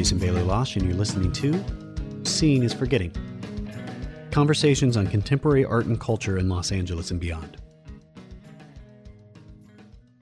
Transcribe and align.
Jason 0.00 0.16
Bailey 0.16 0.40
Losh, 0.40 0.76
and 0.76 0.86
you're 0.86 0.96
listening 0.96 1.30
to 1.30 1.62
Seeing 2.22 2.62
is 2.62 2.72
Forgetting 2.72 3.12
Conversations 4.30 4.96
on 4.96 5.06
Contemporary 5.06 5.62
Art 5.62 5.84
and 5.84 6.00
Culture 6.00 6.38
in 6.38 6.48
Los 6.48 6.72
Angeles 6.72 7.10
and 7.10 7.20
Beyond. 7.20 7.58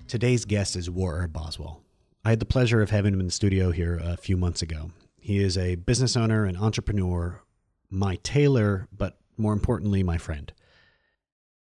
Today's 0.08 0.44
guest 0.44 0.74
is 0.74 0.90
Waraire 0.90 1.32
Boswell. 1.32 1.80
I 2.24 2.30
had 2.30 2.40
the 2.40 2.44
pleasure 2.44 2.82
of 2.82 2.90
having 2.90 3.14
him 3.14 3.20
in 3.20 3.26
the 3.26 3.32
studio 3.32 3.70
here 3.70 4.00
a 4.02 4.16
few 4.16 4.36
months 4.36 4.62
ago. 4.62 4.90
He 5.20 5.38
is 5.38 5.56
a 5.56 5.76
business 5.76 6.16
owner 6.16 6.44
and 6.44 6.58
entrepreneur, 6.58 7.40
my 7.88 8.16
tailor, 8.24 8.88
but 8.90 9.20
more 9.36 9.52
importantly, 9.52 10.02
my 10.02 10.18
friend. 10.18 10.52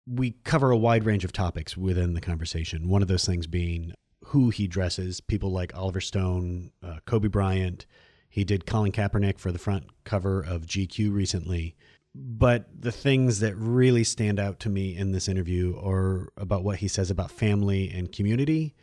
We 0.08 0.32
cover 0.42 0.72
a 0.72 0.76
wide 0.76 1.04
range 1.04 1.24
of 1.24 1.30
topics 1.30 1.76
within 1.76 2.14
the 2.14 2.20
conversation. 2.20 2.88
One 2.88 3.00
of 3.00 3.06
those 3.06 3.24
things 3.24 3.46
being 3.46 3.92
who 4.24 4.50
he 4.50 4.66
dresses, 4.66 5.20
people 5.20 5.52
like 5.52 5.76
Oliver 5.76 6.00
Stone, 6.00 6.72
uh, 6.82 6.96
Kobe 7.06 7.28
Bryant. 7.28 7.86
He 8.28 8.44
did 8.44 8.66
Colin 8.66 8.92
Kaepernick 8.92 9.38
for 9.38 9.52
the 9.52 9.58
front 9.58 9.84
cover 10.04 10.40
of 10.40 10.66
GQ 10.66 11.12
recently. 11.12 11.76
But 12.14 12.68
the 12.80 12.92
things 12.92 13.40
that 13.40 13.54
really 13.56 14.04
stand 14.04 14.40
out 14.40 14.60
to 14.60 14.68
me 14.68 14.96
in 14.96 15.12
this 15.12 15.28
interview 15.28 15.78
are 15.78 16.28
about 16.36 16.64
what 16.64 16.78
he 16.78 16.88
says 16.88 17.10
about 17.10 17.30
family 17.30 17.90
and 17.90 18.10
community, 18.10 18.74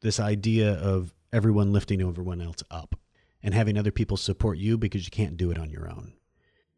this 0.00 0.20
idea 0.20 0.74
of 0.74 1.14
everyone 1.32 1.72
lifting 1.72 2.02
everyone 2.02 2.40
else 2.40 2.62
up 2.70 2.96
and 3.42 3.54
having 3.54 3.78
other 3.78 3.90
people 3.90 4.16
support 4.16 4.58
you 4.58 4.76
because 4.76 5.04
you 5.04 5.10
can't 5.10 5.36
do 5.36 5.50
it 5.50 5.58
on 5.58 5.70
your 5.70 5.88
own. 5.88 6.12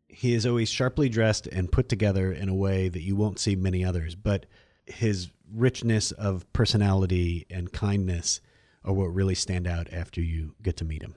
He 0.07 0.35
is 0.35 0.47
always 0.47 0.71
sharply 0.71 1.09
dressed 1.09 1.47
and 1.49 1.73
put 1.73 1.89
together 1.89 2.33
in 2.33 2.49
a 2.49 2.55
way 2.55 2.89
that 2.89 3.03
you 3.03 3.17
won't 3.17 3.41
see 3.41 3.57
many 3.57 3.85
others, 3.85 4.15
but 4.15 4.47
his 4.87 5.31
richness 5.53 6.13
of 6.13 6.51
personality 6.53 7.47
and 7.51 7.73
kindness 7.73 8.41
are 8.85 8.93
what 8.93 9.15
really 9.15 9.35
stand 9.35 9.67
out 9.67 9.93
after 9.93 10.21
you 10.21 10.55
get 10.63 10.77
to 10.77 10.85
meet 10.85 11.03
him. 11.03 11.15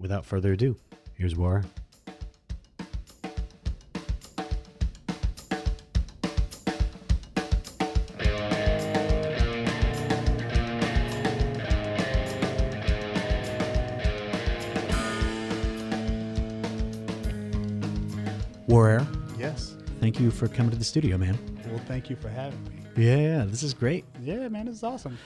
Without 0.00 0.24
further 0.24 0.54
ado, 0.54 0.76
here's 1.14 1.36
War. 1.36 1.62
Waraire, 18.68 19.06
Yes. 19.38 19.74
thank 20.00 20.20
you 20.20 20.30
for 20.30 20.48
coming 20.48 20.70
to 20.70 20.76
the 20.78 20.84
studio, 20.84 21.18
man. 21.18 21.36
Well, 21.68 21.80
thank 21.86 22.08
you 22.10 22.16
for 22.16 22.28
having 22.28 22.62
me. 22.64 22.70
Yeah, 22.96 23.44
this 23.44 23.62
is 23.62 23.74
great. 23.74 24.04
Yeah, 24.22 24.48
man, 24.48 24.66
this 24.66 24.76
is 24.76 24.82
awesome. 24.84 25.18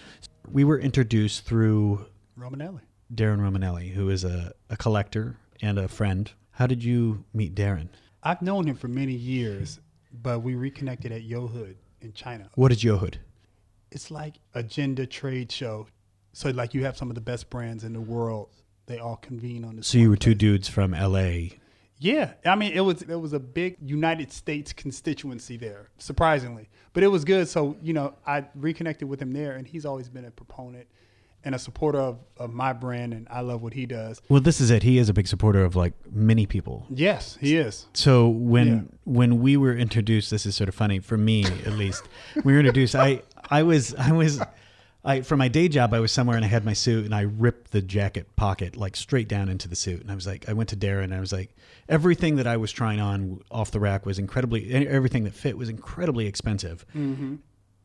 We 0.51 0.65
were 0.65 0.79
introduced 0.79 1.45
through 1.45 2.07
Romanelli. 2.39 2.81
Darren 3.17 3.39
Romanelli, 3.39 3.93
who 3.93 4.11
is 4.11 4.25
a, 4.25 4.53
a 4.71 4.77
collector 4.77 5.37
and 5.63 5.79
a 5.79 5.89
friend. 5.89 6.31
How 6.53 6.67
did 6.67 6.83
you 6.85 7.25
meet 7.33 7.55
Darren? 7.55 7.89
I've 8.23 8.43
known 8.43 8.67
him 8.67 8.77
for 8.77 8.89
many 8.89 9.13
years, 9.13 9.81
but 10.23 10.41
we 10.41 10.55
reconnected 10.55 11.13
at 11.13 11.23
Yohood 11.23 11.77
in 12.01 12.13
China. 12.13 12.51
What 12.55 12.73
is 12.73 12.83
Yohood? 12.83 13.17
It's 13.91 14.11
like 14.11 14.35
a 14.55 14.63
gender 14.63 15.07
trade 15.07 15.53
show. 15.53 15.87
So, 16.33 16.51
like, 16.51 16.75
you 16.75 16.85
have 16.85 16.97
some 16.97 17.11
of 17.11 17.15
the 17.15 17.21
best 17.21 17.51
brands 17.51 17.85
in 17.85 17.93
the 17.93 18.01
world. 18.01 18.49
They 18.87 18.99
all 18.99 19.17
convene 19.17 19.65
on 19.65 19.77
this. 19.77 19.87
So 19.87 19.99
you 19.99 20.11
were 20.11 20.17
two 20.17 20.35
dudes 20.35 20.69
from 20.69 20.93
LA. 20.93 21.57
Yeah, 21.99 22.33
I 22.45 22.55
mean, 22.57 22.73
it 22.73 22.81
was 22.81 23.03
it 23.03 23.15
was 23.15 23.33
a 23.33 23.41
big 23.41 23.77
United 23.81 24.33
States 24.33 24.73
constituency 24.73 25.57
there, 25.57 25.89
surprisingly, 25.97 26.69
but 26.93 27.03
it 27.03 27.07
was 27.09 27.25
good. 27.25 27.49
So 27.49 27.77
you 27.81 27.93
know, 27.93 28.15
I 28.27 28.45
reconnected 28.55 29.09
with 29.09 29.23
him 29.23 29.33
there, 29.33 29.53
and 29.53 29.67
he's 29.67 29.87
always 29.87 30.09
been 30.09 30.25
a 30.25 30.31
proponent 30.31 30.87
and 31.45 31.55
a 31.55 31.59
supporter 31.59 31.99
of, 31.99 32.19
of 32.39 32.53
my 32.53 32.73
brand, 32.73 33.13
and 33.13 33.27
I 33.31 33.41
love 33.41 33.63
what 33.63 33.75
he 33.75 33.87
does. 33.87 34.21
Well, 34.29 34.41
this 34.41 34.61
is 34.61 34.71
it. 34.71 34.83
He 34.83 34.99
is 34.99 35.09
a 35.09 35.13
big 35.13 35.27
supporter 35.27 35.65
of 35.65 35.77
like 35.77 35.93
many 36.11 36.47
people. 36.47 36.87
Yes, 36.91 37.37
he 37.41 37.57
is. 37.57 37.87
So 37.95 38.29
when 38.29 38.67
Yeah. 38.69 38.83
when 39.05 39.41
we 39.41 39.57
were 39.57 39.77
introduced, 39.77 40.31
this 40.31 40.47
is 40.47 40.55
sort 40.57 40.69
of 40.69 40.75
funny 40.75 40.99
for 41.01 41.17
me 41.19 41.45
at 41.45 41.73
least. 41.75 42.03
we 42.45 42.53
were 42.53 42.59
introduced. 42.61 42.95
I 42.95 43.23
I 43.51 43.63
was 43.63 43.95
I 43.95 44.13
was 44.13 44.41
I 45.05 45.21
for 45.21 45.37
my 45.37 45.49
day 45.49 45.69
job 45.69 45.93
I 45.93 46.01
was 46.01 46.13
somewhere 46.13 46.37
and 46.37 46.45
I 46.45 46.49
had 46.49 46.65
my 46.65 46.73
suit 46.73 47.05
and 47.05 47.15
I 47.15 47.23
ripped 47.23 47.73
the 47.73 47.83
jacket 47.83 48.35
pocket 48.37 48.75
like 48.75 48.97
straight 48.97 49.29
down 49.29 49.51
into 49.51 49.69
the 49.69 49.77
suit 49.77 50.01
and 50.01 50.11
I 50.11 50.15
was 50.15 50.27
like 50.27 50.49
I 50.49 50.55
went 50.55 50.71
to 50.71 50.77
Darren 50.77 51.05
and 51.05 51.15
I 51.15 51.21
was 51.21 51.31
like 51.31 51.55
everything 51.91 52.37
that 52.37 52.47
I 52.47 52.57
was 52.57 52.73
trying 52.73 53.01
on 53.01 53.43
off 53.51 53.71
the 53.71 53.81
rack 53.81 54.07
was 54.07 54.19
incredibly 54.19 54.73
everything 54.89 55.25
that 55.25 55.35
fit 55.35 55.59
was 55.59 55.69
incredibly 55.69 56.27
expensive. 56.27 56.87
Mm-hmm. 56.97 57.35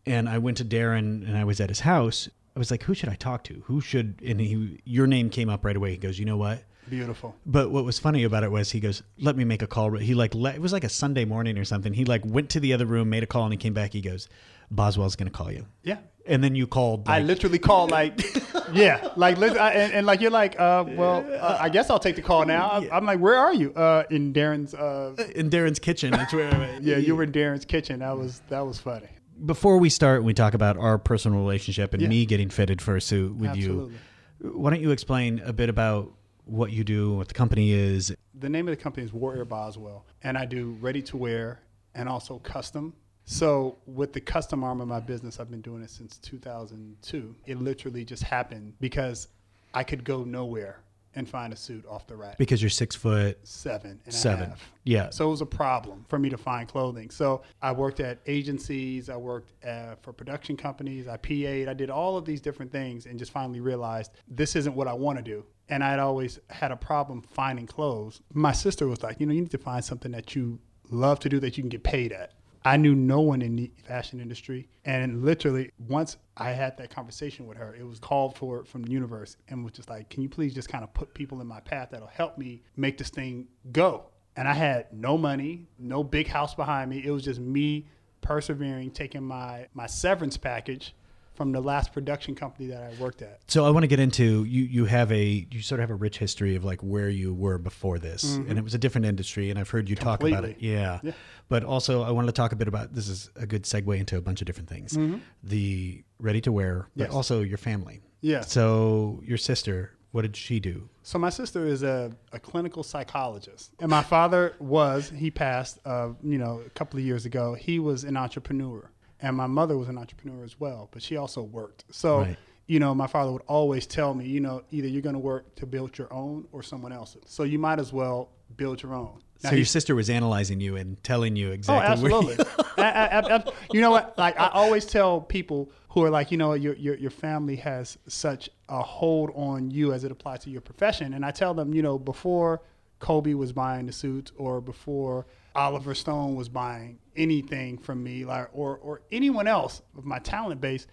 And 0.06 0.30
I 0.30 0.38
went 0.38 0.56
to 0.58 0.66
Darren 0.66 1.28
and 1.28 1.38
I 1.38 1.44
was 1.44 1.60
at 1.60 1.68
his 1.70 1.82
house. 1.82 2.30
I 2.60 2.62
was 2.62 2.72
like, 2.72 2.84
who 2.84 2.94
should 2.94 3.08
I 3.08 3.16
talk 3.16 3.46
to? 3.46 3.64
Who 3.68 3.80
should? 3.80 4.22
And 4.22 4.42
he, 4.42 4.82
your 4.84 5.08
name 5.08 5.30
came 5.30 5.48
up 5.48 5.64
right 5.64 5.78
away. 5.78 5.92
He 5.92 5.98
goes, 5.98 6.20
you 6.20 6.26
know 6.26 6.36
what? 6.36 6.62
Beautiful. 6.90 7.34
But 7.46 7.72
what 7.72 7.86
was 7.86 8.00
funny 8.00 8.26
about 8.26 8.44
it 8.44 8.52
was 8.52 8.72
he 8.72 8.82
goes, 8.82 9.02
"Let 9.18 9.38
me 9.38 9.46
make 9.46 9.62
a 9.62 9.68
call." 9.68 9.92
He 9.96 10.14
like 10.14 10.36
let, 10.36 10.56
it 10.56 10.62
was 10.62 10.74
like 10.74 10.84
a 10.84 10.90
Sunday 10.90 11.24
morning 11.24 11.58
or 11.58 11.64
something. 11.64 11.94
He 11.94 12.04
like 12.04 12.26
went 12.26 12.50
to 12.50 12.60
the 12.60 12.74
other 12.74 12.86
room, 12.86 13.10
made 13.10 13.24
a 13.24 13.28
call, 13.28 13.44
and 13.44 13.54
he 13.54 13.58
came 13.58 13.74
back. 13.74 13.94
He 13.94 14.02
goes, 14.02 14.28
"Boswell's 14.72 15.16
going 15.16 15.32
to 15.32 15.38
call 15.38 15.52
you." 15.52 15.68
Yeah. 15.84 16.00
And 16.26 16.44
then 16.44 16.56
you 16.56 16.68
called. 16.68 17.08
I 17.08 17.22
literally 17.22 17.60
called 17.60 17.92
like, 17.92 18.20
yeah, 18.74 19.10
like, 19.16 19.38
I, 19.40 19.72
and, 19.72 19.94
and 19.94 20.06
like 20.06 20.20
you're 20.20 20.32
like, 20.32 20.60
uh, 20.60 20.84
well, 20.90 21.26
uh, 21.40 21.58
I 21.62 21.70
guess 21.70 21.90
I'll 21.90 22.00
take 22.00 22.16
the 22.16 22.22
call 22.22 22.46
now. 22.46 22.70
I'm, 22.72 22.92
I'm 22.92 23.06
like, 23.06 23.20
where 23.20 23.38
are 23.38 23.54
you? 23.54 23.74
Uh, 23.74 24.04
in 24.10 24.34
Darren's. 24.34 24.74
Uh, 24.74 25.16
in 25.36 25.50
Darren's 25.50 25.80
kitchen. 25.80 26.12
That's 26.12 26.34
where. 26.34 26.80
yeah, 26.82 26.98
you 26.98 27.16
were 27.16 27.24
in 27.24 27.32
Darren's 27.32 27.66
kitchen. 27.66 28.00
That 28.00 28.18
was 28.18 28.42
that 28.50 28.66
was 28.66 28.80
funny. 28.80 29.10
Before 29.46 29.78
we 29.78 29.90
start, 29.90 30.24
we 30.24 30.34
talk 30.34 30.54
about 30.54 30.78
our 30.78 30.98
personal 30.98 31.40
relationship 31.40 31.94
and 31.94 32.02
Yeah. 32.02 32.10
me 32.10 32.26
getting 32.26 32.50
fitted 32.50 32.82
for 32.82 32.96
a 32.96 33.02
suit 33.02 33.36
with 33.36 33.52
Absolutely. 33.52 33.96
you. 34.42 34.52
Why 34.52 34.70
don't 34.72 34.82
you 34.82 34.92
explain 34.92 35.40
a 35.40 35.54
bit 35.54 35.70
about 35.70 36.14
what 36.46 36.72
you 36.72 36.84
do, 36.84 37.10
and 37.10 37.18
what 37.18 37.28
the 37.28 37.34
company 37.34 37.72
is? 37.72 38.14
The 38.34 38.50
name 38.50 38.68
of 38.68 38.76
the 38.76 38.82
company 38.82 39.06
is 39.06 39.12
Waraire 39.12 39.48
Boswell, 39.48 40.06
and 40.24 40.38
I 40.38 40.46
do 40.46 40.78
ready 40.82 41.02
to 41.04 41.18
wear 41.18 41.60
and 41.94 42.10
also 42.10 42.40
custom. 42.40 42.94
So 43.26 43.78
with 43.86 44.14
the 44.14 44.22
custom 44.22 44.64
arm 44.64 44.82
of 44.82 44.88
my 44.88 45.00
business, 45.00 45.40
I've 45.40 45.52
been 45.52 45.62
doing 45.62 45.84
it 45.84 45.90
since 45.92 46.18
2002. 46.18 47.36
It 47.46 47.62
literally 47.62 48.04
just 48.04 48.24
happened 48.24 48.74
because 48.80 49.28
I 49.74 49.84
could 49.84 50.04
go 50.04 50.24
nowhere 50.24 50.80
and 51.16 51.28
find 51.28 51.52
a 51.52 51.56
suit 51.56 51.86
off 51.88 52.08
the 52.08 52.16
rack. 52.16 52.38
Because 52.38 52.62
you're 52.62 52.70
six 52.70 52.96
foot 52.96 53.40
seven 53.44 54.00
and 54.06 54.08
a 54.08 54.12
seven. 54.12 54.50
half. 54.50 54.72
Yeah. 54.84 55.10
So 55.10 55.28
it 55.28 55.32
was 55.32 55.42
a 55.42 55.46
problem 55.46 56.06
for 56.08 56.20
me 56.20 56.30
to 56.30 56.38
find 56.38 56.68
clothing. 56.68 57.10
So 57.10 57.42
I 57.62 57.72
worked 57.72 58.00
at 58.00 58.20
agencies, 58.28 59.10
I 59.10 59.18
worked 59.18 59.54
uh, 59.66 59.96
for 60.02 60.14
production 60.14 60.56
companies, 60.56 61.08
I 61.08 61.18
PA'd, 61.18 61.68
I 61.68 61.74
did 61.74 61.90
all 61.90 62.18
of 62.18 62.26
these 62.26 62.42
different 62.42 62.72
things 62.72 63.06
and 63.06 63.18
just 63.18 63.32
finally 63.32 63.60
realized 63.60 64.12
this 64.28 64.56
isn't 64.56 64.76
what 64.76 64.88
I 64.88 64.94
want 64.94 65.18
to 65.18 65.24
do. 65.24 65.46
And 65.70 65.84
I'd 65.84 66.00
always 66.00 66.40
had 66.50 66.72
a 66.72 66.76
problem 66.76 67.22
finding 67.22 67.68
clothes. 67.68 68.22
My 68.34 68.52
sister 68.52 68.88
was 68.88 69.04
like, 69.04 69.20
you 69.20 69.26
know, 69.26 69.34
you 69.34 69.42
need 69.42 69.52
to 69.52 69.58
find 69.58 69.84
something 69.86 70.12
that 70.12 70.36
you 70.36 70.60
love 70.90 71.20
to 71.20 71.30
do 71.30 71.40
that 71.40 71.58
you 71.58 71.64
can 71.64 71.70
get 71.70 71.84
paid 71.84 72.12
at. 72.12 72.34
I 72.70 72.78
knew 72.78 72.94
no 72.94 73.20
one 73.22 73.42
in 73.42 73.56
the 73.56 73.72
fashion 73.84 74.20
industry. 74.20 74.70
And 74.86 75.26
literally, 75.26 75.72
once 75.88 76.18
I 76.38 76.52
had 76.52 76.78
that 76.78 76.92
conversation 76.92 77.48
with 77.48 77.58
her, 77.58 77.74
it 77.74 77.84
was 77.84 77.98
called 77.98 78.38
for 78.38 78.64
from 78.64 78.84
the 78.84 78.92
universe 78.92 79.38
and 79.48 79.64
was 79.64 79.74
just 79.74 79.90
like, 79.90 80.08
can 80.10 80.22
you 80.22 80.30
please 80.30 80.54
just 80.54 80.70
kind 80.70 80.84
of 80.84 80.94
put 80.94 81.16
people 81.16 81.42
in 81.42 81.48
my 81.48 81.62
path 81.62 81.90
that'll 81.90 82.08
help 82.08 82.38
me 82.38 82.62
make 82.78 83.00
this 83.00 83.10
thing 83.10 83.48
go? 83.72 84.06
And 84.36 84.48
I 84.48 84.54
had 84.54 84.94
no 84.94 85.18
money, 85.18 85.66
no 85.80 86.04
big 86.04 86.28
house 86.28 86.54
behind 86.54 86.92
me. 86.92 87.02
It 87.04 87.10
was 87.10 87.24
just 87.24 87.40
me 87.40 87.88
persevering, 88.22 88.92
taking 88.92 89.24
my, 89.24 89.66
my 89.74 89.88
severance 89.88 90.38
package 90.38 90.94
from 91.40 91.54
the 91.54 91.62
last 91.62 91.94
production 91.94 92.36
company 92.36 92.68
that 92.68 92.84
I 92.84 93.02
worked 93.02 93.22
at. 93.22 93.40
So 93.48 93.66
I 93.66 93.70
want 93.70 93.84
to 93.84 93.88
get 93.88 94.02
into 94.02 94.44
you. 94.44 94.64
You 94.64 94.84
have 94.86 95.10
a 95.10 95.48
you 95.50 95.62
sort 95.62 95.80
of 95.80 95.84
have 95.84 95.92
a 95.92 95.96
rich 95.96 96.18
history 96.18 96.58
of 96.58 96.66
like 96.66 96.82
where 96.82 97.08
you 97.08 97.34
were 97.34 97.58
before 97.58 97.98
this, 97.98 98.26
mm-hmm. 98.26 98.50
and 98.50 98.60
it 98.60 98.62
was 98.62 98.74
a 98.74 98.78
different 98.78 99.06
industry. 99.06 99.50
And 99.50 99.58
I've 99.58 99.70
heard 99.70 99.90
you 99.90 99.96
talk 99.96 100.22
about 100.22 100.44
it. 100.44 100.58
Yeah. 100.60 101.00
Yeah. 101.02 101.14
But 101.50 101.64
also, 101.64 102.04
I 102.04 102.12
wanted 102.12 102.28
to 102.28 102.32
talk 102.34 102.52
a 102.52 102.56
bit 102.56 102.68
about 102.68 102.94
this 102.94 103.08
is 103.10 103.30
a 103.36 103.48
good 103.48 103.64
segue 103.64 103.98
into 104.00 104.18
a 104.18 104.22
bunch 104.22 104.40
of 104.42 104.46
different 104.46 104.70
things. 104.70 104.98
The 105.44 106.04
ready 106.20 106.42
to 106.42 106.52
wear, 106.52 106.88
but 106.96 107.06
Yes. 107.06 107.14
also 107.14 107.42
your 107.42 107.58
family. 107.58 108.02
Yeah. 108.22 108.42
So 108.42 109.20
your 109.26 109.38
sister, 109.38 109.92
what 110.12 110.22
did 110.22 110.36
she 110.36 110.60
do? 110.60 110.90
So 111.04 111.18
my 111.18 111.30
sister 111.32 111.66
is 111.66 111.82
a, 111.82 112.12
a 112.32 112.40
clinical 112.40 112.84
psychologist, 112.84 113.72
and 113.80 113.90
my 113.90 114.04
father 114.04 114.54
was. 114.60 115.10
He 115.10 115.32
passed, 115.32 115.80
uh, 115.86 116.10
you 116.24 116.38
know, 116.38 116.62
a 116.66 116.70
couple 116.72 117.00
of 117.00 117.06
years 117.06 117.26
ago. 117.26 117.56
He 117.56 117.80
was 117.80 118.04
an 118.04 118.16
entrepreneur, 118.16 118.92
and 119.20 119.36
my 119.36 119.48
mother 119.48 119.76
was 119.76 119.90
an 119.90 119.98
entrepreneur 119.98 120.44
as 120.44 120.60
well, 120.60 120.88
but 120.92 121.02
she 121.02 121.18
also 121.18 121.42
worked. 121.42 121.86
So, 121.90 122.20
Right. 122.20 122.38
you 122.68 122.80
know, 122.80 122.94
my 122.94 123.08
father 123.08 123.32
would 123.32 123.42
always 123.48 123.88
tell 123.88 124.14
me, 124.14 124.26
you 124.28 124.40
know, 124.40 124.62
either 124.70 124.88
you're 124.88 125.02
going 125.02 125.14
to 125.14 125.20
work 125.20 125.56
to 125.56 125.66
build 125.66 125.98
your 125.98 126.14
own 126.14 126.48
or 126.52 126.62
someone 126.62 126.92
else's. 126.92 127.24
So 127.26 127.42
you 127.44 127.58
might 127.58 127.80
as 127.80 127.92
well 127.92 128.30
build 128.56 128.82
your 128.84 128.94
own. 128.94 129.22
Now, 129.44 129.52
so 129.52 129.56
your 129.56 129.66
sister 129.66 129.96
was 129.96 130.10
analyzing 130.10 130.60
you 130.60 130.76
and 130.76 131.02
telling 131.04 131.36
you 131.38 131.50
Oh, 131.50 131.54
exactly. 131.54 132.10
you- 132.10 132.16
absolutely. 132.18 132.46
I- 132.78 133.08
I- 133.20 133.36
I- 133.38 133.44
you 133.72 133.80
know 133.82 133.92
what? 133.92 134.18
Like 134.18 134.38
I 134.40 134.50
always 134.50 134.86
tell 134.86 135.22
people 135.22 135.72
who 135.90 136.04
are 136.04 136.10
like, 136.10 136.30
you 136.32 136.38
know, 136.38 136.54
your, 136.54 136.76
your 136.76 136.96
your 136.96 137.10
family 137.12 137.56
has 137.58 137.98
such 138.08 138.50
a 138.68 138.82
hold 138.82 139.32
on 139.36 139.72
you 139.72 139.94
as 139.94 140.04
it 140.04 140.12
applies 140.12 140.40
to 140.44 140.50
your 140.50 140.62
profession, 140.62 141.14
and 141.14 141.26
I 141.26 141.32
tell 141.32 141.54
them, 141.54 141.74
you 141.74 141.82
know, 141.82 141.98
before 141.98 142.62
Kobe 143.00 143.34
was 143.34 143.54
buying 143.54 143.86
the 143.86 143.94
suits, 143.94 144.32
or 144.38 144.60
before 144.60 145.26
Oliver 145.56 145.96
Stone 145.96 146.36
was 146.36 146.50
buying 146.50 147.00
anything 147.16 147.78
from 147.78 148.04
me, 148.04 148.26
like 148.26 148.50
or 148.52 148.78
or 148.78 149.02
anyone 149.12 149.48
else 149.48 149.82
of 149.98 150.04
my 150.06 150.20
talent 150.20 150.60
base, 150.60 150.86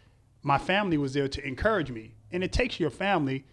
my 0.42 0.56
family 0.56 0.98
was 0.98 1.12
there 1.14 1.26
to 1.28 1.44
encourage 1.46 1.90
me, 1.90 2.14
and 2.30 2.44
it 2.44 2.52
takes 2.52 2.78
your 2.78 2.90
family 2.90 3.44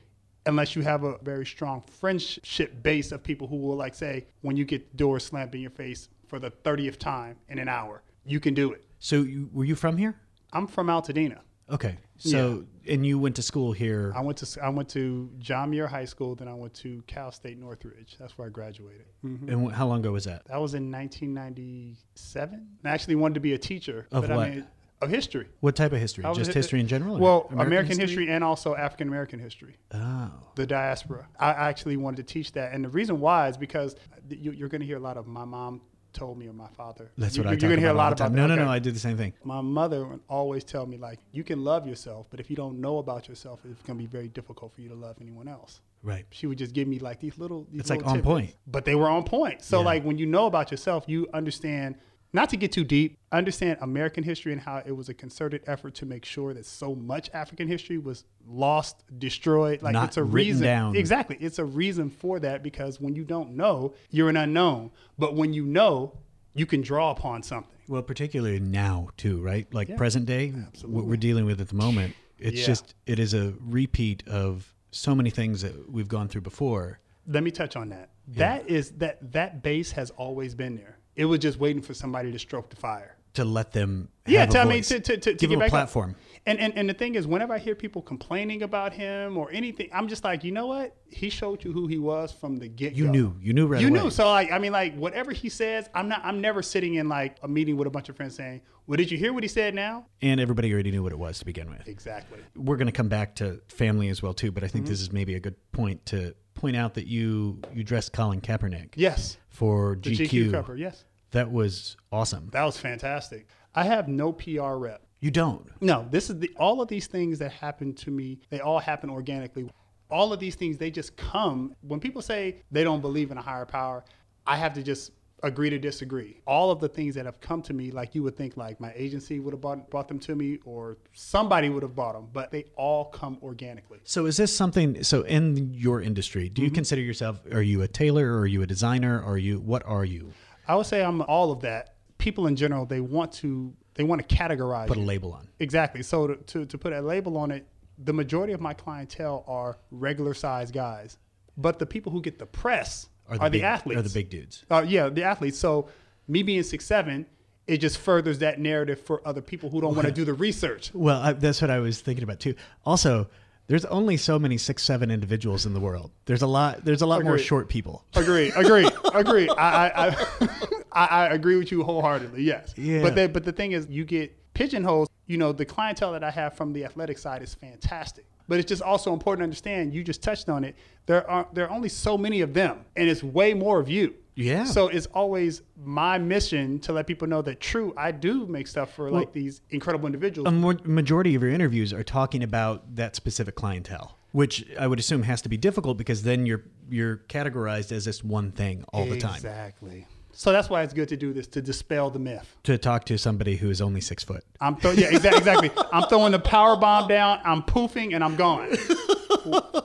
unless 0.46 0.76
you 0.76 0.82
have 0.82 1.04
a 1.04 1.18
very 1.24 1.46
strong 1.46 1.82
friendship 2.00 2.84
base 2.84 3.12
of 3.12 3.24
people 3.24 3.48
who 3.48 3.56
will 3.58 3.76
like 3.76 3.96
say 3.96 4.26
when 4.42 4.58
you 4.58 4.66
get 4.66 4.92
the 4.92 4.98
door 4.98 5.20
slammed 5.20 5.56
in 5.56 5.62
your 5.62 5.72
face 5.72 6.10
for 6.28 6.40
the 6.40 6.52
30th 6.52 6.98
time 6.98 7.36
in 7.50 7.60
an 7.60 7.70
hour 7.70 8.02
you 8.26 8.40
can 8.40 8.54
do 8.54 8.72
it 8.74 8.84
So 9.00 9.22
you, 9.22 9.50
were 9.54 9.66
you 9.66 9.76
from 9.76 9.98
here? 9.98 10.16
i'm 10.52 10.68
from 10.68 10.88
altadena 10.88 11.40
Okay. 11.72 11.98
So 12.18 12.66
and 12.88 13.06
you 13.06 13.18
went 13.18 13.36
to 13.38 13.42
school 13.42 13.72
here. 13.72 14.12
i 14.16 14.22
went 14.22 14.38
to 14.40 14.64
i 14.64 14.70
went 14.70 14.90
to 14.90 15.30
john 15.40 15.70
muir 15.72 15.88
high 15.88 16.06
school 16.06 16.36
then 16.36 16.48
i 16.50 16.54
went 16.54 16.74
to 16.76 17.02
cal 17.08 17.32
state 17.32 17.58
northridge 17.58 18.18
that's 18.20 18.38
where 18.38 18.48
i 18.48 18.52
graduated 18.52 19.06
Mhm. 19.26 19.50
And 19.52 19.72
how 19.72 19.88
long 19.88 20.00
ago 20.00 20.12
was 20.12 20.26
that? 20.26 20.44
that 20.46 20.60
was 20.62 20.74
in 20.74 20.92
1997 20.92 22.68
i 22.84 22.90
actually 22.90 23.16
wanted 23.16 23.36
to 23.36 23.40
be 23.40 23.54
a 23.54 23.58
teacher 23.58 24.08
Of 24.12 24.24
but 24.28 24.30
what? 24.36 24.40
i 24.48 24.50
mean 24.50 24.68
of 25.04 25.10
history 25.10 25.48
What 25.60 25.76
type 25.76 25.92
of 25.94 26.00
history? 26.00 26.24
Was 26.24 26.38
Just 26.38 26.54
history 26.54 26.80
in 26.80 26.88
general? 26.88 27.18
well 27.20 27.48
american, 27.58 28.00
history? 28.00 28.30
and 28.30 28.44
also 28.44 28.76
african 28.76 29.08
american 29.08 29.40
history 29.40 29.76
Oh. 29.94 30.32
the 30.56 30.66
diaspora. 30.66 31.28
I 31.40 31.50
actually 31.52 31.98
wanted 31.98 32.18
to 32.28 32.34
teach 32.34 32.52
that, 32.54 32.74
and 32.74 32.84
the 32.84 32.90
reason 32.90 33.20
why 33.20 33.48
is 33.50 33.58
because 33.58 33.96
you, 34.30 34.52
you're 34.52 34.70
going 34.70 34.82
to 34.82 34.88
hear 34.88 34.98
a 34.98 35.06
lot 35.10 35.18
of 35.18 35.28
my 35.28 35.46
mom 35.46 35.82
told 36.14 36.38
me 36.38 36.48
or 36.48 36.54
my 36.54 36.68
father. 36.78 37.12
That's 37.18 37.36
You- 37.36 37.42
what 37.42 37.48
I 37.50 37.52
you're 37.54 37.60
gonna 37.72 37.78
hear 37.82 37.90
a 37.90 37.94
lot 37.94 38.14
about. 38.14 38.32
No, 38.34 38.46
no, 38.46 38.54
okay. 38.54 38.64
no. 38.64 38.70
I 38.70 38.78
did 38.78 38.94
the 38.94 39.00
same 39.00 39.18
thing. 39.18 39.34
My 39.44 39.62
mother 39.62 40.06
would 40.06 40.20
always 40.30 40.64
tell 40.64 40.86
me 40.86 40.96
like, 40.98 41.20
you 41.32 41.44
can 41.44 41.64
love 41.64 41.88
yourself, 41.88 42.28
but 42.30 42.40
if 42.40 42.52
you 42.52 42.56
don't 42.56 42.80
know 42.80 43.00
about 43.00 43.28
yourself, 43.28 43.62
it's 43.66 43.82
going 43.82 43.98
to 43.98 44.04
be 44.04 44.06
very 44.06 44.28
difficult 44.28 44.74
for 44.76 44.82
you 44.82 44.90
to 44.90 44.96
love 44.96 45.16
anyone 45.20 45.48
else. 45.48 45.82
Right. 46.04 46.26
She 46.30 46.46
would 46.46 46.60
just 46.60 46.74
give 46.76 46.88
me 46.88 47.00
like 47.00 47.20
these 47.20 47.40
little. 47.40 47.66
These 47.72 47.82
It's 47.82 47.90
like 47.90 48.00
little 48.02 48.12
on 48.12 48.16
tidbits. 48.18 48.32
point. 48.32 48.56
but 48.68 48.86
they 48.86 48.94
were 48.94 49.10
on 49.10 49.24
point. 49.24 49.64
So 49.64 49.80
Yeah. 49.80 49.86
like 49.86 50.04
when 50.04 50.20
you 50.20 50.28
know 50.28 50.46
about 50.46 50.70
yourself, 50.70 51.06
you 51.08 51.28
understand. 51.34 51.96
Not 52.36 52.50
to 52.50 52.58
get 52.58 52.72
too 52.72 52.84
deep, 52.84 53.20
understand 53.32 53.78
American 53.82 54.24
history 54.24 54.52
and 54.54 54.60
how 54.62 54.82
it 54.84 54.92
was 54.92 55.08
a 55.08 55.14
concerted 55.14 55.62
effort 55.68 55.94
to 55.96 56.06
make 56.08 56.26
sure 56.26 56.52
that 56.56 56.66
so 56.66 56.96
much 56.96 57.30
African 57.32 57.68
history 57.68 58.00
was 58.00 58.26
lost, 58.48 59.04
destroyed. 59.20 59.84
Like 59.84 59.94
Not 59.94 60.08
it's 60.10 60.18
a 60.18 60.24
reason. 60.24 60.64
down. 60.64 60.96
Exactly, 60.96 61.38
it's 61.40 61.60
a 61.60 61.66
reason 61.66 62.10
for 62.10 62.40
that 62.40 62.64
because 62.64 63.00
when 63.00 63.16
you 63.16 63.24
don't 63.24 63.52
know, 63.56 63.94
you're 64.10 64.30
an 64.30 64.38
unknown. 64.38 64.90
But 65.20 65.36
when 65.36 65.54
you 65.54 65.64
know, 65.66 66.18
you 66.56 66.66
can 66.66 66.82
draw 66.82 67.12
upon 67.12 67.44
something. 67.44 67.70
Well, 67.88 68.02
particularly 68.02 68.60
now 68.60 69.10
too, 69.16 69.40
right? 69.42 69.72
Like 69.72 69.90
Yeah. 69.90 69.98
present 69.98 70.26
day, 70.26 70.50
what 70.86 71.06
we're 71.06 71.18
dealing 71.18 71.46
with 71.46 71.62
at 71.62 71.68
the 71.70 71.76
moment. 71.76 72.16
It's 72.40 72.62
Yeah. 72.62 72.66
just 72.66 72.96
it 73.06 73.20
is 73.20 73.36
a 73.36 73.54
repeat 73.60 74.28
of 74.28 74.74
so 74.90 75.14
many 75.14 75.30
things 75.30 75.62
that 75.62 75.92
we've 75.92 76.08
gone 76.08 76.28
through 76.30 76.42
before. 76.42 77.00
Let 77.28 77.44
me 77.44 77.52
touch 77.52 77.76
on 77.76 77.90
that. 77.90 78.10
That 78.30 78.68
is 78.70 78.92
that 78.94 79.34
that 79.34 79.62
base 79.62 79.92
has 79.92 80.10
always 80.12 80.56
been 80.56 80.76
there. 80.76 80.98
It 81.16 81.26
was 81.26 81.40
just 81.40 81.60
waiting 81.60 81.82
for 81.82 81.94
somebody 81.94 82.32
to 82.32 82.40
stroke 82.40 82.70
the 82.70 82.76
fire. 82.76 83.18
To 83.36 83.44
let 83.44 83.72
them 83.72 84.10
Yeah, 84.28 84.46
to, 84.46 84.60
I 84.60 84.66
mean, 84.66 84.84
to, 84.84 85.00
to, 85.00 85.18
to, 85.18 85.34
give 85.34 85.50
them 85.50 85.58
back 85.60 85.64
a 85.64 85.66
up. 85.68 85.72
platform. 85.72 86.16
And, 86.46 86.60
and 86.60 86.74
and 86.78 86.88
the 86.88 86.94
thing 86.94 87.16
is, 87.16 87.26
whenever 87.26 87.54
I 87.54 87.58
hear 87.58 87.74
people 87.74 88.02
complaining 88.02 88.62
about 88.62 88.94
him 88.94 89.38
or 89.38 89.50
anything, 89.52 89.90
I'm 89.92 90.08
just 90.08 90.24
like, 90.24 90.44
you 90.44 90.52
know 90.52 90.68
what? 90.68 90.96
He 91.10 91.30
showed 91.30 91.64
you 91.64 91.72
who 91.72 91.88
he 91.88 91.98
was 91.98 92.32
from 92.32 92.58
the 92.58 92.68
get. 92.68 92.94
You 92.94 93.08
knew, 93.08 93.36
you 93.42 93.54
knew 93.54 93.66
right 93.66 93.82
you 93.82 93.88
away. 93.88 94.04
knew. 94.04 94.12
So 94.12 94.30
like, 94.30 94.52
I 94.52 94.60
mean, 94.60 94.72
like 94.72 94.96
whatever 94.96 95.32
he 95.32 95.50
says, 95.50 95.90
I'm 95.96 96.10
not. 96.10 96.22
I'm 96.24 96.42
never 96.42 96.62
sitting 96.62 96.96
in 96.96 97.10
like 97.10 97.38
a 97.42 97.48
meeting 97.48 97.76
with 97.78 97.88
a 97.88 97.92
bunch 97.92 98.10
of 98.10 98.18
friends 98.18 98.36
saying, 98.36 98.62
"Well, 98.86 98.98
did 98.98 99.10
you 99.10 99.18
hear 99.18 99.34
what 99.34 99.42
he 99.44 99.48
said?" 99.50 99.74
Now, 99.74 100.06
and 100.22 100.40
everybody 100.40 100.72
already 100.74 100.92
knew 100.92 101.02
what 101.02 101.12
it 101.14 101.18
was 101.18 101.40
to 101.40 101.46
begin 101.46 101.70
with. 101.72 101.88
exactly. 101.88 102.40
We're 102.56 102.78
going 102.78 102.88
to 102.88 102.92
come 102.94 103.08
back 103.10 103.36
to 103.36 103.62
family 103.70 104.10
as 104.10 104.22
well 104.22 104.34
too, 104.36 104.52
but 104.52 104.64
I 104.64 104.68
think 104.68 104.84
Mm-hmm. 104.86 104.92
this 104.92 105.02
is 105.02 105.12
maybe 105.12 105.34
a 105.36 105.40
good 105.40 105.56
point 105.72 106.06
to 106.08 106.36
point 106.64 106.78
out 106.78 106.94
that 106.94 107.08
you 107.08 107.60
you 107.74 107.84
dressed 107.84 108.14
Colin 108.14 108.40
Kaepernick 108.40 108.94
Yes, 108.96 109.38
for 109.50 109.98
the 110.02 110.12
GQ. 110.16 110.46
GQ 110.48 110.52
cover. 110.52 110.78
Yes, 110.78 111.04
That 111.32 111.52
was 111.52 111.98
awesome. 112.10 112.48
that 112.54 112.64
was 112.64 112.78
fantastic. 112.78 113.48
I 113.76 113.84
have 113.84 114.08
no 114.08 114.32
PR 114.32 114.76
rep. 114.78 115.02
You 115.20 115.30
don't. 115.30 115.68
No, 115.82 116.08
this 116.10 116.30
is 116.30 116.40
the 116.40 116.50
all 116.58 116.82
of 116.82 116.88
these 116.88 117.08
things 117.08 117.38
that 117.40 117.52
happen 117.52 117.94
to 117.96 118.12
me. 118.12 118.40
They 118.50 118.62
all 118.62 118.80
happen 118.80 119.10
organically. 119.10 119.70
All 120.10 120.32
of 120.32 120.40
these 120.40 120.56
things 120.56 120.78
they 120.78 120.90
just 120.90 121.18
come 121.18 121.76
when 121.82 122.00
people 122.00 122.22
say 122.22 122.62
they 122.72 122.86
don't 122.86 123.02
believe 123.02 123.30
in 123.32 123.38
a 123.38 123.42
higher 123.42 123.66
power. 123.66 124.06
I 124.48 124.56
have 124.56 124.74
to 124.76 124.84
just 124.84 125.12
agree 125.44 125.70
to 125.70 125.78
disagree. 125.78 126.42
All 126.48 126.72
of 126.72 126.80
the 126.80 126.88
things 126.90 127.16
that 127.16 127.26
have 127.26 127.40
come 127.42 127.62
to 127.64 127.74
me, 127.74 127.92
like 127.92 128.16
you 128.16 128.24
would 128.24 128.36
think, 128.36 128.58
like 128.58 128.80
my 128.80 128.92
agency 128.96 129.40
would 129.40 129.54
have 129.54 129.62
bought, 129.62 129.90
brought 129.90 130.08
them 130.08 130.20
to 130.20 130.36
me, 130.36 130.58
or 130.66 130.98
somebody 131.14 131.70
would 131.70 131.84
have 131.84 131.96
bought 131.96 132.14
them, 132.14 132.30
but 132.34 132.50
they 132.50 132.66
all 132.76 133.06
come 133.06 133.38
organically. 133.44 134.00
So 134.06 134.26
is 134.26 134.38
this 134.38 134.56
something? 134.56 135.04
So 135.04 135.22
in 135.24 135.74
your 135.74 136.02
industry, 136.02 136.50
do 136.50 136.62
you 136.62 136.70
Mm-hmm. 136.70 136.76
consider 136.76 137.02
yourself? 137.02 137.40
Are 137.52 137.62
you 137.62 137.82
a 137.82 137.88
tailor? 137.88 138.34
Or 138.34 138.40
are 138.40 138.48
you 138.48 138.62
a 138.64 138.66
designer? 138.68 139.22
Are 139.22 139.38
you 139.38 139.60
what 139.60 139.86
are 139.86 140.06
you? 140.06 140.32
I 140.68 140.76
would 140.76 140.86
say 140.86 141.04
I'm 141.04 141.22
all 141.24 141.52
of 141.52 141.60
that. 141.62 141.96
People 142.18 142.48
in 142.48 142.56
general, 142.56 142.86
they 142.86 143.02
want 143.02 143.32
to 143.34 143.74
they 143.96 144.04
want 144.04 144.28
to 144.28 144.36
categorize. 144.36 144.88
Put 144.88 144.98
a 144.98 145.02
label 145.02 145.34
on. 145.34 145.48
Exactly. 145.60 146.02
So 146.04 146.28
to, 146.28 146.36
to, 146.38 146.66
to 146.66 146.78
put 146.78 146.94
a 146.94 147.02
label 147.02 147.38
on 147.38 147.52
it, 147.52 147.68
the 148.00 148.14
majority 148.14 148.54
of 148.54 148.62
my 148.62 148.74
clientele 148.74 149.44
are 149.46 149.78
regular 149.92 150.34
size 150.34 150.72
guys. 150.72 151.18
But 151.58 151.78
the 151.78 151.86
people 151.86 152.12
who 152.12 152.22
get 152.22 152.40
the 152.40 152.46
press 152.48 153.08
are 153.42 153.50
the, 153.50 153.58
big, 153.58 153.62
athletes. 153.62 154.00
Are 154.00 154.04
the 154.04 154.14
big 154.14 154.30
dudes? 154.30 154.66
Uh, 154.70 154.86
yeah, 154.88 155.10
the 155.10 155.24
athletes. 155.24 155.58
So 155.58 155.90
me 156.28 156.44
being 156.44 156.64
six 156.64 156.86
seven, 156.86 157.26
it 157.68 157.78
just 157.78 157.98
furthers 157.98 158.40
that 158.40 158.60
narrative 158.60 159.00
for 159.00 159.26
other 159.28 159.42
people 159.42 159.70
who 159.70 159.82
don't 159.82 159.96
want 159.96 160.08
to 160.08 160.14
do 160.14 160.26
the 160.26 160.34
research. 160.34 160.92
Well, 161.04 161.22
I, 161.22 161.34
that's 161.34 161.62
what 161.62 161.72
I 161.72 161.80
was 161.80 162.02
thinking 162.02 162.24
about 162.24 162.40
too. 162.40 162.56
Also, 162.86 163.30
there's 163.68 163.86
only 163.86 164.18
so 164.18 164.38
many 164.38 164.58
six 164.58 164.84
seven 164.84 165.10
individuals 165.10 165.66
in 165.66 165.74
the 165.74 165.80
world. 165.80 166.12
There's 166.26 166.42
a 166.42 166.48
lot. 166.48 166.84
There's 166.84 167.02
a 167.02 167.06
lot 167.06 167.24
more 167.24 167.38
short 167.38 167.70
people. 167.70 168.06
Agree, 168.16 168.52
agree, 168.52 168.90
agree. 169.14 169.50
I, 169.50 169.88
I, 169.88 170.08
I, 170.10 170.48
I, 170.92 171.06
I 171.06 171.26
agree 171.28 171.56
with 171.56 171.72
you 171.72 171.84
wholeheartedly. 171.84 172.44
Yes. 172.44 172.74
Yeah. 172.78 173.02
But 173.02 173.16
the, 173.16 173.30
but 173.30 173.44
the 173.46 173.52
thing 173.52 173.72
is, 173.72 173.88
you 173.90 174.06
get 174.06 174.36
pigeonholes. 174.54 175.08
You 175.28 175.38
know, 175.38 175.54
the 175.54 175.66
clientele 175.66 176.12
that 176.12 176.24
I 176.24 176.32
have 176.32 176.56
from 176.56 176.74
the 176.74 176.84
athletic 176.84 177.18
side 177.18 177.42
is 177.42 177.54
fantastic. 177.54 178.26
But 178.48 178.60
it's 178.60 178.68
just 178.68 178.82
also 178.82 179.14
important 179.14 179.42
to 179.42 179.44
understand. 179.44 179.94
You 179.94 180.04
just 180.04 180.22
touched 180.22 180.50
on 180.50 180.64
it. 180.64 180.76
There 181.06 181.30
are 181.30 181.48
there 181.54 181.66
are 181.66 181.72
only 181.72 181.90
so 181.90 182.18
many 182.18 182.42
of 182.42 182.54
them, 182.54 182.86
and 182.96 183.10
it's 183.10 183.24
way 183.24 183.54
more 183.54 183.80
of 183.80 183.90
you. 183.90 184.16
Yeah. 184.36 184.66
So 184.66 184.88
it's 184.88 185.06
always 185.08 185.62
my 185.84 186.18
mission 186.18 186.80
to 186.80 186.94
let 186.94 187.08
people 187.08 187.28
know 187.28 187.42
that 187.44 187.60
true, 187.60 187.94
I 187.96 188.12
do 188.12 188.48
make 188.48 188.68
stuff 188.68 188.94
for 188.94 189.12
like 189.12 189.32
these 189.32 189.62
incredible 189.70 190.08
individuals. 190.08 190.48
A 190.48 190.52
majority 190.52 191.36
of 191.36 191.44
your 191.44 191.52
interviews 191.52 191.94
are 191.94 192.04
talking 192.04 192.44
about 192.44 192.96
that 192.96 193.16
specific 193.16 193.56
clientele, 193.56 194.18
which 194.32 194.66
I 194.80 194.88
would 194.88 195.00
assume 195.00 195.24
has 195.24 195.42
to 195.44 195.50
be 195.50 195.58
difficult 195.58 195.98
because 195.98 196.24
then 196.24 196.46
you're 196.46 196.64
you're 196.90 197.18
categorized 197.30 197.92
as 197.92 198.06
this 198.06 198.24
one 198.24 198.52
thing 198.52 198.86
all 198.92 199.06
the 199.06 199.20
time. 199.20 199.36
Exactly. 199.36 200.08
So 200.36 200.52
that's 200.52 200.70
why 200.70 200.82
it's 200.82 200.94
good 200.94 201.10
to 201.10 201.18
do 201.18 201.32
this 201.32 201.46
to 201.48 201.62
dispel 201.62 202.10
the 202.10 202.20
myth. 202.20 202.58
To 202.64 202.78
talk 202.78 203.06
to 203.06 203.18
somebody 203.18 203.56
who 203.56 203.70
is 203.70 203.82
only 203.82 204.02
six 204.02 204.24
foot. 204.24 204.44
I'm 204.60 204.76
throw- 204.76 204.92
yeah, 204.92 205.08
exactly, 205.16 205.38
exactly. 205.38 205.72
I'm 205.94 206.04
throwing 206.10 206.32
the 206.32 206.40
power 206.40 206.76
bomb 206.76 207.08
down. 207.08 207.40
I'm 207.46 207.62
poofing 207.62 208.16
and 208.16 208.24
I'm 208.24 208.36
gone. 208.36 208.76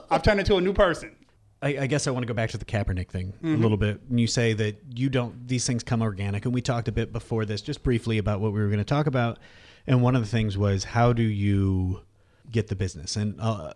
I've 0.09 0.23
turned 0.23 0.39
into 0.39 0.55
a 0.57 0.61
new 0.61 0.73
person. 0.73 1.15
I, 1.61 1.79
I 1.79 1.87
guess 1.87 2.07
I 2.07 2.11
want 2.11 2.23
to 2.23 2.27
go 2.27 2.33
back 2.33 2.49
to 2.51 2.57
the 2.57 2.65
Kaepernick 2.65 3.09
thing 3.09 3.33
Mm-hmm. 3.33 3.55
a 3.55 3.57
little 3.57 3.77
bit. 3.77 4.01
And 4.09 4.19
you 4.19 4.27
say 4.27 4.53
that 4.53 4.79
you 4.95 5.09
don't; 5.09 5.47
these 5.47 5.67
things 5.67 5.83
come 5.83 6.01
organic, 6.01 6.45
and 6.45 6.53
we 6.53 6.61
talked 6.61 6.87
a 6.87 6.91
bit 6.91 7.11
before 7.11 7.43
this, 7.45 7.61
just 7.61 7.83
briefly 7.83 8.17
about 8.17 8.39
what 8.39 8.53
we 8.53 8.59
were 8.61 8.67
going 8.67 8.79
to 8.79 8.85
talk 8.85 9.07
about. 9.07 9.39
And 9.85 10.01
one 10.01 10.15
of 10.15 10.21
the 10.21 10.27
things 10.27 10.57
was 10.57 10.83
how 10.85 11.11
do 11.13 11.23
you 11.23 12.01
get 12.49 12.67
the 12.67 12.75
business? 12.75 13.17
And 13.17 13.39
uh, 13.41 13.73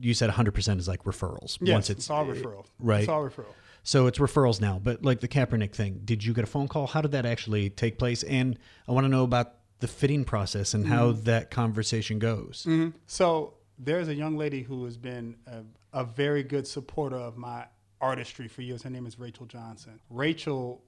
you 0.00 0.14
said 0.14 0.28
100 0.28 0.52
percent 0.54 0.78
is 0.80 0.86
like 0.86 1.02
referrals. 1.04 1.58
Yes, 1.60 1.74
once 1.74 1.90
it's, 1.90 2.10
all 2.10 2.24
referral. 2.26 2.64
right. 2.78 3.00
It's 3.00 3.08
all 3.08 3.22
referral. 3.28 3.52
So 3.86 4.08
it's 4.08 4.18
referrals 4.18 4.60
now. 4.60 4.80
But 4.82 5.04
like 5.04 5.20
the 5.20 5.28
Kaepernick 5.28 5.72
thing, 5.72 6.00
did 6.04 6.24
you 6.24 6.34
get 6.34 6.42
a 6.42 6.48
phone 6.48 6.66
call? 6.66 6.88
How 6.88 7.00
did 7.00 7.12
that 7.12 7.24
actually 7.24 7.70
take 7.70 7.98
place? 7.98 8.24
And 8.24 8.58
I 8.88 8.92
want 8.92 9.04
to 9.04 9.08
know 9.08 9.22
about 9.22 9.54
the 9.78 9.86
fitting 9.86 10.24
process 10.24 10.74
and 10.74 10.88
how 10.88 11.12
Mm-hmm. 11.12 11.22
that 11.22 11.50
conversation 11.52 12.18
goes. 12.18 12.66
So 13.06 13.54
there's 13.78 14.08
a 14.08 14.14
young 14.14 14.36
lady 14.36 14.62
who 14.62 14.84
has 14.86 14.96
been 14.96 15.36
a, 15.46 15.62
a 16.00 16.04
very 16.04 16.42
good 16.42 16.66
supporter 16.66 17.16
of 17.16 17.36
my 17.36 17.66
artistry 18.00 18.48
for 18.48 18.62
years. 18.62 18.82
Her 18.82 18.90
name 18.90 19.06
is 19.06 19.20
Rachel 19.20 19.46
Johnson. 19.46 20.00
Rachel, 20.10 20.82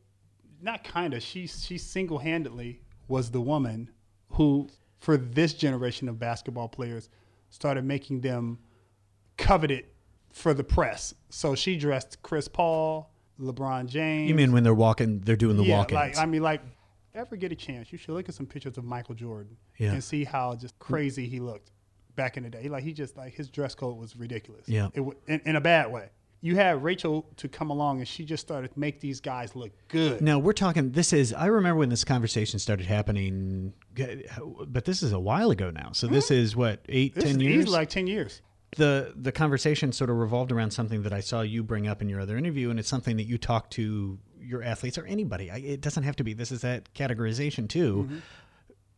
not 0.61 0.83
kind 0.83 1.15
of, 1.15 1.23
she 1.23 1.47
she 1.47 1.79
single 1.79 2.19
handedly 2.19 2.81
was 3.07 3.31
the 3.31 3.41
woman 3.41 3.91
who, 4.31 4.69
for 4.99 5.17
this 5.17 5.55
generation 5.55 6.09
of 6.09 6.19
basketball 6.19 6.69
players, 6.69 7.09
started 7.51 7.85
making 7.85 8.23
them 8.23 8.59
coveted 9.37 9.85
for 10.39 10.55
the 10.55 10.65
press. 10.65 11.15
So 11.31 11.55
she 11.55 11.77
dressed 11.77 12.23
Chris 12.23 12.49
Paul, 12.49 13.11
LeBron 13.41 13.87
James. 13.87 14.29
You 14.29 14.35
mean 14.35 14.53
when 14.53 14.63
they're 14.63 14.75
walking, 14.75 15.21
they're 15.21 15.37
doing 15.37 15.57
the 15.57 15.65
yeah, 15.65 15.77
walk-ins? 15.79 15.95
like 15.95 16.19
I 16.19 16.27
mean, 16.27 16.43
like 16.43 16.61
ever 17.15 17.37
get 17.37 17.53
a 17.53 17.57
chance, 17.57 17.91
you 17.93 17.99
should 17.99 18.15
look 18.15 18.29
at 18.29 18.35
some 18.35 18.47
pictures 18.47 18.79
of 18.79 18.85
Michael 18.85 19.15
Jordan 19.15 19.57
Yeah. 19.79 19.93
and 19.93 20.03
see 20.05 20.25
how 20.25 20.55
just 20.55 20.79
crazy 20.79 21.29
he 21.29 21.41
looked 21.41 21.73
back 22.17 22.37
in 22.37 22.43
the 22.45 22.51
day. 22.51 22.69
Like 22.69 22.85
he 22.85 22.93
just 22.93 23.17
like 23.17 23.35
his 23.35 23.49
dress 23.49 23.75
code 23.75 23.97
was 23.97 24.17
ridiculous. 24.17 24.69
Yeah. 24.69 24.89
it, 24.95 25.03
in, 25.27 25.41
in 25.45 25.57
a 25.57 25.61
bad 25.61 25.91
way. 25.93 26.09
You 26.41 26.55
had 26.55 26.85
Rachel 26.85 27.27
to 27.39 27.49
come 27.49 27.71
along, 27.71 27.99
and 27.99 28.07
she 28.07 28.25
just 28.25 28.41
started 28.47 28.73
to 28.73 28.79
make 28.79 29.01
these 29.01 29.21
guys 29.21 29.57
look 29.57 29.73
good. 29.89 30.21
Now 30.21 30.39
we're 30.39 30.53
talking. 30.53 30.93
This 30.93 31.13
is. 31.13 31.33
I 31.33 31.47
remember 31.47 31.81
when 31.81 31.89
this 31.89 32.05
conversation 32.05 32.61
started 32.61 32.87
happening, 32.87 33.73
but 34.69 34.85
this 34.85 35.03
is 35.03 35.13
a 35.13 35.19
while 35.19 35.51
ago 35.51 35.71
now. 35.71 35.91
So 35.93 36.07
this 36.07 36.31
is 36.31 36.55
what 36.55 36.81
eight, 36.89 37.15
Hmm? 37.15 37.21
This 37.21 37.31
ten 37.33 37.41
is 37.41 37.43
years. 37.47 37.69
like 37.69 37.89
ten 37.91 38.07
years. 38.07 38.41
The 38.77 39.13
the 39.17 39.33
conversation 39.33 39.93
sort 39.93 40.11
of 40.11 40.17
revolved 40.17 40.53
around 40.53 40.71
something 40.73 41.03
that 41.03 41.13
I 41.13 41.21
saw 41.21 41.41
you 41.41 41.63
bring 41.63 41.87
up 41.89 42.03
in 42.03 42.09
your 42.09 42.21
other 42.21 42.37
interview, 42.37 42.71
and 42.71 42.79
it's 42.79 42.89
something 42.89 43.17
that 43.17 43.25
you 43.25 43.39
talk 43.39 43.71
to 43.71 44.19
your 44.41 44.63
athletes 44.63 44.99
or 44.99 45.05
anybody. 45.07 45.51
I, 45.51 45.57
it 45.57 45.81
doesn't 45.81 46.03
have 46.05 46.17
to 46.17 46.25
be. 46.25 46.33
This 46.35 46.53
is 46.53 46.61
that 46.63 46.93
categorization 46.95 47.69
too. 47.69 48.05
Mm-hmm. 48.09 48.19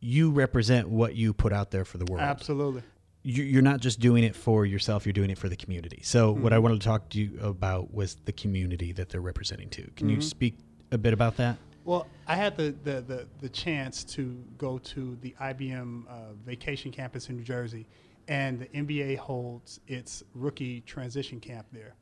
You 0.01 0.31
represent 0.31 0.89
what 0.89 1.15
you 1.15 1.33
put 1.33 1.53
out 1.53 1.71
there 1.71 1.85
for 1.85 1.99
the 1.99 2.05
world. 2.11 2.23
Absolutely. 2.23 2.83
you- 3.23 3.45
you're 3.45 3.63
not 3.63 3.81
just 3.81 4.01
doing 4.01 4.25
it 4.25 4.35
for 4.35 4.65
yourself; 4.65 5.05
you're 5.07 5.13
doing 5.13 5.31
it 5.31 5.39
for 5.39 5.49
the 5.49 5.57
community. 5.57 6.01
So, 6.03 6.33
what 6.33 6.53
I 6.53 6.59
wanted 6.59 6.81
to 6.81 6.87
talk 6.87 7.11
to 7.11 7.19
you 7.21 7.39
about 7.41 7.93
was 7.93 8.17
the 8.25 8.33
community 8.33 8.93
that 8.93 9.09
they're 9.11 9.21
representing 9.21 9.69
to. 9.71 9.91
Can 9.97 10.09
you 10.09 10.21
speak 10.21 10.57
a 10.91 10.99
bit 10.99 11.13
about 11.13 11.37
that? 11.37 11.57
Well, 11.85 12.07
I 12.27 12.37
had 12.37 12.57
the, 12.59 12.75
the, 12.85 13.01
the, 13.01 13.27
the 13.41 13.49
chance 13.49 14.05
to 14.05 14.37
go 14.59 14.79
to 14.79 15.17
the 15.23 15.35
IBM 15.41 16.07
uh, 16.09 16.33
vacation 16.45 16.93
campus 16.93 17.29
in 17.31 17.37
New 17.37 17.43
Jersey, 17.43 17.87
and 18.31 18.61
the 18.61 18.67
NBA 18.67 19.19
holds 19.19 19.81
its 19.89 20.23
rookie 20.35 20.81
transition 20.83 21.41
camp 21.41 21.67
there. 21.73 21.95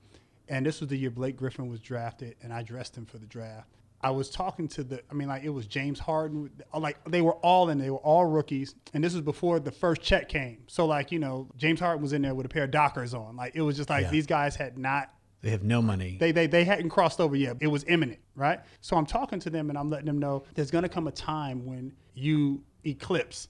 And 0.49 0.64
this 0.64 0.80
was 0.80 0.88
the 0.90 0.97
year 0.97 1.11
Blake 1.11 1.37
Griffin 1.37 1.68
was 1.68 1.80
drafted, 1.80 2.37
and 2.42 2.52
I 2.52 2.62
dressed 2.62 2.97
him 2.97 3.06
for 3.06 3.18
the 3.18 3.26
draft. 3.26 3.68
I 4.00 4.11
was 4.11 4.30
talking 4.30 4.68
to 4.68 4.85
the, 4.85 5.02
I 5.11 5.14
mean, 5.14 5.26
like 5.26 5.42
it 5.42 5.49
was 5.49 5.66
James 5.66 5.99
Harden, 5.99 6.50
like 6.78 6.99
they 7.11 7.20
were 7.23 7.35
all 7.37 7.68
in, 7.70 7.78
they 7.78 7.90
were 7.90 7.97
all 7.99 8.25
rookies, 8.26 8.75
and 8.94 9.02
this 9.02 9.12
was 9.14 9.23
before 9.23 9.58
the 9.58 9.73
first 9.73 10.02
check 10.02 10.28
came. 10.28 10.58
So, 10.68 10.87
like, 10.87 11.11
you 11.11 11.18
know, 11.18 11.49
James 11.56 11.80
Harden 11.80 12.00
was 12.02 12.12
in 12.12 12.23
there 12.23 12.35
with 12.35 12.47
a 12.47 12.49
pair 12.49 12.64
of 12.64 12.70
Dockers 12.70 13.12
on. 13.14 13.35
Like, 13.37 13.56
it 13.56 13.62
was 13.62 13.76
just 13.76 13.90
like 13.90 14.04
Yeah. 14.04 14.11
these 14.11 14.26
guys 14.26 14.54
had 14.54 14.78
not 14.78 15.12
They 15.42 15.50
have 15.50 15.64
no 15.64 15.82
money. 15.82 16.16
they, 16.20 16.30
they, 16.30 16.47
they 16.47 16.64
hadn't 16.64 16.90
crossed 16.90 17.20
over 17.20 17.35
yet. 17.35 17.56
It 17.61 17.66
was 17.66 17.85
imminent, 17.88 18.20
right? 18.37 18.61
So 18.82 18.97
I'm 18.97 19.06
talking 19.06 19.40
to 19.40 19.50
them 19.50 19.68
and 19.70 19.76
I'm 19.78 19.88
letting 19.90 20.06
them 20.06 20.18
know 20.18 20.44
there's 20.54 20.70
going 20.70 20.82
to 20.85 20.88
come 20.88 21.08
a 21.08 21.12
time 21.12 21.66
when 21.66 21.92
you 22.14 22.62
eclipse 22.85 23.49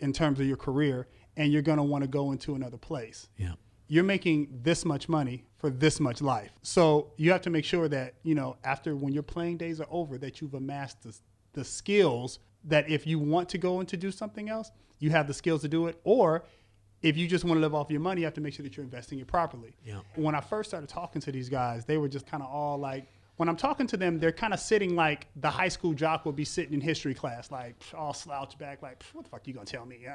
in 0.00 0.12
terms 0.12 0.40
of 0.40 0.46
your 0.46 0.56
career 0.58 1.08
and 1.36 1.52
you're 1.52 1.62
going 1.62 1.78
to 1.78 1.82
want 1.84 2.02
to 2.02 2.08
go 2.08 2.32
into 2.32 2.54
another 2.54 2.78
place. 2.78 3.28
yeah. 3.36 3.52
You're 3.88 4.02
making 4.02 4.48
this 4.64 4.84
much 4.84 5.08
money 5.08 5.44
for 5.58 5.70
this 5.70 6.00
much 6.00 6.20
life. 6.20 6.50
So 6.62 7.12
you 7.16 7.30
have 7.30 7.42
to 7.42 7.50
make 7.50 7.64
sure 7.64 7.86
that, 7.86 8.14
you 8.24 8.34
know, 8.34 8.56
after 8.64 8.96
when 8.96 9.12
your 9.12 9.22
playing 9.22 9.58
days 9.58 9.80
are 9.80 9.86
over, 9.92 10.18
that 10.18 10.40
you've 10.40 10.54
amassed 10.54 11.04
the, 11.04 11.16
the 11.52 11.64
skills 11.64 12.40
that 12.64 12.90
if 12.90 13.06
you 13.06 13.20
want 13.20 13.48
to 13.50 13.58
go 13.58 13.78
and 13.78 13.88
to 13.88 13.96
do 13.96 14.10
something 14.10 14.48
else, 14.48 14.72
you 14.98 15.10
have 15.10 15.28
the 15.28 15.34
skills 15.34 15.60
to 15.62 15.68
do 15.68 15.86
it. 15.86 16.00
Or 16.02 16.42
if 17.00 17.16
you 17.16 17.28
just 17.28 17.44
want 17.44 17.58
to 17.58 17.60
live 17.60 17.76
off 17.76 17.88
your 17.88 18.00
money, 18.00 18.22
you 18.22 18.24
have 18.24 18.34
to 18.34 18.40
make 18.40 18.54
sure 18.54 18.64
that 18.64 18.76
you're 18.76 18.82
investing 18.82 19.20
it 19.20 19.28
properly. 19.28 19.76
Yeah. 19.84 20.00
When 20.16 20.34
I 20.34 20.40
first 20.40 20.70
started 20.70 20.88
talking 20.88 21.22
to 21.22 21.30
these 21.30 21.48
guys, 21.48 21.84
they 21.84 21.96
were 21.96 22.08
just 22.08 22.26
kind 22.26 22.42
of 22.42 22.48
all 22.50 22.78
like, 22.78 23.06
when 23.36 23.48
I'm 23.48 23.56
talking 23.56 23.86
to 23.88 23.96
them, 23.96 24.18
they're 24.18 24.32
kind 24.32 24.54
of 24.54 24.60
sitting 24.60 24.96
like 24.96 25.26
the 25.36 25.50
high 25.50 25.68
school 25.68 25.92
jock 25.92 26.24
would 26.24 26.36
be 26.36 26.44
sitting 26.44 26.72
in 26.72 26.80
history 26.80 27.14
class, 27.14 27.50
like 27.50 27.74
all 27.94 28.14
slouched 28.14 28.58
back, 28.58 28.82
like 28.82 29.02
what 29.12 29.24
the 29.24 29.30
fuck 29.30 29.46
you 29.46 29.54
gonna 29.54 29.66
tell 29.66 29.84
me? 29.84 30.06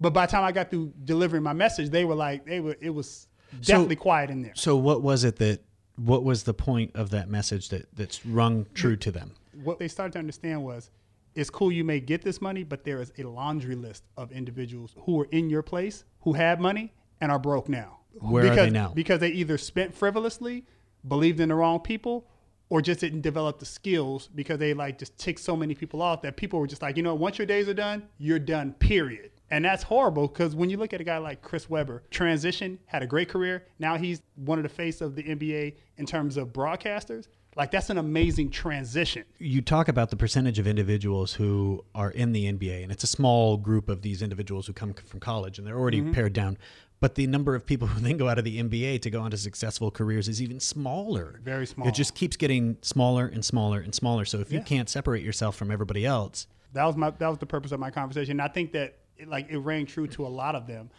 But 0.00 0.10
by 0.10 0.26
the 0.26 0.32
time 0.32 0.44
I 0.44 0.52
got 0.52 0.70
through 0.70 0.92
delivering 1.04 1.42
my 1.42 1.52
message, 1.52 1.90
they 1.90 2.04
were 2.04 2.14
like, 2.14 2.44
they 2.44 2.60
were, 2.60 2.76
it 2.80 2.90
was 2.90 3.28
definitely 3.60 3.96
quiet 3.96 4.30
in 4.30 4.42
there. 4.42 4.52
So, 4.54 4.76
what 4.76 5.02
was 5.02 5.24
it 5.24 5.36
that? 5.36 5.60
What 5.96 6.24
was 6.24 6.42
the 6.42 6.54
point 6.54 6.90
of 6.96 7.10
that 7.10 7.28
message 7.28 7.68
that 7.68 7.86
that's 7.94 8.26
rung 8.26 8.66
true 8.74 8.96
to 8.96 9.12
them? 9.12 9.34
what 9.62 9.78
they 9.78 9.88
started 9.88 10.12
to 10.12 10.18
understand 10.18 10.62
was 10.62 10.90
it's 11.34 11.50
cool 11.50 11.72
you 11.72 11.84
may 11.84 12.00
get 12.00 12.22
this 12.22 12.40
money, 12.40 12.62
but 12.62 12.84
there 12.84 13.00
is 13.00 13.12
a 13.18 13.24
laundry 13.24 13.74
list 13.74 14.04
of 14.16 14.32
individuals 14.32 14.94
who 15.00 15.20
are 15.20 15.28
in 15.30 15.50
your 15.50 15.62
place 15.62 16.04
who 16.20 16.32
have 16.32 16.60
money 16.60 16.92
and 17.20 17.30
are 17.30 17.38
broke 17.38 17.68
now. 17.68 17.98
Where 18.20 18.52
are 18.52 18.56
they 18.56 18.70
now? 18.70 18.92
Because 18.94 19.18
they 19.20 19.30
either 19.30 19.58
spent 19.58 19.94
frivolously, 19.94 20.64
believed 21.06 21.40
in 21.40 21.48
the 21.48 21.54
wrong 21.54 21.80
people, 21.80 22.28
or 22.74 22.82
just 22.82 22.98
didn't 22.98 23.20
develop 23.20 23.60
the 23.60 23.64
skills 23.64 24.28
because 24.34 24.58
they 24.58 24.74
like 24.74 24.98
just 24.98 25.16
ticked 25.16 25.38
so 25.38 25.54
many 25.54 25.76
people 25.76 26.02
off 26.02 26.20
that 26.22 26.36
people 26.36 26.58
were 26.58 26.66
just 26.66 26.82
like, 26.82 26.96
you 26.96 27.04
know, 27.04 27.14
once 27.14 27.38
your 27.38 27.46
days 27.46 27.68
are 27.68 27.74
done, 27.74 28.02
you're 28.18 28.40
done, 28.40 28.72
period. 28.80 29.30
And 29.52 29.64
that's 29.64 29.84
horrible 29.84 30.26
because 30.26 30.56
when 30.56 30.68
you 30.68 30.76
look 30.76 30.92
at 30.92 31.00
a 31.00 31.04
guy 31.04 31.18
like 31.18 31.40
Chris 31.40 31.70
Webber, 31.70 32.02
transition, 32.10 32.80
had 32.86 33.00
a 33.04 33.06
great 33.06 33.28
career. 33.28 33.64
Now 33.78 33.96
he's 33.96 34.22
one 34.34 34.58
of 34.58 34.64
the 34.64 34.68
face 34.68 35.00
of 35.00 35.14
the 35.14 35.22
NBA 35.22 35.76
in 35.98 36.04
terms 36.04 36.36
of 36.36 36.48
broadcasters. 36.48 37.28
Like 37.56 37.70
that's 37.70 37.90
an 37.90 37.98
amazing 37.98 38.50
transition. 38.50 39.24
you 39.38 39.62
talk 39.62 39.88
about 39.88 40.10
the 40.10 40.16
percentage 40.16 40.58
of 40.58 40.66
individuals 40.66 41.34
who 41.34 41.84
are 41.94 42.10
in 42.10 42.32
the 42.32 42.52
NBA, 42.52 42.82
and 42.82 42.90
it's 42.90 43.04
a 43.04 43.08
small 43.08 43.56
group 43.56 43.88
of 43.88 44.02
these 44.02 44.22
individuals 44.22 44.66
who 44.66 44.72
come 44.72 44.92
from 44.94 45.20
college 45.20 45.58
and 45.58 45.66
they're 45.66 45.78
already 45.78 46.00
Mm-hmm. 46.00 46.12
pared 46.12 46.32
down. 46.32 46.58
But 47.00 47.16
the 47.16 47.26
number 47.26 47.54
of 47.54 47.66
people 47.66 47.86
who 47.92 48.00
then 48.00 48.16
go 48.16 48.28
out 48.28 48.38
of 48.38 48.44
the 48.44 48.60
NBA 48.62 49.02
to 49.02 49.10
go 49.10 49.20
on 49.20 49.30
to 49.30 49.36
successful 49.36 49.90
careers 49.90 50.26
is 50.28 50.40
even 50.42 50.58
smaller. 50.60 51.40
Very 51.44 51.66
small. 51.66 51.86
It 51.86 51.94
just 51.94 52.14
keeps 52.14 52.36
getting 52.36 52.76
smaller 52.82 53.26
and 53.26 53.44
smaller 53.44 53.80
and 53.80 53.94
smaller. 53.94 54.24
So 54.24 54.40
if 54.40 54.50
you 54.50 54.58
Yeah. 54.58 54.64
can't 54.64 54.88
separate 54.88 55.22
yourself 55.22 55.54
from 55.56 55.70
everybody 55.70 56.04
else, 56.06 56.46
that 56.72 56.84
was 56.84 56.96
my 56.96 57.10
that 57.10 57.28
was 57.28 57.38
the 57.38 57.46
purpose 57.46 57.70
of 57.72 57.78
my 57.80 57.90
conversation. 57.90 58.32
And 58.32 58.42
I 58.42 58.48
think 58.48 58.72
that 58.72 58.98
it, 59.16 59.28
like 59.28 59.48
it 59.50 59.58
rang 59.58 59.86
true 59.86 60.06
to 60.08 60.26
a 60.26 60.28
lot 60.28 60.54
of 60.56 60.66
them. 60.66 60.90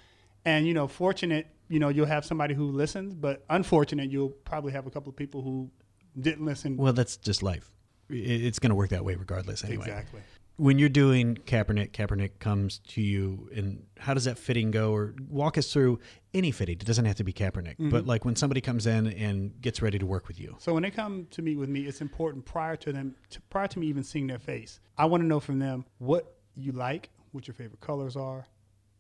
And 0.46 0.66
you 0.68 0.74
know, 0.74 0.88
fortunate, 0.88 1.48
you 1.70 1.80
know, 1.80 1.90
you'll 1.90 2.06
have 2.06 2.24
somebody 2.24 2.54
who 2.54 2.66
listens, 2.72 3.14
but 3.16 3.44
unfortunate, 3.50 4.10
you'll 4.12 4.30
probably 4.30 4.72
have 4.74 4.86
a 4.88 4.92
couple 4.92 5.10
of 5.10 5.16
people 5.18 5.42
who 5.42 5.70
didn't 6.20 6.46
listen. 6.46 6.78
well, 6.78 6.94
that's 6.94 7.18
just 7.18 7.44
life. 7.44 7.72
It's 8.10 8.60
going 8.60 8.70
to 8.70 8.76
work 8.76 8.90
that 8.92 9.04
way 9.04 9.16
regardless 9.16 9.64
anyway. 9.64 9.86
Exactly. 9.88 10.22
When 10.58 10.80
you're 10.80 10.88
doing 10.90 11.36
Kaepernick, 11.36 11.92
Kaepernick 11.92 12.40
comes 12.40 12.80
to 12.90 13.02
you, 13.02 13.50
and 13.54 13.84
how 14.00 14.14
does 14.14 14.24
that 14.24 14.38
fitting 14.38 14.72
go? 14.72 14.94
Or 14.94 15.14
walk 15.28 15.58
us 15.58 15.74
through 15.74 16.00
any 16.34 16.52
fitting. 16.52 16.78
It 16.80 16.86
doesn't 16.86 17.04
have 17.04 17.18
to 17.18 17.26
be 17.26 17.34
Kaepernick, 17.34 17.74
Mm-hmm. 17.74 17.90
but 17.90 18.06
like 18.06 18.24
when 18.24 18.38
somebody 18.38 18.62
comes 18.62 18.88
in 18.88 19.08
and 19.08 19.60
gets 19.60 19.82
ready 19.82 20.00
to 20.00 20.06
work 20.06 20.30
with 20.30 20.40
you. 20.40 20.56
So 20.60 20.74
when 20.74 20.84
they 20.84 20.92
come 20.92 21.28
to 21.32 21.42
meet 21.42 21.58
with 21.58 21.68
me, 21.68 21.82
it's 21.82 22.00
important 22.00 22.46
prior 22.46 22.78
to 22.78 22.94
them, 22.94 23.16
to, 23.32 23.42
prior 23.50 23.68
to 23.68 23.80
me 23.80 23.88
even 23.88 24.04
seeing 24.04 24.28
their 24.28 24.40
face, 24.40 24.80
I 24.98 25.06
want 25.06 25.22
to 25.24 25.28
know 25.28 25.42
from 25.42 25.60
them 25.60 25.84
what 25.98 26.36
you 26.56 26.72
like, 26.72 27.10
what 27.34 27.48
your 27.50 27.56
favorite 27.56 27.82
colors 27.82 28.16
are, 28.16 28.46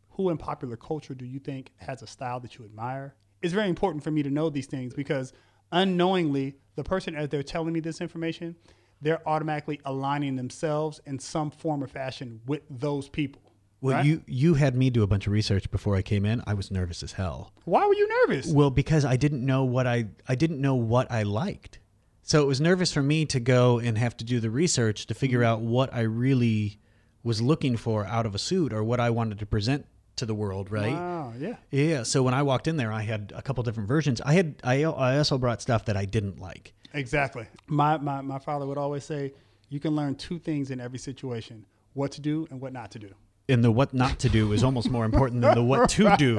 who 0.09 0.29
in 0.31 0.37
popular 0.37 0.75
culture 0.75 1.13
do 1.13 1.25
you 1.25 1.39
think 1.39 1.71
has 1.77 2.01
a 2.01 2.07
style 2.07 2.41
that 2.41 2.57
you 2.57 2.65
admire. 2.65 3.15
It's 3.41 3.53
very 3.53 3.69
important 3.69 4.03
for 4.03 4.11
me 4.11 4.23
to 4.23 4.29
know 4.29 4.49
these 4.49 4.65
things 4.65 4.93
because 4.93 5.31
unknowingly, 5.71 6.55
the 6.75 6.83
person 6.83 7.15
as 7.15 7.29
they're 7.29 7.43
telling 7.43 7.73
me 7.73 7.79
this 7.79 8.01
information, 8.01 8.55
they're 9.01 9.27
automatically 9.27 9.79
aligning 9.85 10.35
themselves 10.35 10.99
in 11.05 11.19
some 11.19 11.51
form 11.51 11.83
or 11.83 11.87
fashion 11.87 12.41
with 12.45 12.61
those 12.69 13.09
people. 13.09 13.41
Well, 13.81 13.97
right? 13.97 14.05
you 14.05 14.23
you 14.25 14.53
had 14.55 14.75
me 14.75 14.89
do 14.89 15.03
a 15.03 15.07
bunch 15.07 15.27
of 15.27 15.33
research 15.33 15.69
before 15.69 15.95
I 15.95 16.01
came 16.01 16.25
in. 16.25 16.41
I 16.47 16.53
was 16.53 16.71
nervous 16.71 17.03
as 17.03 17.11
hell. 17.13 17.53
Why 17.65 17.85
were 17.85 17.93
you 17.93 18.07
nervous? 18.27 18.47
Well, 18.47 18.71
because 18.71 19.05
I 19.05 19.15
didn't 19.15 19.45
know 19.45 19.63
what 19.63 19.85
I 19.85 20.05
I 20.27 20.35
didn't 20.35 20.59
know 20.61 20.75
what 20.75 21.11
I 21.11 21.23
liked. 21.23 21.79
So 22.23 22.41
it 22.41 22.47
was 22.47 22.59
nervous 22.59 22.91
for 22.91 23.03
me 23.03 23.25
to 23.25 23.39
go 23.39 23.77
and 23.77 23.97
have 23.99 24.17
to 24.17 24.25
do 24.25 24.39
the 24.39 24.49
research 24.49 25.05
to 25.07 25.13
figure 25.13 25.41
Mm-hmm. 25.41 25.47
out 25.47 25.61
what 25.61 25.93
I 25.93 26.01
really 26.01 26.79
was 27.21 27.41
looking 27.41 27.77
for 27.77 28.05
out 28.05 28.25
of 28.25 28.33
a 28.33 28.39
suit 28.39 28.73
or 28.73 28.83
what 28.83 28.99
I 28.99 29.09
wanted 29.11 29.37
to 29.39 29.45
present 29.45 29.85
to 30.17 30.25
the 30.25 30.35
world, 30.35 30.71
right? 30.71 30.93
Wow, 30.93 31.33
yeah. 31.37 31.55
Yeah, 31.71 32.03
so 32.03 32.23
when 32.23 32.33
I 32.33 32.43
walked 32.43 32.67
in 32.67 32.77
there, 32.77 32.91
I 32.91 33.01
had 33.01 33.33
a 33.35 33.41
couple 33.41 33.63
different 33.63 33.87
versions. 33.89 34.21
I 34.21 34.33
had 34.33 34.55
I, 34.63 34.83
I 34.83 35.17
also 35.17 35.37
brought 35.37 35.61
stuff 35.61 35.85
that 35.85 35.97
I 35.97 36.05
didn't 36.05 36.39
like. 36.39 36.73
Exactly. 36.93 37.45
My, 37.67 37.97
my 37.97 38.21
my 38.21 38.39
father 38.39 38.65
would 38.65 38.77
always 38.77 39.03
say, 39.03 39.33
you 39.69 39.79
can 39.79 39.95
learn 39.95 40.15
two 40.15 40.39
things 40.39 40.71
in 40.71 40.79
every 40.79 40.99
situation: 40.99 41.65
what 41.93 42.11
to 42.13 42.21
do 42.21 42.47
and 42.49 42.61
what 42.61 42.73
not 42.73 42.91
to 42.91 42.99
do. 42.99 43.09
And 43.47 43.63
the 43.63 43.71
what 43.71 43.93
not 43.93 44.17
to 44.19 44.29
do 44.29 44.53
is 44.53 44.63
almost 44.63 44.89
more 44.89 45.05
important 45.05 45.41
than 45.41 45.53
the 45.55 45.63
what 45.63 45.89
to 45.91 46.15
do. 46.17 46.37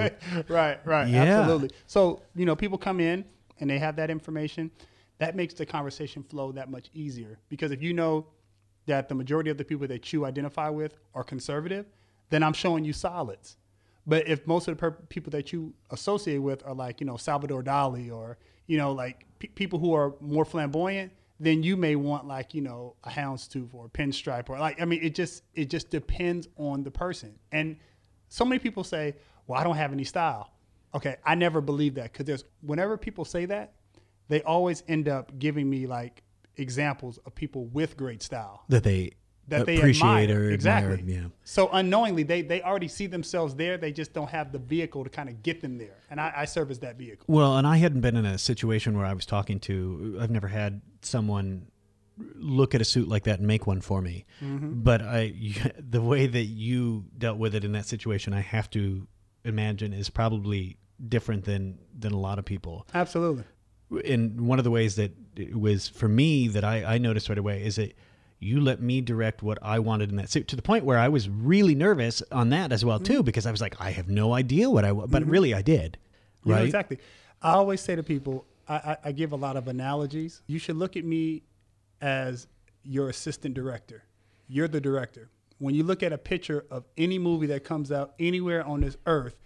right, 0.48 0.80
right. 0.84 1.08
Yeah. 1.08 1.22
Absolutely. 1.22 1.70
So, 1.86 2.22
you 2.34 2.46
know, 2.46 2.56
people 2.56 2.78
come 2.78 2.98
in 2.98 3.24
and 3.60 3.70
they 3.70 3.78
have 3.78 3.96
that 3.96 4.10
information. 4.10 4.70
That 5.18 5.36
makes 5.36 5.54
the 5.54 5.64
conversation 5.64 6.22
flow 6.24 6.52
that 6.52 6.68
much 6.68 6.90
easier 6.94 7.38
because 7.48 7.70
if 7.70 7.80
you 7.82 7.92
know 7.94 8.26
that 8.86 9.08
the 9.08 9.14
majority 9.14 9.50
of 9.50 9.56
the 9.56 9.64
people 9.64 9.86
that 9.86 10.12
you 10.12 10.24
identify 10.26 10.68
with 10.68 10.98
are 11.14 11.24
conservative, 11.24 11.86
then 12.30 12.42
I'm 12.42 12.52
showing 12.52 12.84
you 12.84 12.92
solids. 12.92 13.56
But 14.06 14.28
if 14.28 14.46
most 14.46 14.68
of 14.68 14.76
the 14.76 14.80
per- 14.80 14.92
people 15.08 15.30
that 15.32 15.52
you 15.52 15.74
associate 15.90 16.38
with 16.38 16.64
are 16.64 16.74
like, 16.74 17.00
you 17.00 17.06
know, 17.06 17.16
Salvador 17.16 17.62
Dali 17.62 18.12
or, 18.12 18.38
you 18.66 18.78
know, 18.78 18.92
like 18.92 19.26
pe- 19.38 19.48
people 19.48 19.78
who 19.78 19.94
are 19.94 20.14
more 20.20 20.44
flamboyant, 20.44 21.12
then 21.40 21.62
you 21.62 21.76
may 21.76 21.96
want 21.96 22.26
like, 22.26 22.54
you 22.54 22.62
know, 22.62 22.94
a 23.04 23.10
houndstooth 23.10 23.74
or 23.74 23.86
a 23.86 23.88
pinstripe 23.88 24.48
or 24.48 24.58
like, 24.58 24.80
I 24.80 24.84
mean, 24.84 25.00
it 25.02 25.14
just, 25.14 25.42
it 25.54 25.68
just 25.70 25.90
depends 25.90 26.48
on 26.56 26.84
the 26.84 26.90
person. 26.90 27.34
And 27.52 27.76
so 28.28 28.44
many 28.44 28.58
people 28.58 28.84
say, 28.84 29.16
well, 29.46 29.60
I 29.60 29.64
don't 29.64 29.76
have 29.76 29.92
any 29.92 30.04
style. 30.04 30.52
Okay. 30.94 31.16
I 31.24 31.34
never 31.34 31.60
believe 31.60 31.94
that 31.96 32.12
because 32.12 32.26
there's, 32.26 32.44
whenever 32.62 32.96
people 32.96 33.24
say 33.24 33.44
that, 33.46 33.74
they 34.28 34.42
always 34.42 34.82
end 34.88 35.08
up 35.08 35.38
giving 35.38 35.68
me 35.68 35.86
like 35.86 36.22
examples 36.56 37.18
of 37.26 37.34
people 37.34 37.66
with 37.66 37.96
great 37.96 38.22
style 38.22 38.64
That 38.68 38.82
they 38.82 39.12
that 39.48 39.66
they 39.66 39.76
appreciate 39.76 40.30
admire. 40.30 40.48
or 40.48 40.50
exactly. 40.50 40.94
admire. 40.94 41.16
Yeah. 41.16 41.28
So 41.44 41.68
unknowingly, 41.72 42.22
they 42.22 42.42
they 42.42 42.62
already 42.62 42.88
see 42.88 43.06
themselves 43.06 43.54
there. 43.54 43.76
They 43.78 43.92
just 43.92 44.12
don't 44.12 44.30
have 44.30 44.52
the 44.52 44.58
vehicle 44.58 45.04
to 45.04 45.10
kind 45.10 45.28
of 45.28 45.42
get 45.42 45.60
them 45.60 45.78
there, 45.78 45.98
and 46.10 46.20
I, 46.20 46.32
I 46.36 46.44
serve 46.44 46.70
as 46.70 46.80
that 46.80 46.96
vehicle. 46.96 47.24
Well, 47.28 47.56
and 47.56 47.66
I 47.66 47.76
hadn't 47.76 48.00
been 48.00 48.16
in 48.16 48.26
a 48.26 48.38
situation 48.38 48.96
where 48.96 49.06
I 49.06 49.12
was 49.12 49.26
talking 49.26 49.60
to. 49.60 50.18
I've 50.20 50.30
never 50.30 50.48
had 50.48 50.82
someone 51.02 51.68
look 52.34 52.74
at 52.74 52.80
a 52.80 52.84
suit 52.84 53.08
like 53.08 53.24
that 53.24 53.38
and 53.38 53.46
make 53.46 53.66
one 53.66 53.80
for 53.80 54.00
me. 54.00 54.24
Mm-hmm. 54.42 54.82
But 54.82 55.02
I, 55.02 55.34
the 55.78 56.00
way 56.00 56.26
that 56.26 56.44
you 56.44 57.04
dealt 57.16 57.38
with 57.38 57.54
it 57.54 57.64
in 57.64 57.72
that 57.72 57.86
situation, 57.86 58.32
I 58.32 58.40
have 58.40 58.70
to 58.70 59.06
imagine 59.44 59.92
is 59.92 60.10
probably 60.10 60.78
different 61.08 61.44
than 61.44 61.78
than 61.96 62.12
a 62.12 62.18
lot 62.18 62.38
of 62.38 62.44
people. 62.44 62.86
Absolutely. 62.94 63.44
And 64.04 64.40
one 64.48 64.58
of 64.58 64.64
the 64.64 64.70
ways 64.70 64.96
that 64.96 65.12
it 65.36 65.54
was 65.54 65.88
for 65.88 66.08
me 66.08 66.48
that 66.48 66.64
I, 66.64 66.94
I 66.94 66.98
noticed 66.98 67.28
right 67.28 67.38
away 67.38 67.64
is 67.64 67.76
that 67.76 67.96
you 68.38 68.60
let 68.60 68.80
me 68.80 69.00
direct 69.00 69.42
what 69.42 69.58
I 69.62 69.78
wanted 69.78 70.10
in 70.10 70.16
that 70.16 70.30
suit 70.30 70.48
to 70.48 70.56
the 70.56 70.62
point 70.62 70.84
where 70.84 70.98
I 70.98 71.08
was 71.08 71.28
really 71.28 71.74
nervous 71.74 72.22
on 72.30 72.50
that 72.50 72.72
as 72.72 72.84
well 72.84 72.98
too 72.98 73.14
mm-hmm. 73.14 73.22
because 73.22 73.46
I 73.46 73.50
was 73.50 73.60
like 73.60 73.80
I 73.80 73.90
have 73.90 74.08
no 74.08 74.34
idea 74.34 74.68
what 74.68 74.84
I 74.84 74.92
want, 74.92 75.10
but 75.10 75.22
mm-hmm. 75.22 75.30
really 75.30 75.54
I 75.54 75.62
did. 75.62 75.98
Right? 76.44 76.64
exactly. 76.64 76.98
I 77.42 77.52
always 77.52 77.80
say 77.80 77.96
to 77.96 78.02
people, 78.02 78.46
I, 78.68 78.74
I, 78.74 78.96
I 79.06 79.12
give 79.12 79.32
a 79.32 79.36
lot 79.36 79.56
of 79.56 79.66
analogies. 79.68 80.42
You 80.46 80.58
should 80.58 80.76
look 80.76 80.96
at 80.96 81.04
me 81.04 81.42
as 82.00 82.46
your 82.84 83.08
assistant 83.08 83.54
director. 83.54 84.04
You're 84.48 84.68
the 84.68 84.80
director. 84.80 85.28
When 85.58 85.74
you 85.74 85.82
look 85.82 86.02
at 86.02 86.12
a 86.12 86.18
picture 86.18 86.64
of 86.70 86.84
any 86.96 87.18
movie 87.18 87.46
that 87.46 87.64
comes 87.64 87.90
out 87.90 88.14
anywhere 88.18 88.64
on 88.64 88.80
this 88.80 88.96
earth, 89.06 89.36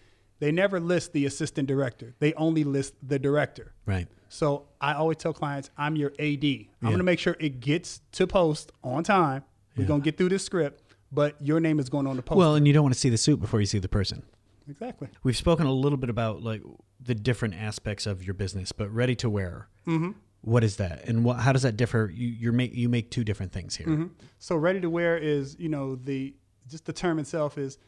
they 0.41 0.53
never 0.53 0.81
list 0.81 1.13
the 1.13 1.27
assistant 1.27 1.69
director. 1.69 2.15
They 2.19 2.35
only 2.35 2.65
list 2.65 2.95
the 3.03 3.19
director. 3.19 3.75
Right. 3.87 4.09
So 4.33 4.69
I 4.81 4.95
always 4.95 5.17
tell 5.19 5.33
clients, 5.33 5.71
I'm 5.77 5.97
your 5.97 6.13
AD. 6.21 6.45
I'm 6.45 6.45
Yeah. 6.45 6.67
going 6.83 6.99
to 6.99 7.03
make 7.05 7.19
sure 7.19 7.37
it 7.41 7.59
gets 7.61 8.01
to 8.13 8.27
post 8.29 8.71
on 8.85 9.03
time. 9.03 9.43
We're 9.77 9.83
Yeah. 9.83 9.89
going 9.89 10.01
to 10.03 10.05
get 10.05 10.17
through 10.17 10.29
this 10.29 10.45
script, 10.45 10.83
but 11.11 11.35
your 11.45 11.59
name 11.59 11.81
is 11.81 11.89
going 11.89 12.07
on 12.07 12.15
the 12.17 12.23
post. 12.23 12.39
Well, 12.39 12.55
and 12.55 12.65
you 12.67 12.73
don't 12.73 12.85
want 12.85 12.95
to 12.95 13.01
see 13.01 13.09
the 13.11 13.19
suit 13.19 13.41
before 13.41 13.59
you 13.61 13.67
see 13.67 13.79
the 13.81 13.89
person. 13.89 14.23
exactly. 14.69 15.09
We've 15.25 15.37
spoken 15.37 15.67
a 15.67 15.73
little 15.73 15.99
bit 15.99 16.11
about 16.11 16.45
like 16.45 16.63
the 17.01 17.15
different 17.17 17.55
aspects 17.55 18.07
of 18.07 18.23
your 18.25 18.35
business, 18.35 18.71
but 18.71 18.89
ready 18.95 19.17
to 19.17 19.29
wear. 19.29 19.67
Mm-hmm. 19.85 20.11
What 20.43 20.63
is 20.63 20.77
that, 20.77 21.09
and 21.09 21.25
what, 21.25 21.41
how 21.41 21.53
does 21.53 21.63
that 21.63 21.77
differ? 21.77 22.09
You 22.15 22.29
you're 22.29 22.53
make 22.53 22.73
you 22.73 22.89
make 22.89 23.11
two 23.11 23.25
different 23.25 23.51
things 23.51 23.75
here. 23.75 23.89
Mm-hmm. 23.89 24.07
So 24.39 24.55
ready 24.55 24.81
to 24.81 24.89
wear 24.89 25.19
is, 25.19 25.57
you 25.59 25.69
know, 25.69 25.97
the 25.97 26.35
just 26.69 26.85
the 26.85 26.93
term 26.93 27.19
itself 27.19 27.59
is 27.59 27.79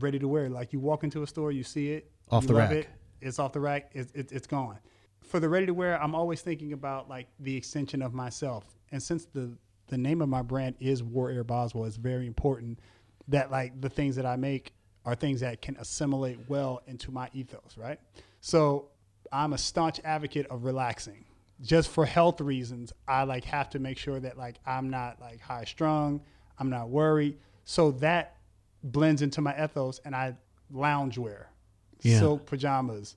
ready 0.00 0.18
to 0.18 0.26
wear. 0.26 0.50
Like 0.50 0.72
you 0.72 0.80
walk 0.80 1.04
into 1.04 1.22
a 1.22 1.26
store, 1.28 1.52
you 1.52 1.62
see 1.62 1.92
it, 1.92 2.10
Off 2.30 2.46
the 2.48 2.54
rack. 2.54 2.72
it, 2.72 2.88
it's 3.20 3.38
off 3.38 3.52
the 3.52 3.60
rack, 3.60 3.92
it's, 3.94 4.10
it's, 4.14 4.32
it's 4.32 4.46
gone. 4.48 4.78
For 5.26 5.40
the 5.40 5.48
ready 5.48 5.66
to 5.66 5.74
wear, 5.74 6.00
I'm 6.00 6.14
always 6.14 6.40
thinking 6.40 6.72
about 6.72 7.08
like 7.08 7.26
the 7.40 7.56
extension 7.56 8.00
of 8.02 8.14
myself. 8.14 8.64
And 8.92 9.02
since 9.02 9.24
the 9.26 9.56
the 9.88 9.98
name 9.98 10.20
of 10.20 10.28
my 10.28 10.42
brand 10.42 10.74
is 10.80 11.02
Waraire 11.02 11.46
Boswell, 11.46 11.84
it's 11.84 11.96
very 11.96 12.26
important 12.26 12.80
that 13.28 13.50
like 13.52 13.80
the 13.80 13.88
things 13.88 14.16
that 14.16 14.26
I 14.26 14.34
make 14.36 14.72
are 15.04 15.14
things 15.14 15.40
that 15.40 15.62
can 15.62 15.76
assimilate 15.76 16.38
well 16.48 16.82
into 16.88 17.12
my 17.12 17.30
ethos, 17.32 17.76
right? 17.76 18.00
So 18.40 18.88
I'm 19.32 19.52
a 19.52 19.58
staunch 19.58 20.00
advocate 20.04 20.46
of 20.48 20.64
relaxing. 20.64 21.24
Just 21.62 21.88
for 21.88 22.04
health 22.04 22.40
reasons, 22.40 22.92
I 23.06 23.22
like 23.22 23.44
have 23.44 23.70
to 23.70 23.78
make 23.78 23.96
sure 23.98 24.18
that 24.20 24.36
like 24.36 24.56
I'm 24.66 24.90
not 24.90 25.20
like 25.20 25.40
high 25.40 25.64
strung, 25.64 26.20
I'm 26.58 26.68
not 26.70 26.88
worried. 26.88 27.38
So 27.64 27.92
that 27.92 28.36
blends 28.82 29.22
into 29.22 29.40
my 29.40 29.54
ethos 29.62 30.00
and 30.04 30.14
I 30.14 30.36
lounge 30.72 31.16
wear, 31.18 31.48
Yeah. 32.02 32.18
silk 32.18 32.46
pajamas, 32.46 33.16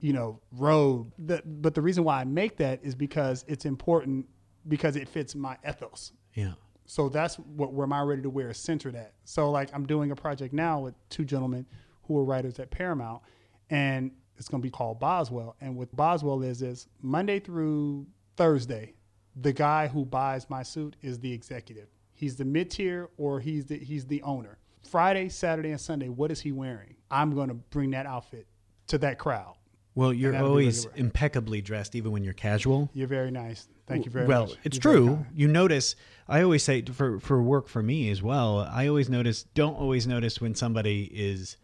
you 0.00 0.12
know, 0.12 0.40
robe. 0.52 1.12
The, 1.18 1.42
but 1.44 1.74
the 1.74 1.82
reason 1.82 2.04
why 2.04 2.20
I 2.20 2.24
make 2.24 2.56
that 2.58 2.80
is 2.82 2.94
because 2.94 3.44
it's 3.46 3.64
important 3.64 4.26
because 4.68 4.96
it 4.96 5.08
fits 5.08 5.34
my 5.34 5.56
ethos. 5.66 6.12
Yeah. 6.34 6.52
So 6.86 7.08
that's 7.08 7.36
what 7.36 7.72
where 7.72 7.86
my 7.86 8.00
ready 8.00 8.22
to 8.22 8.30
wear 8.30 8.50
is 8.50 8.58
centered 8.58 8.96
at. 8.96 9.12
So 9.24 9.50
like 9.50 9.70
I'm 9.72 9.86
doing 9.86 10.10
a 10.10 10.16
project 10.16 10.52
now 10.52 10.80
with 10.80 10.94
two 11.08 11.24
gentlemen 11.24 11.66
who 12.02 12.18
are 12.18 12.24
writers 12.24 12.58
at 12.58 12.70
Paramount, 12.70 13.22
and 13.70 14.10
it's 14.36 14.48
going 14.48 14.60
to 14.60 14.66
be 14.66 14.70
called 14.70 14.98
Boswell. 14.98 15.54
And 15.60 15.76
what 15.76 15.94
Boswell 15.94 16.42
is 16.42 16.62
is 16.62 16.88
Monday 17.00 17.38
through 17.38 18.06
Thursday, 18.36 18.94
the 19.36 19.52
guy 19.52 19.86
who 19.86 20.04
buys 20.04 20.50
my 20.50 20.62
suit 20.62 20.96
is 21.02 21.20
the 21.20 21.32
executive. 21.32 21.88
He's 22.12 22.36
the 22.36 22.44
mid 22.44 22.70
tier 22.70 23.08
or 23.16 23.38
he's 23.38 23.66
the 23.66 23.78
he's 23.78 24.06
the 24.06 24.22
owner. 24.22 24.58
Friday, 24.88 25.28
Saturday, 25.28 25.70
and 25.70 25.80
Sunday, 25.80 26.08
what 26.08 26.30
is 26.32 26.40
he 26.40 26.52
wearing? 26.52 26.96
I'm 27.10 27.34
going 27.34 27.48
to 27.48 27.54
bring 27.54 27.90
that 27.90 28.06
outfit 28.06 28.46
to 28.88 28.98
that 28.98 29.18
crowd. 29.18 29.54
Well, 29.94 30.12
you're 30.12 30.36
always 30.36 30.86
impeccably 30.94 31.60
dressed, 31.60 31.94
even 31.94 32.12
when 32.12 32.22
you're 32.22 32.32
casual. 32.32 32.90
You're 32.94 33.08
very 33.08 33.30
nice. 33.30 33.68
Thank 33.86 34.04
you 34.04 34.10
very 34.10 34.26
well, 34.26 34.42
much. 34.42 34.50
Well, 34.50 34.58
it's 34.64 34.76
You're 34.76 34.92
true. 34.92 35.26
You 35.34 35.48
notice. 35.48 35.96
I 36.28 36.42
always 36.42 36.62
say 36.62 36.82
for 36.82 37.18
for 37.18 37.42
work 37.42 37.68
for 37.68 37.82
me 37.82 38.10
as 38.10 38.22
well. 38.22 38.60
I 38.60 38.86
always 38.86 39.08
notice. 39.08 39.42
Don't 39.42 39.74
always 39.74 40.06
notice 40.06 40.40
when 40.40 40.54
somebody 40.54 41.10
is 41.12 41.56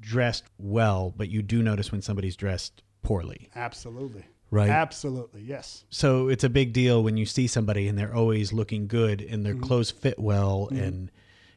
dressed 0.00 0.44
well, 0.58 1.12
but 1.16 1.28
you 1.28 1.42
do 1.42 1.62
notice 1.62 1.90
when 1.90 2.00
somebody's 2.02 2.36
dressed 2.36 2.82
poorly. 3.02 3.48
Absolutely. 3.56 4.24
Right. 4.50 4.70
Absolutely. 4.70 5.42
Yes. 5.42 5.84
So 5.90 6.28
it's 6.28 6.44
a 6.44 6.48
big 6.48 6.72
deal 6.72 7.02
when 7.02 7.16
you 7.16 7.26
see 7.26 7.48
somebody 7.48 7.88
and 7.88 7.98
they're 7.98 8.14
always 8.14 8.52
looking 8.52 8.86
good 8.86 9.20
and 9.20 9.44
their 9.44 9.54
mm-hmm. 9.54 9.64
clothes 9.64 9.90
fit 9.90 10.18
well 10.18 10.68
mm-hmm. 10.70 10.82
and 10.82 11.10
i- 11.10 11.14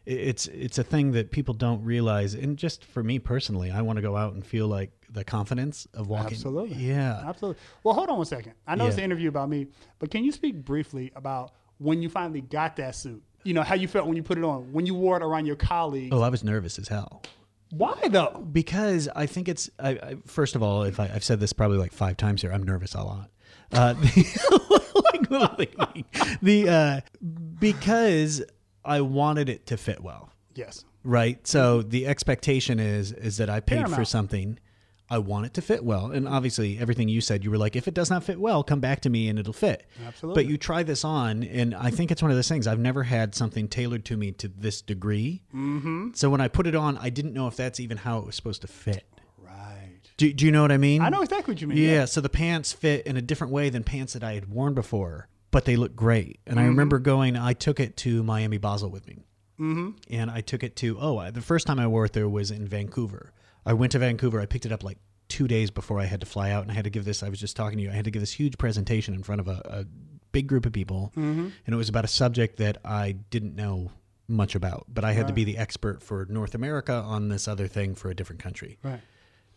it's 0.07 0.47
it's 0.47 0.77
a 0.77 0.83
thing 0.83 1.11
that 1.11 1.31
people 1.31 1.53
don't 1.53 1.83
realize 1.83 2.33
and 2.33 2.55
just 2.57 2.85
for 2.85 3.03
me 3.03 3.19
personally 3.19 3.69
I 3.71 3.81
want 3.81 3.97
to 3.97 4.01
go 4.01 4.15
out 4.15 4.33
and 4.33 4.45
feel 4.45 4.67
like 4.67 4.91
the 5.11 5.23
confidence 5.25 5.85
of 5.93 6.07
walking 6.07 6.33
Absolutely. 6.33 6.77
yeah 6.77 7.23
Absolutely. 7.27 7.61
Well, 7.83 7.93
hold 7.93 8.09
on 8.09 8.17
one 8.17 8.25
second. 8.25 8.53
I 8.65 8.75
know 8.75 8.85
it's 8.87 8.95
Yeah. 8.97 9.03
an 9.03 9.11
interview 9.11 9.27
about 9.29 9.49
me, 9.49 9.67
but 9.99 10.09
can 10.09 10.23
you 10.23 10.31
speak 10.31 10.63
briefly 10.63 11.11
about 11.15 11.51
when 11.77 12.01
you 12.01 12.07
finally 12.09 12.39
got 12.41 12.77
that 12.77 12.95
suit? 12.95 13.21
You 13.43 13.53
know, 13.53 13.63
how 13.63 13.75
you 13.75 13.87
felt 13.87 14.07
when 14.07 14.15
you 14.17 14.23
put 14.23 14.37
it 14.37 14.43
on, 14.43 14.71
when 14.73 14.85
you 14.85 14.95
wore 14.95 15.17
it 15.17 15.23
around 15.23 15.45
your 15.45 15.55
colleagues. 15.57 16.13
oh 16.15 16.21
I 16.21 16.29
was 16.29 16.43
nervous 16.43 16.79
as 16.79 16.87
hell 16.87 17.21
Why 17.71 17.97
though? 18.09 18.47
because 18.51 19.09
I 19.13 19.25
think 19.25 19.49
it's 19.49 19.69
I, 19.77 19.89
I 19.89 20.15
first 20.25 20.55
of 20.55 20.63
all 20.63 20.83
if 20.83 20.99
I, 21.01 21.11
I've 21.13 21.23
said 21.23 21.41
this 21.41 21.51
probably 21.51 21.77
like 21.79 21.91
five 21.91 22.15
times 22.15 22.41
here 22.43 22.51
I'm 22.53 22.63
nervous 22.63 22.93
a 22.95 23.03
lot 23.03 23.29
uh, 23.73 23.93
like, 25.29 26.05
the 26.41 26.69
uh, 26.69 27.01
because 27.59 28.41
I 28.87 29.01
wanted 29.01 29.49
it 29.49 29.65
to 29.67 29.77
fit 29.77 30.01
well 30.01 30.31
Yes. 30.55 30.85
right 31.03 31.45
so 31.45 31.81
the 31.81 32.07
expectation 32.07 32.79
is 32.79 33.11
is 33.11 33.37
that 33.37 33.49
I 33.49 33.59
paid 33.59 33.87
for 33.89 34.03
something 34.05 34.57
I 35.09 35.19
want 35.19 35.45
it 35.45 35.53
to 35.53 35.61
fit 35.61 35.85
well 35.85 36.11
and 36.11 36.27
obviously 36.27 36.79
everything 36.79 37.07
you 37.07 37.21
said 37.21 37.43
you 37.43 37.51
were 37.51 37.57
like 37.57 37.75
if 37.75 37.87
it 37.87 37.93
does 37.93 38.09
not 38.09 38.23
fit 38.23 38.39
well 38.39 38.63
come 38.63 38.79
back 38.79 39.01
to 39.01 39.09
me 39.09 39.29
and 39.29 39.37
it'll 39.39 39.53
fit 39.53 39.85
Absolutely. 40.05 40.43
but 40.43 40.49
you 40.49 40.57
try 40.57 40.83
this 40.83 41.05
on 41.05 41.43
and 41.43 41.73
I 41.75 41.91
think 41.91 42.11
it's 42.11 42.21
one 42.21 42.31
of 42.31 42.37
those 42.37 42.49
things 42.49 42.65
I've 42.67 42.79
never 42.79 43.03
had 43.03 43.35
something 43.35 43.67
tailored 43.67 44.03
to 44.05 44.17
me 44.17 44.31
to 44.33 44.47
this 44.49 44.81
degree 44.81 45.43
mm-hmm. 45.55 46.09
so 46.13 46.29
when 46.29 46.41
I 46.41 46.47
put 46.47 46.65
it 46.67 46.75
on 46.75 46.97
I 46.97 47.09
didn't 47.09 47.33
know 47.33 47.47
if 47.47 47.55
that's 47.55 47.79
even 47.79 47.97
how 47.97 48.17
it 48.17 48.25
was 48.25 48.35
supposed 48.35 48.61
to 48.61 48.67
fit 48.67 49.05
Right. 49.37 49.99
do, 50.17 50.33
do 50.33 50.45
you 50.45 50.51
know 50.51 50.61
what 50.63 50.71
I 50.71 50.77
mean? 50.77 51.01
I 51.01 51.09
know 51.09 51.21
exactly 51.21 51.53
what 51.53 51.61
you 51.61 51.67
mean. 51.67 51.77
Yeah, 51.77 52.05
so 52.05 52.19
the 52.21 52.29
pants 52.29 52.73
fit 52.73 53.05
in 53.05 53.15
a 53.17 53.21
different 53.21 53.53
way 53.53 53.69
than 53.69 53.83
pants 53.83 54.13
that 54.13 54.23
I 54.23 54.33
had 54.33 54.49
worn 54.49 54.73
before, 54.73 55.29
but 55.51 55.65
they 55.65 55.75
look 55.75 55.95
great. 55.95 56.39
And 56.45 56.59
I 56.59 56.63
Mm-hmm. 56.63 56.69
remember 56.69 56.99
going, 56.99 57.35
I 57.37 57.53
took 57.53 57.79
it 57.79 57.97
to 57.97 58.23
Miami 58.23 58.57
Basel 58.57 58.89
with 58.89 59.07
me. 59.07 59.25
Mm-hmm. 59.59 59.89
And 60.11 60.29
I 60.29 60.41
took 60.41 60.63
it 60.63 60.75
to, 60.77 60.97
oh, 60.99 61.17
I, 61.17 61.31
the 61.31 61.41
first 61.41 61.65
time 61.67 61.79
I 61.79 61.87
wore 61.87 62.05
it 62.05 62.13
there 62.13 62.29
was 62.29 62.51
in 62.51 62.67
Vancouver. 62.67 63.31
I 63.65 63.73
went 63.73 63.91
to 63.93 63.99
Vancouver. 63.99 64.39
I 64.39 64.45
picked 64.45 64.65
it 64.65 64.71
up 64.71 64.83
like 64.83 64.97
two 65.29 65.47
days 65.47 65.71
before 65.71 65.99
I 65.99 66.05
had 66.05 66.19
to 66.21 66.25
fly 66.25 66.51
out. 66.51 66.61
And 66.63 66.71
I 66.71 66.75
had 66.75 66.83
to 66.83 66.89
give 66.89 67.05
this, 67.05 67.23
I 67.23 67.29
was 67.29 67.39
just 67.39 67.55
talking 67.55 67.77
to 67.79 67.83
you, 67.83 67.89
I 67.89 67.93
had 67.93 68.05
to 68.05 68.11
give 68.11 68.21
this 68.21 68.33
huge 68.33 68.57
presentation 68.57 69.13
in 69.13 69.23
front 69.23 69.41
of 69.41 69.47
a, 69.47 69.61
a 69.65 69.85
big 70.31 70.47
group 70.47 70.65
of 70.65 70.73
people. 70.73 71.11
Mm-hmm. 71.17 71.47
And 71.65 71.73
it 71.73 71.75
was 71.75 71.89
about 71.89 72.05
a 72.05 72.09
subject 72.09 72.57
that 72.57 72.77
I 72.85 73.13
didn't 73.29 73.55
know 73.55 73.91
much 74.27 74.55
about, 74.55 74.85
but 74.93 75.03
I 75.05 75.13
had 75.13 75.27
to 75.27 75.33
be 75.33 75.43
the 75.45 75.57
expert 75.57 76.03
for 76.03 76.27
North 76.29 76.53
America 76.53 76.93
on 76.93 77.29
this 77.29 77.47
other 77.47 77.67
thing 77.67 77.95
for 77.95 78.09
a 78.09 78.13
different 78.15 78.41
country 78.43 78.77
Right. 78.83 78.99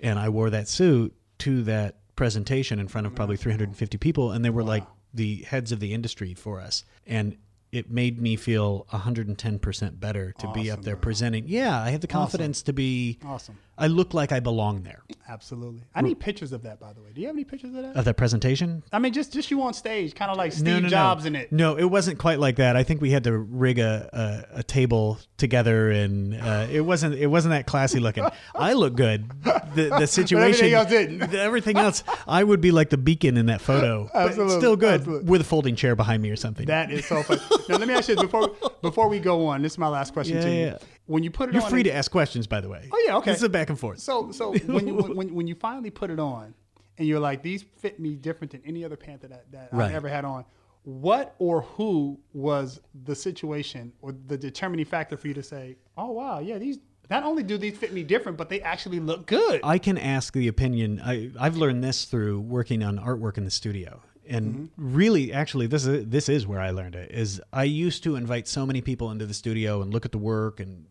and 0.01 0.17
I 0.17 0.29
wore 0.29 0.49
that 0.51 0.69
suit 0.69 1.13
to 1.41 1.65
that 1.65 1.97
presentation 2.15 2.79
in 2.79 2.87
front 2.87 3.07
of 3.09 3.15
probably 3.17 3.37
350 3.37 3.99
people, 3.99 4.31
and 4.31 4.45
they 4.45 4.51
were 4.51 4.63
like 4.63 4.85
the 5.13 5.43
heads 5.43 5.73
of 5.73 5.81
the 5.81 5.93
industry 5.93 6.35
for 6.35 6.61
us, 6.61 6.85
and 7.07 7.37
it 7.73 7.91
made 7.91 8.21
me 8.21 8.37
feel 8.37 8.87
110% 8.93 10.01
better 10.01 10.33
to 10.39 10.53
be 10.53 10.71
up 10.71 10.83
there 10.83 10.97
bro. 10.97 11.03
presenting. 11.03 11.45
Yeah, 11.47 11.81
I 11.81 11.91
had 11.91 12.01
the 12.01 12.09
confidence 12.09 12.63
to 12.63 12.73
be. 12.73 13.19
Awesome. 13.25 13.59
I 13.81 13.87
look 13.87 14.13
like 14.13 14.31
I 14.31 14.41
belong 14.41 14.83
there. 14.83 15.03
Absolutely. 15.27 15.83
I 15.95 16.03
need 16.03 16.21
pictures 16.21 16.53
of 16.53 16.63
that, 16.65 16.79
by 16.79 16.93
the 16.93 17.01
way. 17.01 17.11
Do 17.15 17.21
you 17.21 17.29
have 17.29 17.37
any 17.37 17.45
pictures 17.45 17.75
of 17.75 17.83
that? 17.83 17.97
Of 17.97 18.05
that 18.05 18.17
presentation, 18.17 18.83
I 18.93 18.99
mean, 18.99 19.13
just 19.13 19.33
just 19.33 19.51
you 19.51 19.63
on 19.63 19.73
stage, 19.75 20.15
kind 20.15 20.31
of 20.31 20.37
like 20.37 20.53
Steve 20.53 20.65
no, 20.67 20.79
no, 20.81 20.89
Jobs 20.89 21.25
no. 21.25 21.29
in 21.29 21.37
it. 21.37 21.51
No, 21.51 21.77
it 21.77 21.85
wasn't 21.85 22.19
quite 22.19 22.39
like 22.39 22.57
that. 22.57 22.77
I 22.77 22.83
think 22.83 23.01
we 23.01 23.11
had 23.11 23.25
to 23.25 23.39
rig 23.39 23.79
a, 23.79 24.45
a, 24.53 24.59
a 24.59 24.63
table 24.63 25.19
together, 25.39 25.91
and 25.91 26.35
uh, 26.35 26.67
it 26.71 26.83
wasn't 26.83 27.15
it 27.15 27.29
wasn't 27.29 27.53
that 27.53 27.67
classy 27.67 28.01
looking. 28.01 28.27
I 28.55 28.75
look 28.75 28.97
good. 28.97 29.31
The, 29.75 29.97
the 29.99 30.07
situation, 30.07 30.73
else 30.75 30.91
didn't. 30.91 31.33
everything 31.35 31.79
else, 31.79 32.03
I 32.27 32.45
would 32.45 32.61
be 32.61 32.73
like 32.73 32.91
the 32.91 32.99
beacon 32.99 33.37
in 33.37 33.47
that 33.47 33.61
photo. 33.61 34.11
Absolutely, 34.13 34.59
still 34.59 34.77
good 34.77 35.01
absolutely. 35.01 35.31
with 35.31 35.41
a 35.41 35.45
folding 35.45 35.77
chair 35.77 35.97
behind 35.97 36.23
me 36.23 36.31
or 36.31 36.37
something. 36.37 36.67
That 36.67 36.91
is 36.91 37.07
so 37.07 37.23
funny. 37.23 37.41
now 37.69 37.77
let 37.77 37.89
me 37.89 37.95
ask 37.95 38.09
you 38.09 38.17
this 38.17 38.25
before 38.25 38.51
before 38.83 39.09
we 39.09 39.21
go 39.21 39.47
on. 39.47 39.63
This 39.63 39.73
is 39.73 39.79
my 39.79 39.89
last 39.89 40.13
question 40.13 40.37
Yeah, 40.37 40.43
to 40.43 40.51
you. 40.51 40.61
yeah. 40.67 40.79
When 41.11 41.25
you 41.25 41.31
put 41.33 41.49
it 41.49 41.55
You're 41.55 41.65
on, 41.65 41.71
free 41.71 41.83
to 41.83 41.93
ask 41.93 42.09
questions, 42.09 42.47
by 42.47 42.61
the 42.61 42.69
way. 42.69 42.89
Oh, 42.93 43.05
yeah, 43.05 43.17
okay. 43.17 43.33
This 43.33 43.39
is 43.39 43.43
a 43.43 43.49
back 43.49 43.69
and 43.69 43.77
forth. 43.77 43.99
So 43.99 44.31
so 44.31 44.57
when 44.67 44.87
you 44.87 44.95
when, 44.95 45.35
when 45.35 45.47
you 45.49 45.57
finally 45.57 45.91
put 45.91 46.09
it 46.09 46.21
on 46.21 46.55
and 46.99 47.09
you're 47.09 47.19
like 47.19 47.43
these 47.43 47.65
fit 47.79 47.99
me 47.99 48.15
different 48.15 48.53
than 48.53 48.63
any 48.65 48.85
other 48.85 48.97
pant 48.97 49.23
that, 49.23 49.33
I, 49.33 49.39
that 49.51 49.69
Right. 49.73 49.87
I've 49.89 49.97
ever 49.97 50.09
had 50.09 50.25
on, 50.25 50.45
what 50.85 51.35
or 51.41 51.63
who 51.63 52.21
was 52.33 52.81
the 53.05 53.17
situation 53.17 53.93
or 54.03 54.15
the 54.29 54.39
determining 54.39 54.87
factor 54.87 55.17
for 55.17 55.27
you 55.27 55.35
to 55.35 55.43
say, 55.43 55.77
oh 55.99 56.13
wow, 56.13 56.39
yeah, 56.39 56.59
these 56.59 56.79
not 57.11 57.25
only 57.25 57.43
do 57.43 57.59
these 57.59 57.77
fit 57.77 57.93
me 57.93 58.05
different, 58.05 58.39
but 58.39 58.49
they 58.49 58.61
actually 58.61 59.01
look 59.01 59.27
good. 59.27 59.61
I 59.65 59.79
can 59.79 59.99
ask 59.99 60.33
the 60.33 60.47
opinion. 60.47 61.03
I, 61.05 61.33
I've 61.41 61.57
learned 61.57 61.83
this 61.83 62.05
through 62.05 62.39
working 62.43 62.85
on 62.85 63.01
artwork 63.01 63.37
in 63.37 63.45
the 63.45 63.51
studio. 63.51 64.01
And 64.29 64.55
mm-hmm. 64.55 64.95
really, 64.95 65.33
actually, 65.33 65.67
this 65.67 65.85
is 65.85 66.07
this 66.07 66.29
is 66.29 66.47
where 66.47 66.61
I 66.61 66.71
learned 66.71 66.95
it. 66.95 67.11
Is 67.11 67.41
I 67.53 67.65
used 67.65 68.05
to 68.05 68.15
invite 68.15 68.47
so 68.47 68.65
many 68.65 68.81
people 68.81 69.11
into 69.11 69.27
the 69.27 69.35
studio 69.35 69.83
and 69.83 69.93
look 69.93 70.05
at 70.05 70.13
the 70.13 70.19
work 70.19 70.61
and 70.61 70.87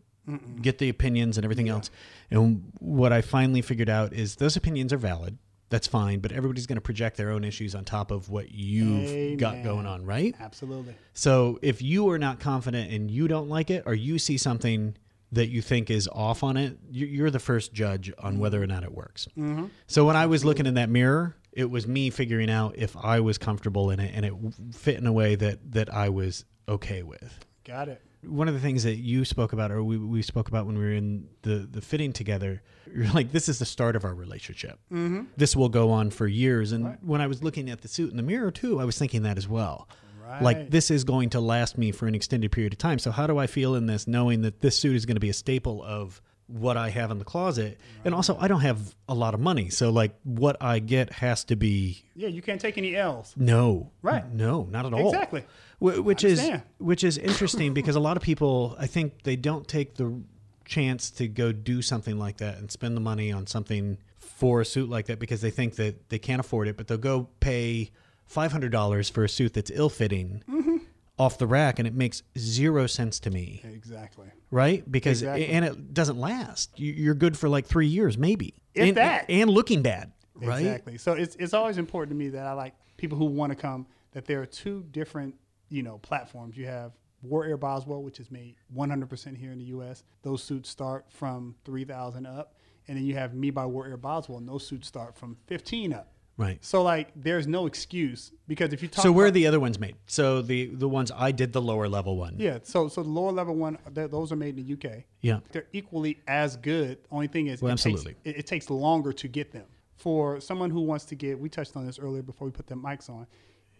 get 0.62 0.78
the 0.78 0.88
opinions 0.88 1.36
and 1.38 1.44
everything 1.44 1.68
else. 1.68 1.90
And 2.30 2.72
what 2.78 3.12
I 3.12 3.20
finally 3.20 3.62
figured 3.62 3.88
out 3.88 4.12
is 4.12 4.36
those 4.36 4.56
opinions 4.56 4.92
are 4.92 4.96
valid. 4.98 5.38
That's 5.70 5.86
fine, 5.86 6.18
but 6.18 6.32
everybody's 6.32 6.66
going 6.66 6.76
to 6.78 6.80
project 6.82 7.16
their 7.16 7.30
own 7.30 7.44
issues 7.44 7.74
on 7.76 7.84
top 7.84 8.10
of 8.10 8.28
what 8.28 8.50
you've 8.50 9.38
got 9.38 9.62
going 9.62 9.86
on, 9.86 10.04
right? 10.04 10.34
Absolutely. 10.40 10.94
So 11.14 11.58
if 11.62 11.80
you 11.80 12.10
are 12.10 12.18
not 12.18 12.40
confident 12.40 12.92
and 12.92 13.10
you 13.10 13.28
don't 13.28 13.48
like 13.48 13.70
it, 13.70 13.84
or 13.86 13.94
you 13.94 14.18
see 14.18 14.36
something 14.36 14.96
that 15.32 15.46
you 15.48 15.62
think 15.62 15.88
is 15.90 16.08
off 16.08 16.42
on 16.42 16.56
it, 16.56 16.76
you- 16.90 17.06
you're 17.06 17.30
the 17.30 17.38
first 17.38 17.72
judge 17.72 18.12
on 18.18 18.40
whether 18.40 18.60
or 18.60 18.66
not 18.66 18.82
it 18.82 18.92
works. 18.92 19.28
Mm-hmm. 19.38 19.66
So 19.86 20.04
when 20.04 20.16
I 20.16 20.26
was 20.26 20.44
looking 20.44 20.66
in 20.66 20.74
that 20.74 20.90
mirror, 20.90 21.36
it 21.52 21.70
was 21.70 21.86
me 21.86 22.10
figuring 22.10 22.50
out 22.50 22.74
if 22.76 22.96
I 22.96 23.20
was 23.20 23.38
comfortable 23.38 23.90
in 23.90 24.00
it 24.00 24.12
and 24.14 24.24
it 24.26 24.34
fit 24.74 24.96
in 24.98 25.06
a 25.06 25.12
way 25.12 25.36
that 25.36 25.72
that 25.72 25.92
I 25.92 26.08
was 26.08 26.44
okay 26.68 27.04
with. 27.04 27.44
Got 27.64 27.88
it. 27.88 28.02
One 28.22 28.48
of 28.48 28.54
the 28.54 28.60
things 28.60 28.84
that 28.84 28.96
you 28.96 29.24
spoke 29.24 29.52
about, 29.52 29.70
or 29.70 29.82
we, 29.82 29.96
we 29.96 30.22
spoke 30.22 30.48
about 30.48 30.66
when 30.66 30.76
we 30.76 30.84
were 30.84 30.92
in 30.92 31.28
the, 31.42 31.68
the 31.70 31.80
fitting 31.80 32.12
together, 32.12 32.62
you're 32.94 33.08
like, 33.12 33.32
this 33.32 33.48
is 33.48 33.58
the 33.58 33.64
start 33.64 33.96
of 33.96 34.04
our 34.04 34.14
relationship. 34.14 34.78
Mm-hmm. 34.92 35.22
This 35.36 35.56
will 35.56 35.68
go 35.68 35.90
on 35.90 36.10
for 36.10 36.26
years. 36.26 36.72
And 36.72 36.98
when 37.02 37.20
I 37.20 37.26
was 37.26 37.42
looking 37.42 37.70
at 37.70 37.80
the 37.80 37.88
suit 37.88 38.10
in 38.10 38.16
the 38.16 38.22
mirror, 38.22 38.50
too, 38.50 38.80
I 38.80 38.84
was 38.84 38.98
thinking 38.98 39.22
that 39.22 39.38
as 39.38 39.48
well. 39.48 39.88
Right. 40.26 40.42
Like, 40.42 40.70
this 40.70 40.90
is 40.90 41.02
going 41.04 41.30
to 41.30 41.40
last 41.40 41.76
me 41.76 41.90
for 41.92 42.06
an 42.06 42.14
extended 42.14 42.52
period 42.52 42.72
of 42.72 42.78
time. 42.78 42.98
So, 42.98 43.10
how 43.10 43.26
do 43.26 43.38
I 43.38 43.46
feel 43.46 43.74
in 43.74 43.86
this, 43.86 44.06
knowing 44.06 44.42
that 44.42 44.60
this 44.60 44.78
suit 44.78 44.94
is 44.94 45.04
going 45.04 45.16
to 45.16 45.20
be 45.20 45.30
a 45.30 45.34
staple 45.34 45.82
of 45.82 46.22
what 46.46 46.76
I 46.76 46.90
have 46.90 47.10
in 47.10 47.18
the 47.18 47.24
closet? 47.24 47.80
And 48.04 48.14
also, 48.14 48.36
I 48.38 48.46
don't 48.46 48.60
have 48.60 48.94
a 49.08 49.14
lot 49.14 49.34
of 49.34 49.40
money. 49.40 49.70
So, 49.70 49.90
like, 49.90 50.14
what 50.22 50.56
I 50.60 50.78
get 50.78 51.12
has 51.14 51.42
to 51.46 51.56
be 51.56 52.04
Yeah, 52.14 52.28
you 52.28 52.42
can't 52.42 52.60
take 52.60 52.78
any 52.78 52.94
L's. 52.94 53.34
no, 53.36 53.90
Right. 54.02 54.32
No, 54.32 54.68
not 54.70 54.86
at 54.86 54.94
all. 54.94 55.08
Exactly. 55.08 55.44
Wh- 55.80 56.04
Which 56.04 56.22
is 56.24 56.40
which 56.78 57.02
is 57.02 57.18
interesting 57.18 57.74
because 57.74 57.96
a 57.96 58.00
lot 58.00 58.16
of 58.16 58.22
people, 58.22 58.76
I 58.78 58.86
think, 58.86 59.22
they 59.24 59.34
don't 59.36 59.66
take 59.66 59.96
the 59.96 60.22
chance 60.64 61.10
to 61.10 61.26
go 61.26 61.50
do 61.50 61.82
something 61.82 62.16
like 62.18 62.36
that 62.36 62.58
and 62.58 62.70
spend 62.70 62.96
the 62.96 63.00
money 63.00 63.32
on 63.32 63.46
something 63.48 63.98
for 64.18 64.60
a 64.60 64.64
suit 64.64 64.88
like 64.88 65.06
that 65.06 65.18
because 65.18 65.40
they 65.40 65.50
think 65.50 65.74
that 65.76 66.08
they 66.10 66.18
can't 66.18 66.38
afford 66.40 66.68
it, 66.68 66.76
but 66.76 66.86
they'll 66.86 66.96
go 66.98 67.28
pay 67.40 67.90
five 68.26 68.52
hundred 68.52 68.70
dollars 68.72 69.10
for 69.10 69.24
a 69.24 69.28
suit 69.28 69.52
that's 69.54 69.70
ill 69.74 69.88
fitting 69.90 70.42
Mm-hmm. 70.48 70.76
off 71.18 71.36
the 71.38 71.46
rack, 71.46 71.78
and 71.78 71.88
it 71.88 71.94
makes 71.94 72.22
zero 72.38 72.86
sense 72.86 73.18
to 73.20 73.30
me, 73.30 73.60
Exactly. 73.64 74.28
right? 74.50 74.88
Because 74.90 75.22
Exactly. 75.22 75.46
and 75.48 75.64
it 75.64 75.92
doesn't 75.92 76.18
last. 76.18 76.78
You- 76.78 76.92
You're 76.92 77.14
good 77.14 77.36
for 77.36 77.48
like 77.48 77.66
three 77.66 77.88
years, 77.88 78.16
maybe, 78.16 78.54
If 78.74 78.88
and, 78.88 78.96
that. 78.96 79.28
and 79.28 79.50
looking 79.50 79.82
bad, 79.82 80.12
right? 80.36 80.60
Exactly. 80.60 80.98
So 80.98 81.12
it's 81.14 81.36
it's 81.36 81.52
always 81.54 81.76
important 81.78 82.10
to 82.16 82.16
me 82.24 82.30
that 82.30 82.46
I 82.46 82.52
like 82.52 82.74
people 82.96 83.18
who 83.18 83.24
want 83.26 83.50
to 83.50 83.56
come 83.56 83.86
that 84.12 84.24
there 84.26 84.40
are 84.42 84.46
two 84.46 84.84
different, 84.92 85.34
you 85.70 85.82
know, 85.82 85.98
platforms. 85.98 86.56
You 86.56 86.66
have 86.66 86.92
Waraire 87.26 87.58
Boswell, 87.58 88.02
which 88.02 88.20
is 88.20 88.30
made 88.30 88.56
100% 88.76 89.36
here 89.36 89.52
in 89.52 89.58
the 89.58 89.64
U.S. 89.66 90.02
Those 90.22 90.42
suits 90.42 90.68
start 90.68 91.06
from 91.10 91.54
3,000 91.64 92.26
up, 92.26 92.54
and 92.88 92.96
then 92.96 93.04
you 93.04 93.14
have 93.14 93.34
Me 93.34 93.50
by 93.50 93.64
Waraire 93.64 94.00
Boswell, 94.00 94.38
and 94.38 94.48
those 94.48 94.66
suits 94.66 94.86
start 94.88 95.16
from 95.16 95.36
15 95.46 95.92
up. 95.92 96.12
Right. 96.36 96.56
So 96.64 96.82
like, 96.82 97.10
there's 97.14 97.46
no 97.46 97.66
excuse 97.66 98.32
because 98.48 98.72
if 98.72 98.80
you 98.80 98.88
talk. 98.88 99.02
So 99.02 99.12
where 99.12 99.26
are 99.26 99.30
the 99.30 99.46
other 99.46 99.60
ones 99.60 99.78
made? 99.78 99.96
So 100.06 100.40
the 100.40 100.68
the 100.68 100.88
ones 100.88 101.12
I 101.14 101.32
did 101.32 101.52
the 101.52 101.60
lower 101.60 101.86
level 101.86 102.16
one. 102.16 102.36
yeah. 102.38 102.60
So 102.62 102.88
so 102.88 103.02
the 103.02 103.10
lower 103.10 103.30
level 103.30 103.54
one, 103.56 103.76
th- 103.94 104.10
those 104.10 104.32
are 104.32 104.36
made 104.36 104.58
in 104.58 104.64
the 104.66 104.72
UK. 104.72 105.04
Yeah. 105.20 105.40
they're 105.52 105.66
equally 105.74 106.18
as 106.26 106.56
good. 106.56 106.96
Only 107.10 107.26
thing 107.26 107.48
is, 107.48 107.60
Well, 107.60 107.68
it 107.68 107.72
absolutely. 107.74 108.14
Takes, 108.14 108.20
it, 108.24 108.36
it 108.38 108.46
takes 108.46 108.70
longer 108.70 109.12
to 109.12 109.28
get 109.28 109.52
them. 109.52 109.66
For 109.96 110.40
someone 110.40 110.70
who 110.70 110.80
wants 110.80 111.04
to 111.06 111.14
get, 111.14 111.38
we 111.38 111.50
touched 111.50 111.76
on 111.76 111.84
this 111.84 111.98
earlier 111.98 112.22
before 112.22 112.46
we 112.46 112.52
put 112.52 112.66
the 112.66 112.74
mics 112.74 113.10
on. 113.10 113.26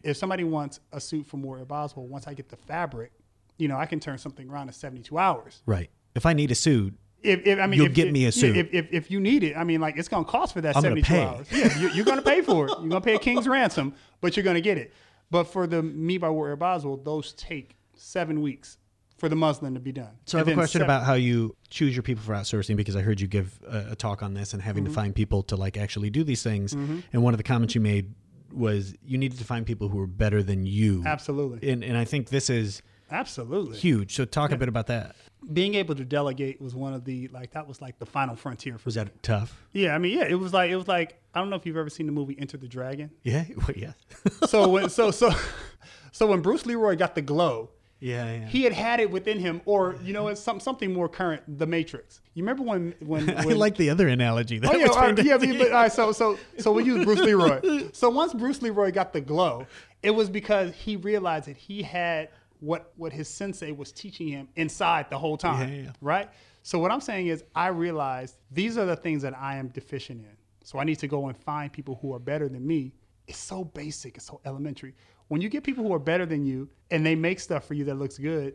If 0.02 0.16
somebody 0.16 0.44
wants 0.44 0.80
a 0.92 1.00
suit 1.00 1.26
from 1.26 1.42
Waraire 1.42 1.66
Boswell, 1.68 2.06
once 2.06 2.26
I 2.26 2.34
get 2.34 2.48
the 2.48 2.56
fabric, 2.56 3.12
you 3.58 3.68
know, 3.68 3.76
I 3.76 3.86
can 3.86 4.00
turn 4.00 4.18
something 4.18 4.48
around 4.48 4.68
in 4.68 4.72
72 4.72 5.18
hours. 5.18 5.62
Right. 5.66 5.90
If 6.14 6.24
I 6.26 6.32
need 6.32 6.50
a 6.50 6.54
suit, 6.54 6.94
If, 7.22 7.46
if 7.46 7.58
I 7.58 7.66
mean, 7.66 7.76
You'll 7.78 7.86
if, 7.88 7.94
get 7.94 8.06
if- 8.08 8.12
me 8.12 8.24
a 8.26 8.32
suit. 8.32 8.56
If, 8.56 8.72
if, 8.72 8.86
if 8.92 9.10
you 9.10 9.20
need 9.20 9.44
it, 9.44 9.56
I 9.56 9.64
mean, 9.64 9.80
like 9.80 9.96
it's 9.98 10.08
going 10.08 10.24
to 10.24 10.30
cost 10.30 10.54
for 10.54 10.60
that 10.62 10.76
I'm 10.76 10.82
gonna 10.82 11.04
72 11.04 11.06
pay. 11.12 11.22
hours. 11.24 11.46
Yeah, 11.52 11.78
you, 11.78 11.88
you're 11.90 12.04
going 12.06 12.16
to 12.18 12.22
pay 12.24 12.40
for 12.40 12.64
it. 12.66 12.70
You're 12.70 12.88
going 12.88 12.90
to 12.92 13.00
pay 13.02 13.14
a 13.14 13.18
king's 13.18 13.46
ransom, 13.46 13.94
but 14.22 14.36
you're 14.36 14.44
going 14.44 14.54
to 14.54 14.60
get 14.62 14.78
it. 14.78 14.92
But 15.30 15.44
for 15.44 15.66
the 15.66 15.82
Me 15.82 16.16
by 16.18 16.28
Waraire 16.28 16.58
Boswell, 16.58 16.96
those 16.96 17.32
take 17.34 17.76
seven 17.94 18.40
weeks 18.40 18.78
for 19.18 19.28
the 19.28 19.36
muslin 19.36 19.74
to 19.74 19.80
be 19.80 19.92
done. 19.92 20.08
so 20.24 20.38
I 20.38 20.40
have 20.40 20.48
a 20.48 20.54
question 20.54 20.78
seven- 20.78 20.86
about 20.86 21.04
how 21.04 21.12
you 21.12 21.54
choose 21.68 21.94
your 21.94 22.02
people 22.02 22.22
for 22.24 22.32
outsourcing 22.32 22.74
because 22.74 22.96
I 22.96 23.02
heard 23.02 23.20
you 23.20 23.26
give 23.26 23.60
a, 23.68 23.88
a 23.90 23.94
talk 23.94 24.22
on 24.22 24.32
this 24.32 24.54
and 24.54 24.62
having 24.62 24.84
Mm-hmm. 24.84 24.92
to 24.94 24.98
find 24.98 25.14
people 25.14 25.42
to 25.44 25.56
like 25.56 25.76
actually 25.76 26.08
do 26.08 26.24
these 26.24 26.42
things. 26.42 26.72
And 26.72 27.22
one 27.22 27.34
of 27.34 27.38
the 27.38 27.44
comments 27.44 27.74
you 27.74 27.82
made 27.82 28.14
was 28.52 28.94
you 29.04 29.18
needed 29.18 29.38
to 29.38 29.44
find 29.44 29.66
people 29.66 29.88
who 29.88 29.98
were 29.98 30.06
better 30.06 30.42
than 30.42 30.66
you. 30.66 31.02
Absolutely. 31.06 31.70
And 31.70 31.84
and 31.84 31.96
I 31.96 32.04
think 32.04 32.28
this 32.28 32.50
is 32.50 32.82
Absolutely. 33.10 33.76
huge. 33.78 34.14
So 34.14 34.24
talk 34.24 34.52
a 34.52 34.56
bit 34.56 34.68
about 34.68 34.86
that. 34.88 35.16
Being 35.52 35.74
able 35.74 35.94
to 35.94 36.04
delegate 36.04 36.60
was 36.60 36.74
one 36.74 36.92
of 36.92 37.04
the 37.04 37.28
like 37.28 37.52
that 37.52 37.66
was 37.66 37.80
like 37.80 37.98
the 37.98 38.06
final 38.06 38.36
frontier 38.36 38.76
for 38.78 38.86
Was 38.86 38.94
that 38.94 39.22
tough? 39.22 39.60
Yeah, 39.72 39.94
I 39.94 39.98
mean, 39.98 40.16
yeah, 40.16 40.24
it 40.24 40.34
was 40.38 40.52
like 40.52 40.70
it 40.70 40.76
was 40.76 40.86
like 40.88 41.18
I 41.34 41.40
don't 41.40 41.50
know 41.50 41.56
if 41.56 41.64
you've 41.66 41.76
ever 41.76 41.90
seen 41.90 42.06
the 42.06 42.12
movie 42.12 42.36
Enter 42.38 42.56
the 42.56 42.68
Dragon. 42.68 43.10
Yeah. 43.22 43.44
Well, 43.56 43.76
yeah. 43.76 43.92
So 44.46 44.68
when 44.68 44.90
so 44.90 45.10
so 45.10 45.30
so 46.12 46.26
when 46.26 46.40
Bruce 46.40 46.66
Leroy 46.66 46.96
got 46.96 47.14
the 47.14 47.22
glow, 47.22 47.70
yeah. 48.00 48.32
Yeah. 48.32 48.46
he 48.46 48.62
had 48.64 48.72
had 48.72 49.00
it 49.00 49.10
within 49.10 49.38
him, 49.38 49.60
or 49.66 49.96
you 50.02 50.12
know, 50.12 50.28
it's 50.28 50.40
some, 50.40 50.58
something 50.58 50.92
more 50.92 51.08
current, 51.08 51.42
The 51.58 51.66
Matrix. 51.66 52.20
You 52.34 52.42
remember 52.42 52.62
when 52.62 52.94
when, 53.00 53.30
I 53.38 53.42
like 53.42 53.76
the 53.76 53.90
other 53.90 54.08
analogy. 54.08 54.58
That 54.58 54.74
Oh 54.74 54.76
yeah, 54.76 54.86
all 54.86 54.96
right, 54.96 55.24
yeah, 55.24 55.36
but, 55.58 55.68
all 55.68 55.82
right. 55.82 55.92
So 55.92 56.12
so 56.12 56.38
so 56.58 56.72
we 56.72 56.84
use 56.84 57.04
Bruce 57.04 57.20
Leroy. 57.20 57.90
So 57.92 58.10
once 58.10 58.34
Bruce 58.34 58.62
Leroy 58.62 58.90
got 58.90 59.12
the 59.12 59.20
glow, 59.20 59.66
it 60.02 60.10
was 60.10 60.28
because 60.28 60.74
he 60.74 60.96
realized 60.96 61.46
that 61.46 61.56
he 61.56 61.82
had 61.82 62.30
what 62.60 62.92
what 62.96 63.12
his 63.12 63.28
sensei 63.28 63.72
was 63.72 63.92
teaching 63.92 64.28
him 64.28 64.48
inside 64.56 65.10
the 65.10 65.18
whole 65.18 65.36
time. 65.36 65.68
Yeah, 65.68 65.82
yeah. 65.82 65.92
Right. 66.00 66.28
So 66.62 66.78
what 66.78 66.90
I'm 66.90 67.00
saying 67.00 67.28
is, 67.28 67.42
I 67.54 67.68
realized 67.68 68.36
these 68.50 68.76
are 68.76 68.84
the 68.84 68.96
things 68.96 69.22
that 69.22 69.36
I 69.36 69.56
am 69.56 69.68
deficient 69.68 70.20
in. 70.20 70.36
So 70.62 70.78
I 70.78 70.84
need 70.84 70.98
to 70.98 71.08
go 71.08 71.28
and 71.28 71.36
find 71.36 71.72
people 71.72 71.98
who 72.02 72.14
are 72.14 72.18
better 72.18 72.48
than 72.48 72.66
me. 72.66 72.92
It's 73.30 73.38
so 73.38 73.64
basic. 73.64 74.16
It's 74.16 74.26
so 74.26 74.40
elementary. 74.44 74.94
When 75.28 75.40
you 75.40 75.48
get 75.48 75.62
people 75.64 75.84
who 75.84 75.92
are 75.94 75.98
better 76.00 76.26
than 76.26 76.44
you 76.44 76.68
and 76.90 77.04
they 77.06 77.14
make 77.14 77.40
stuff 77.40 77.64
for 77.66 77.74
you 77.74 77.84
that 77.84 77.94
looks 77.94 78.18
good, 78.18 78.54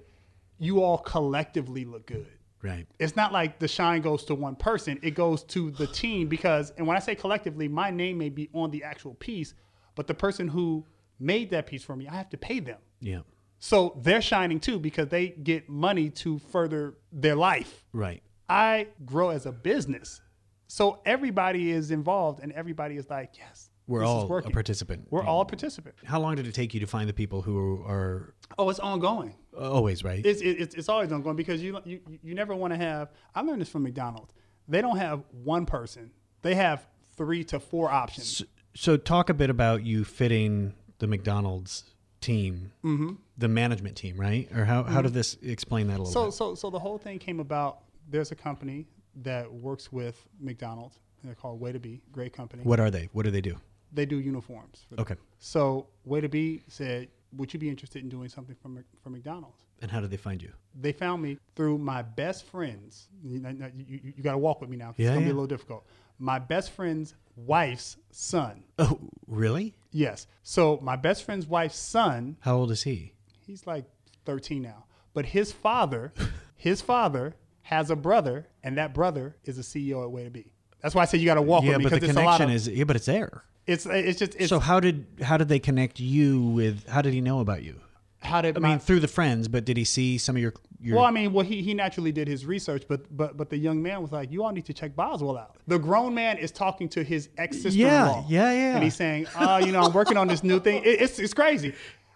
you 0.60 0.82
all 0.84 0.98
collectively 1.00 1.84
look 1.86 2.06
good 2.06 2.28
Right. 2.62 2.88
it's 2.98 3.16
not 3.16 3.32
like 3.34 3.60
the 3.60 3.68
shine 3.68 4.02
goes 4.02 4.24
to 4.26 4.34
one 4.34 4.56
person 4.56 4.98
it 5.04 5.12
goes 5.12 5.44
to 5.44 5.70
the 5.72 5.86
team 5.86 6.28
because 6.28 6.72
and 6.78 6.88
when 6.88 6.96
i 6.98 7.00
say 7.00 7.14
collectively 7.14 7.68
my 7.68 7.92
name 7.92 8.18
may 8.18 8.30
be 8.30 8.50
on 8.54 8.72
the 8.72 8.82
actual 8.84 9.14
piece 9.16 9.54
but 9.96 10.08
the 10.08 10.14
person 10.16 10.48
who 10.48 10.84
made 11.20 11.52
that 11.52 11.68
piece 11.68 11.84
for 11.84 11.96
me 11.96 12.08
i 12.08 12.16
have 12.16 12.30
to 12.30 12.38
pay 12.38 12.60
them 12.62 12.80
Yeah. 13.02 13.20
so 13.60 13.96
they're 14.02 14.22
shining 14.22 14.60
too 14.60 14.80
because 14.80 15.10
they 15.10 15.28
get 15.28 15.70
money 15.70 16.10
to 16.24 16.40
further 16.40 16.96
their 17.12 17.36
life 17.36 17.84
Right. 17.94 18.24
i 18.50 18.88
grow 19.06 19.30
as 19.30 19.46
a 19.46 19.52
business 19.52 20.22
so 20.68 21.02
everybody 21.06 21.70
is 21.70 21.92
involved 21.92 22.40
and 22.42 22.52
everybody 22.54 22.96
is 22.96 23.10
like 23.10 23.34
yes 23.38 23.70
We're 23.88 24.00
this 24.02 24.10
is 24.10 24.13
all 24.13 24.38
a 24.38 24.50
participant. 24.50 25.08
we're 25.12 25.24
all 25.24 25.41
a 25.41 25.45
participant 25.45 25.95
How 26.06 26.19
long 26.19 26.36
did 26.36 26.48
it 26.48 26.54
take 26.56 26.74
you 26.74 26.80
to 26.80 26.88
find 26.88 27.08
the 27.08 27.13
people 27.13 27.41
who 27.43 27.84
are 27.86 28.34
oh 28.58 28.69
it's 28.69 28.80
ongoing 28.80 29.36
always 29.58 30.04
right? 30.04 30.26
it's, 30.26 30.41
it's, 30.41 30.74
it's 30.76 30.89
always 30.89 31.12
ongoing 31.12 31.36
because 31.36 31.62
you, 31.62 31.80
you, 31.86 32.00
you 32.24 32.34
never 32.36 32.56
want 32.56 32.74
to 32.74 32.78
have, 32.78 33.10
I 33.36 33.41
learned 33.41 33.62
this 33.62 33.69
from 33.69 33.84
McDonald's. 33.84 34.34
They 34.67 34.82
don't 34.82 34.98
have 34.98 35.24
one 35.32 35.65
person. 35.67 36.12
They 36.41 36.56
have 36.56 36.88
three 37.15 37.43
to 37.45 37.60
four 37.60 37.89
options. 37.91 38.41
So 38.76 38.98
talk 38.98 39.30
a 39.30 39.34
bit 39.34 39.50
about 39.50 39.86
you 39.86 40.04
fitting 40.04 40.74
the 41.00 41.08
McDonald's 41.08 41.84
team, 42.21 42.71
Mm-hmm. 42.84 43.13
the 43.38 43.48
management 43.48 43.95
team, 43.95 44.17
right? 44.19 44.50
Or 44.56 44.65
how, 44.65 44.84
how 44.84 45.02
did 45.04 45.13
this 45.13 45.38
explain 45.43 45.88
that 45.88 45.98
a 45.98 46.04
little 46.04 46.12
So, 46.12 46.26
bit? 46.26 46.34
so, 46.34 46.56
so 46.56 46.69
the 46.71 46.80
whole 46.80 46.98
thing 46.98 47.19
came 47.19 47.39
about. 47.39 47.80
There's 48.10 48.32
a 48.32 48.36
company 48.36 48.88
that 49.24 49.52
works 49.52 49.91
with 49.91 50.28
McDonald's. 50.39 51.00
They're 51.24 51.36
called 51.36 51.60
Way 51.62 51.71
to 51.71 51.80
Be, 51.80 52.02
great 52.12 52.34
company. 52.34 52.63
What 52.63 52.80
are 52.80 52.91
they? 52.91 53.10
What 53.13 53.24
do 53.26 53.32
they 53.32 53.41
do? 53.41 53.56
They 53.95 54.05
do 54.05 54.19
uniforms. 54.19 54.86
For 54.89 54.95
them. 54.95 55.01
Okay. 55.01 55.15
So 55.39 55.88
Way 56.03 56.21
to 56.21 56.29
Be 56.29 56.63
said, 56.67 57.08
would 57.36 57.53
you 57.53 57.60
be 57.60 57.69
interested 57.69 58.03
in 58.03 58.10
doing 58.10 58.29
something 58.29 58.55
for, 58.62 58.69
Mc- 58.69 58.86
for 59.01 59.10
McDonald's? 59.10 59.63
And 59.81 59.91
how 59.91 59.99
did 59.99 60.12
they 60.12 60.17
find 60.17 60.41
you? 60.41 60.51
They 60.79 60.91
found 60.91 61.21
me 61.21 61.38
through 61.55 61.77
my 61.77 62.01
best 62.01 62.45
friend's. 62.45 63.08
You, 63.23 63.39
you, 63.75 63.99
you, 64.15 64.23
got 64.23 64.34
to 64.34 64.38
walk 64.38 64.62
with 64.62 64.69
me 64.69 64.77
now. 64.77 64.93
Yeah, 64.97 65.08
it's 65.08 65.15
gonna 65.15 65.25
be 65.25 65.31
a 65.31 65.34
little 65.34 65.47
difficult. 65.47 65.86
My 66.17 66.39
best 66.39 66.71
friend's 66.71 67.13
wife's 67.36 67.97
son. 68.12 68.63
Oh, 68.79 68.99
really? 69.27 69.75
Yes. 69.91 70.27
So 70.43 70.79
my 70.81 70.95
best 70.95 71.23
friend's 71.23 71.45
wife's 71.45 71.77
son, 71.77 72.38
How 72.41 72.55
old 72.58 72.71
is 72.71 72.84
he? 72.84 73.13
he's 73.45 73.67
like 73.67 73.86
13 74.25 74.62
now. 74.62 74.86
But 75.13 75.25
his 75.25 75.51
father, 75.51 76.13
his 76.55 76.81
father 76.81 77.36
has 77.63 77.89
a 77.89 77.95
brother, 77.95 78.47
and 78.63 78.77
that 78.77 78.93
brother 78.93 79.36
is 79.43 79.58
a 79.58 79.62
CEO 79.62 80.03
at 80.03 80.12
Way 80.12 80.23
to 80.23 80.29
Be. 80.29 80.51
That's 80.81 80.93
why 80.93 81.01
I 81.01 81.05
said 81.05 81.19
you 81.19 81.25
got 81.25 81.36
to 81.36 81.41
walk 81.41 81.63
yeah, 81.63 81.71
with 81.71 81.77
me 81.79 81.84
but 81.86 81.93
the 81.93 81.99
because 82.01 82.15
lot 82.15 82.38
connection 82.38 82.49
of. 82.49 82.55
is 82.55 82.67
yeah, 82.67 82.84
but 82.84 82.95
it's 82.95 83.08
there. 83.08 83.43
It's 83.67 83.86
it's 83.86 84.19
just 84.19 84.36
it's 84.36 84.49
so 84.49 84.60
how 84.60 84.80
did 84.80 85.06
how 85.21 85.38
did 85.38 85.49
they 85.49 85.60
connect 85.60 85.99
you 85.99 86.41
with? 86.41 86.88
How 86.88 87.01
did 87.01 87.13
he 87.13 87.21
know 87.21 87.39
about 87.39 87.63
you? 87.63 87.80
how 88.25 88.41
did 88.41 88.58
I 88.58 88.60
my, 88.60 88.69
mean, 88.69 88.80
through 88.80 88.99
the 88.99 89.08
friends, 89.08 89.47
but 89.47 89.65
did 89.65 89.78
he 89.78 89.84
see 89.86 90.17
some 90.17 90.36
of 90.36 90.41
your 90.41 90.54
your? 90.82 90.97
Well, 90.97 91.06
I 91.06 91.12
mean, 91.12 91.32
well, 91.32 91.45
he, 91.45 91.62
he 91.62 91.73
naturally 91.73 92.12
did 92.12 92.28
his 92.28 92.45
research, 92.45 92.84
but 92.88 93.15
but 93.15 93.38
but 93.38 93.49
the 93.49 93.58
young 93.58 93.82
man 93.82 94.01
was 94.01 94.12
like, 94.12 94.32
"You 94.32 94.43
all 94.43 94.51
need 94.51 94.65
to 94.65 94.73
check 94.73 94.95
Boswell 94.95 95.38
out." 95.38 95.58
The 95.67 95.80
grown 95.80 96.13
man 96.13 96.38
is 96.38 96.51
talking 96.51 96.89
to 96.89 97.04
his 97.04 97.30
ex 97.38 97.62
sister 97.62 97.80
in 97.82 97.88
law. 97.88 98.25
Yeah, 98.28 98.51
yeah, 98.51 98.58
yeah. 98.58 98.75
And 98.75 98.84
he's 98.84 98.95
saying, 98.95 99.28
"Uh, 99.36 99.62
you 99.63 99.71
know, 99.71 99.82
I'm 99.82 99.93
working 99.93 100.17
on 100.17 100.28
this 100.28 100.43
new 100.43 100.60
thing. 100.60 100.84
It, 100.84 101.01
it's 101.01 101.19
it's 101.19 101.34
crazy. 101.34 101.73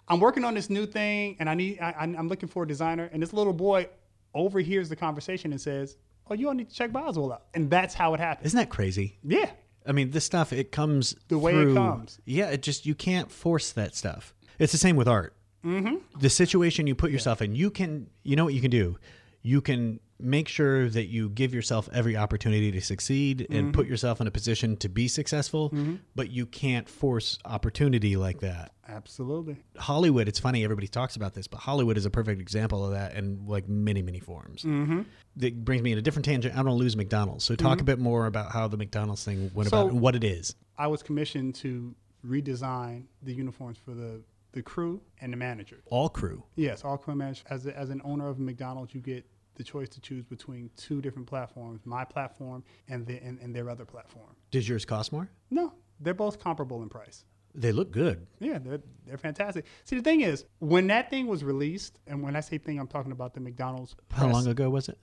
I'm 0.08 0.20
working 0.20 0.44
on 0.44 0.56
this 0.56 0.70
new 0.70 0.86
thing, 0.86 1.38
and 1.40 1.50
I 1.50 1.54
need 1.54 1.80
I, 1.80 1.94
I'm 2.00 2.28
looking 2.28 2.50
for 2.50 2.64
a 2.64 2.68
designer." 2.68 3.10
And 3.14 3.22
this 3.22 3.34
little 3.34 3.54
boy 3.54 3.88
overhears 4.34 4.90
the 4.90 4.96
conversation 4.96 5.52
and 5.52 5.62
says, 5.62 5.98
"Oh, 6.30 6.34
you 6.34 6.48
all 6.48 6.54
need 6.54 6.70
to 6.70 6.76
check 6.76 6.92
Boswell 6.92 7.32
out." 7.32 7.44
And 7.54 7.70
that's 7.70 7.94
how 7.94 8.14
it 8.14 8.20
happened. 8.20 8.48
Isn't 8.48 8.58
that 8.58 8.70
crazy? 8.70 9.18
Yeah. 9.24 9.52
I 9.86 9.92
mean, 9.92 10.12
this 10.12 10.26
stuff 10.26 10.54
it 10.54 10.72
comes 10.72 11.16
The 11.28 11.38
way 11.38 11.56
it 11.56 11.74
comes. 11.74 12.20
Yeah, 12.26 12.50
it 12.50 12.62
just 12.62 12.86
you 12.86 12.96
can't 12.96 13.32
force 13.32 13.72
that 13.72 13.96
stuff. 13.96 14.34
It's 14.58 14.72
the 14.72 14.78
same 14.78 14.96
with 14.96 15.08
art. 15.08 15.36
Mm-hmm. 15.66 16.20
The 16.20 16.30
situation 16.30 16.88
you 16.88 16.96
put 16.96 17.12
yourself 17.12 17.42
in, 17.42 17.56
you 17.56 17.72
can. 17.72 18.10
You 18.24 18.36
know 18.36 18.46
what 18.46 18.54
you 18.54 18.62
can 18.62 18.72
do. 18.72 18.98
You 19.42 19.62
can 19.62 20.00
make 20.20 20.50
sure 20.50 20.90
that 20.90 21.06
you 21.06 21.30
give 21.30 21.54
yourself 21.54 21.88
every 21.94 22.18
opportunity 22.18 22.72
to 22.72 22.82
succeed 22.82 23.48
and 23.50 23.68
mm-hmm. 23.68 23.72
put 23.72 23.88
yourself 23.88 24.20
in 24.20 24.28
a 24.28 24.32
position 24.32 24.76
to 24.76 24.90
be 24.90 25.08
successful, 25.08 25.70
mm-hmm. 25.70 25.96
but 26.14 26.30
you 26.30 26.46
can't 26.46 26.90
force 26.90 27.40
opportunity 27.46 28.18
like 28.18 28.42
that. 28.42 28.74
Absolutely. 28.88 29.56
Hollywood, 29.78 30.28
it's 30.28 30.40
funny, 30.40 30.64
everybody 30.64 30.88
talks 30.88 31.16
about 31.16 31.36
this, 31.36 31.48
but 31.48 31.60
Hollywood 31.60 31.98
is 31.98 32.06
a 32.06 32.10
perfect 32.10 32.42
example 32.42 32.84
of 32.86 32.92
that 32.92 33.14
in 33.14 33.46
like 33.48 33.70
many, 33.70 34.02
many 34.02 34.20
forms. 34.20 34.64
Mm-hmm. 34.64 35.04
That 35.38 35.64
brings 35.64 35.84
me 35.84 35.94
in 35.94 35.98
a 35.98 36.02
different 36.02 36.26
tangent. 36.26 36.54
I 36.54 36.58
don't 36.58 36.68
want 36.68 36.80
to 36.80 36.84
lose 36.84 36.98
McDonald's. 36.98 37.46
So, 37.46 37.56
talk 37.56 37.74
mm-hmm. 37.74 37.82
a 37.82 37.86
bit 37.86 38.00
more 38.00 38.26
about 38.26 38.52
how 38.52 38.68
the 38.68 38.78
McDonald's 38.78 39.24
thing 39.24 39.52
went 39.54 39.70
So- 39.70 39.82
about 39.82 39.92
and 39.92 40.02
what 40.02 40.16
it 40.16 40.24
is. 40.24 40.56
I 40.78 40.88
was 40.88 41.04
commissioned 41.04 41.56
to 41.56 41.94
redesign 42.26 43.04
the 43.22 43.34
uniforms 43.34 43.78
for 43.78 43.92
the, 43.92 44.22
the 44.52 44.62
crew 44.62 45.02
and 45.22 45.32
the 45.34 45.38
manager. 45.38 45.82
All 45.88 46.10
crew. 46.10 46.44
Yes, 46.56 46.84
all 46.84 46.98
crew 46.98 47.16
managers. 47.16 47.44
As, 47.50 47.66
a, 47.68 47.78
as 47.78 47.90
an 47.90 48.02
owner 48.04 48.28
of 48.30 48.40
McDonald's, 48.40 48.94
you 48.94 49.02
get 49.02 49.26
the 49.56 49.64
choice 49.64 49.90
to 49.90 50.00
choose 50.02 50.24
between 50.26 50.70
two 50.78 51.02
different 51.02 51.28
platforms 51.28 51.82
my 51.86 52.06
platform 52.06 52.64
and, 52.88 53.06
the, 53.06 53.22
and, 53.22 53.40
and 53.40 53.54
their 53.54 53.70
other 53.70 53.86
platform. 53.86 54.36
Does 54.52 54.68
yours 54.68 54.86
cost 54.86 55.12
more? 55.12 55.30
No, 55.52 55.74
they're 56.00 56.14
both 56.14 56.40
comparable 56.40 56.82
in 56.82 56.90
price. 56.90 57.26
They 57.56 57.72
look 57.72 57.92
good. 57.92 58.26
Yeah, 58.40 58.60
they're, 58.60 58.80
they're 59.06 59.18
fantastic. 59.18 59.66
See, 59.84 59.96
the 59.98 60.02
thing 60.04 60.22
is, 60.22 60.46
when 60.60 60.88
that 60.88 61.10
thing 61.10 61.28
was 61.28 61.44
released, 61.44 62.00
and 62.08 62.22
when 62.24 62.36
I 62.36 62.40
say 62.42 62.58
thing, 62.58 62.80
I'm 62.80 62.88
talking 62.88 63.12
about 63.12 63.34
the 63.34 63.40
McDonald's. 63.40 63.96
How 64.12 64.28
long 64.28 64.48
ago 64.48 64.70
was 64.70 64.88
it? 64.88 64.98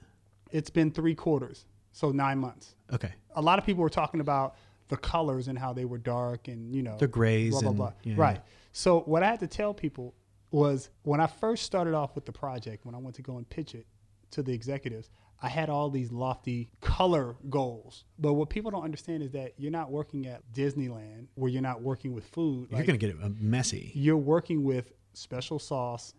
It's 0.52 0.70
been 0.70 0.90
three 0.92 1.14
quarters, 1.16 1.66
so 1.92 2.12
nine 2.12 2.38
months. 2.38 2.76
Okay. 2.92 3.12
A 3.34 3.42
lot 3.42 3.58
of 3.58 3.66
people 3.66 3.82
were 3.82 3.90
talking 3.90 4.20
about 4.20 4.54
the 4.88 4.96
colors 4.96 5.48
and 5.48 5.58
how 5.58 5.72
they 5.72 5.84
were 5.84 5.98
dark 5.98 6.46
and, 6.46 6.72
you 6.72 6.82
know, 6.82 6.96
The 6.96 7.08
grays 7.08 7.50
blah, 7.50 7.60
blah, 7.60 7.68
and- 7.70 7.76
blah. 7.76 7.92
yeah, 8.04 8.14
right. 8.16 8.40
So, 8.78 9.00
what 9.06 9.22
I 9.22 9.28
had 9.28 9.40
to 9.40 9.46
tell 9.46 9.72
people 9.72 10.12
was 10.50 10.90
when 11.02 11.18
I 11.18 11.26
first 11.28 11.62
started 11.62 11.94
off 11.94 12.14
with 12.14 12.26
the 12.26 12.32
project, 12.32 12.84
when 12.84 12.94
I 12.94 12.98
went 12.98 13.16
to 13.16 13.22
go 13.22 13.38
and 13.38 13.48
pitch 13.48 13.74
it 13.74 13.86
to 14.32 14.42
the 14.42 14.52
executives, 14.52 15.08
I 15.40 15.48
had 15.48 15.70
all 15.70 15.88
these 15.88 16.12
lofty 16.12 16.68
color 16.82 17.36
goals. 17.48 18.04
But 18.18 18.34
what 18.34 18.50
people 18.50 18.70
don't 18.70 18.84
understand 18.84 19.22
is 19.22 19.30
that 19.30 19.54
you're 19.56 19.70
not 19.70 19.90
working 19.90 20.26
at 20.26 20.42
Disneyland 20.52 21.28
where 21.36 21.50
you're 21.50 21.62
not 21.62 21.80
working 21.80 22.12
with 22.12 22.26
food. 22.26 22.68
You're 22.70 22.80
Like, 22.80 22.86
going 22.86 22.98
to 23.00 23.06
get 23.06 23.16
it 23.16 23.40
messy. 23.40 23.92
you're 23.94 24.14
working 24.18 24.62
with 24.62 24.92
special 25.14 25.58
sauce. 25.58 26.12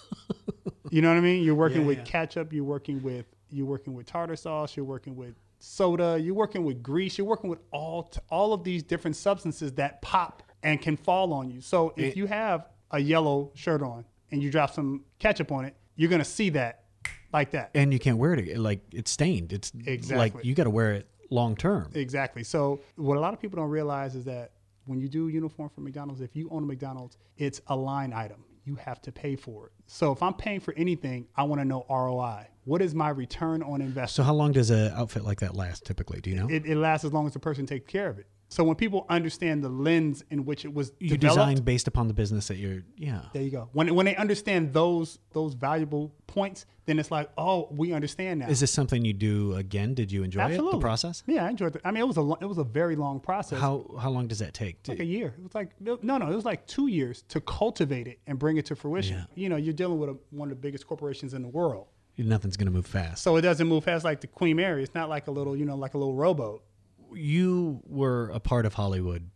you 0.90 1.00
know 1.00 1.08
what 1.08 1.16
I 1.16 1.20
mean? 1.20 1.42
You're 1.42 1.54
working 1.54 1.80
Yeah, 1.80 1.86
with 1.86 1.98
yeah. 1.98 2.04
ketchup. 2.04 2.52
You're 2.52 2.64
working 2.64 3.02
with 3.02 3.24
you're 3.50 3.64
working 3.64 3.94
with 3.94 4.04
tartar 4.04 4.36
sauce. 4.36 4.76
You're 4.76 4.84
working 4.84 5.16
with 5.16 5.36
soda. 5.58 6.18
You're 6.20 6.34
working 6.34 6.64
with 6.64 6.82
grease. 6.82 7.16
You're 7.16 7.26
working 7.26 7.48
with 7.48 7.60
all 7.70 8.02
t- 8.02 8.20
all 8.28 8.52
of 8.52 8.62
these 8.62 8.82
different 8.82 9.16
substances 9.16 9.72
that 9.72 10.02
pop 10.02 10.42
and 10.62 10.80
can 10.80 10.96
fall 10.96 11.32
on 11.32 11.50
you. 11.50 11.60
So 11.60 11.92
if 11.96 12.12
It- 12.12 12.16
you 12.16 12.26
have 12.26 12.66
a 12.90 12.98
yellow 12.98 13.50
shirt 13.54 13.82
on 13.82 14.04
and 14.30 14.42
you 14.42 14.50
drop 14.50 14.70
some 14.72 15.04
ketchup 15.18 15.52
on 15.52 15.64
it, 15.64 15.74
you're 15.96 16.10
gonna 16.10 16.24
see 16.24 16.50
that 16.50 16.84
like 17.32 17.50
that. 17.50 17.70
And 17.74 17.92
you 17.92 17.98
can't 17.98 18.18
wear 18.18 18.34
it. 18.34 18.58
Like, 18.58 18.80
it's 18.92 19.10
stained. 19.10 19.52
It's 19.52 19.72
Exactly. 19.84 20.16
like 20.16 20.44
you 20.44 20.54
got 20.54 20.64
to 20.64 20.70
wear 20.70 20.94
it 20.94 21.08
long 21.30 21.54
term. 21.56 21.90
Exactly. 21.94 22.42
So 22.42 22.80
what 22.96 23.16
a 23.18 23.20
lot 23.20 23.34
of 23.34 23.40
people 23.40 23.56
don't 23.58 23.68
realize 23.70 24.14
is 24.14 24.24
that 24.24 24.52
when 24.86 24.98
you 24.98 25.08
do 25.08 25.28
a 25.28 25.30
uniform 25.30 25.68
for 25.68 25.82
McDonald's, 25.82 26.22
if 26.22 26.34
you 26.34 26.48
own 26.50 26.62
a 26.62 26.66
McDonald's, 26.66 27.18
it's 27.36 27.60
a 27.66 27.76
line 27.76 28.14
item. 28.14 28.44
You 28.64 28.76
have 28.76 29.02
to 29.02 29.12
pay 29.12 29.36
for 29.36 29.66
it. 29.66 29.72
So 29.86 30.12
if 30.12 30.22
I'm 30.22 30.32
paying 30.34 30.60
for 30.60 30.72
anything, 30.74 31.26
I 31.36 31.42
want 31.42 31.60
to 31.60 31.64
know 31.66 31.84
ROI. 31.90 32.46
What 32.64 32.80
is 32.82 32.94
my 32.94 33.10
return 33.10 33.62
on 33.62 33.80
investment? 33.82 34.10
So, 34.10 34.22
how 34.22 34.34
long 34.34 34.52
does 34.52 34.70
an 34.70 34.92
outfit 34.94 35.24
like 35.24 35.40
that 35.40 35.54
last 35.54 35.84
typically? 35.84 36.20
Do 36.20 36.30
you 36.30 36.36
know? 36.36 36.48
it, 36.48 36.64
it 36.66 36.76
lasts 36.76 37.04
as 37.04 37.12
long 37.12 37.26
as 37.26 37.32
the 37.34 37.38
person 37.38 37.66
takes 37.66 37.86
care 37.90 38.08
of 38.08 38.18
it. 38.18 38.26
So 38.50 38.64
when 38.64 38.76
people 38.76 39.04
understand 39.10 39.62
the 39.62 39.68
lens 39.68 40.24
in 40.30 40.46
which 40.46 40.64
it 40.64 40.72
was 40.72 40.92
you 40.98 41.10
developed, 41.10 41.50
design 41.50 41.64
based 41.64 41.86
upon 41.86 42.08
the 42.08 42.14
business 42.14 42.48
that 42.48 42.56
you're, 42.56 42.82
yeah. 42.96 43.20
there 43.34 43.42
you 43.42 43.50
go. 43.50 43.68
When 43.72 43.94
when 43.94 44.06
they 44.06 44.16
understand 44.16 44.72
those 44.72 45.18
those 45.32 45.52
valuable 45.52 46.14
points, 46.26 46.64
then 46.86 46.98
it's 46.98 47.10
like, 47.10 47.28
oh, 47.36 47.68
we 47.70 47.92
understand 47.92 48.40
now. 48.40 48.48
Is 48.48 48.60
this 48.60 48.72
something 48.72 49.04
you 49.04 49.12
do 49.12 49.54
again? 49.54 49.92
Did 49.92 50.10
you 50.10 50.22
enjoy 50.22 50.40
it, 50.40 50.44
Absolutely. 50.44 50.78
the 50.78 50.82
process? 50.82 51.22
Yeah, 51.26 51.44
I 51.44 51.50
enjoyed 51.50 51.76
it. 51.76 51.82
I 51.84 51.90
mean, 51.90 52.02
it 52.02 52.06
was 52.08 52.16
a 52.16 52.22
lo- 52.22 52.38
it 52.40 52.46
was 52.46 52.56
a 52.56 52.64
very 52.64 52.96
long 52.96 53.20
process. 53.20 53.60
How 53.60 53.84
how 54.00 54.08
long 54.08 54.28
does 54.28 54.38
that 54.38 54.54
take? 54.54 54.78
like 54.88 55.00
a 55.00 55.04
year. 55.04 55.34
It 55.36 55.42
was 55.42 55.54
like 55.54 55.78
no, 55.80 55.98
no, 56.02 56.30
it 56.30 56.34
was 56.34 56.46
like 56.46 56.66
two 56.66 56.86
years 56.86 57.22
to 57.28 57.42
cultivate 57.42 58.06
it 58.06 58.18
and 58.26 58.38
bring 58.38 58.56
it 58.56 58.64
to 58.66 58.76
fruition. 58.76 59.16
Yeah. 59.16 59.24
You 59.34 59.50
know, 59.50 59.56
you're 59.56 59.74
dealing 59.74 59.98
with 59.98 60.08
a, 60.08 60.16
one 60.30 60.50
of 60.50 60.56
the 60.56 60.60
biggest 60.60 60.86
corporations 60.86 61.34
in 61.34 61.42
the 61.42 61.48
world, 61.48 61.88
Nothing's 62.16 62.56
going 62.56 62.66
to 62.66 62.72
move 62.72 62.86
fast. 62.86 63.22
so 63.22 63.36
it 63.36 63.42
doesn't 63.42 63.68
move 63.68 63.84
fast 63.84 64.04
like 64.04 64.20
the 64.20 64.26
Queen 64.26 64.56
Mary. 64.56 64.82
It's 64.82 64.94
not 64.94 65.08
like 65.08 65.26
a 65.26 65.30
little, 65.30 65.54
you 65.54 65.64
know, 65.66 65.76
like 65.76 65.94
a 65.94 65.98
little 65.98 66.14
rowboat. 66.14 66.64
You 67.14 67.80
were 67.86 68.30
a 68.30 68.40
part 68.40 68.66
of 68.66 68.74
Hollywood 68.74 69.30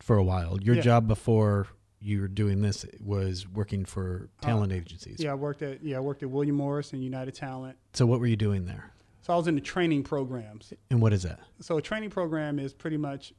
for 0.00 0.16
a 0.16 0.22
while. 0.24 0.58
Your 0.60 0.74
Mm-hmm. 0.74 0.76
Yeah. 0.76 0.82
job 0.82 1.08
before 1.08 1.68
you 2.00 2.20
were 2.20 2.28
doing 2.28 2.60
this 2.60 2.84
was 3.00 3.48
working 3.48 3.84
for 3.86 4.28
talent 4.42 4.72
agencies. 4.72 5.20
Uh, 5.20 5.24
Yeah, 5.24 5.32
I 5.32 5.34
worked 5.34 5.62
at 5.62 5.82
yeah, 5.82 5.96
I 5.96 6.00
worked 6.00 6.22
at 6.22 6.30
William 6.30 6.56
Morris 6.56 6.92
and 6.92 7.02
United 7.02 7.34
Talent. 7.34 7.78
So 7.94 8.04
what 8.06 8.20
were 8.20 8.26
you 8.26 8.36
doing 8.36 8.66
there? 8.66 8.90
So 9.22 9.32
I 9.32 9.36
was 9.36 9.46
in 9.48 9.54
the 9.54 9.60
training 9.62 10.02
programs. 10.02 10.72
And 10.90 11.00
what 11.00 11.14
is 11.14 11.22
that? 11.22 11.40
So 11.60 11.78
a 11.78 11.82
training 11.82 12.10
program 12.10 12.58
is 12.58 12.74
pretty 12.74 12.98
much 12.98 13.32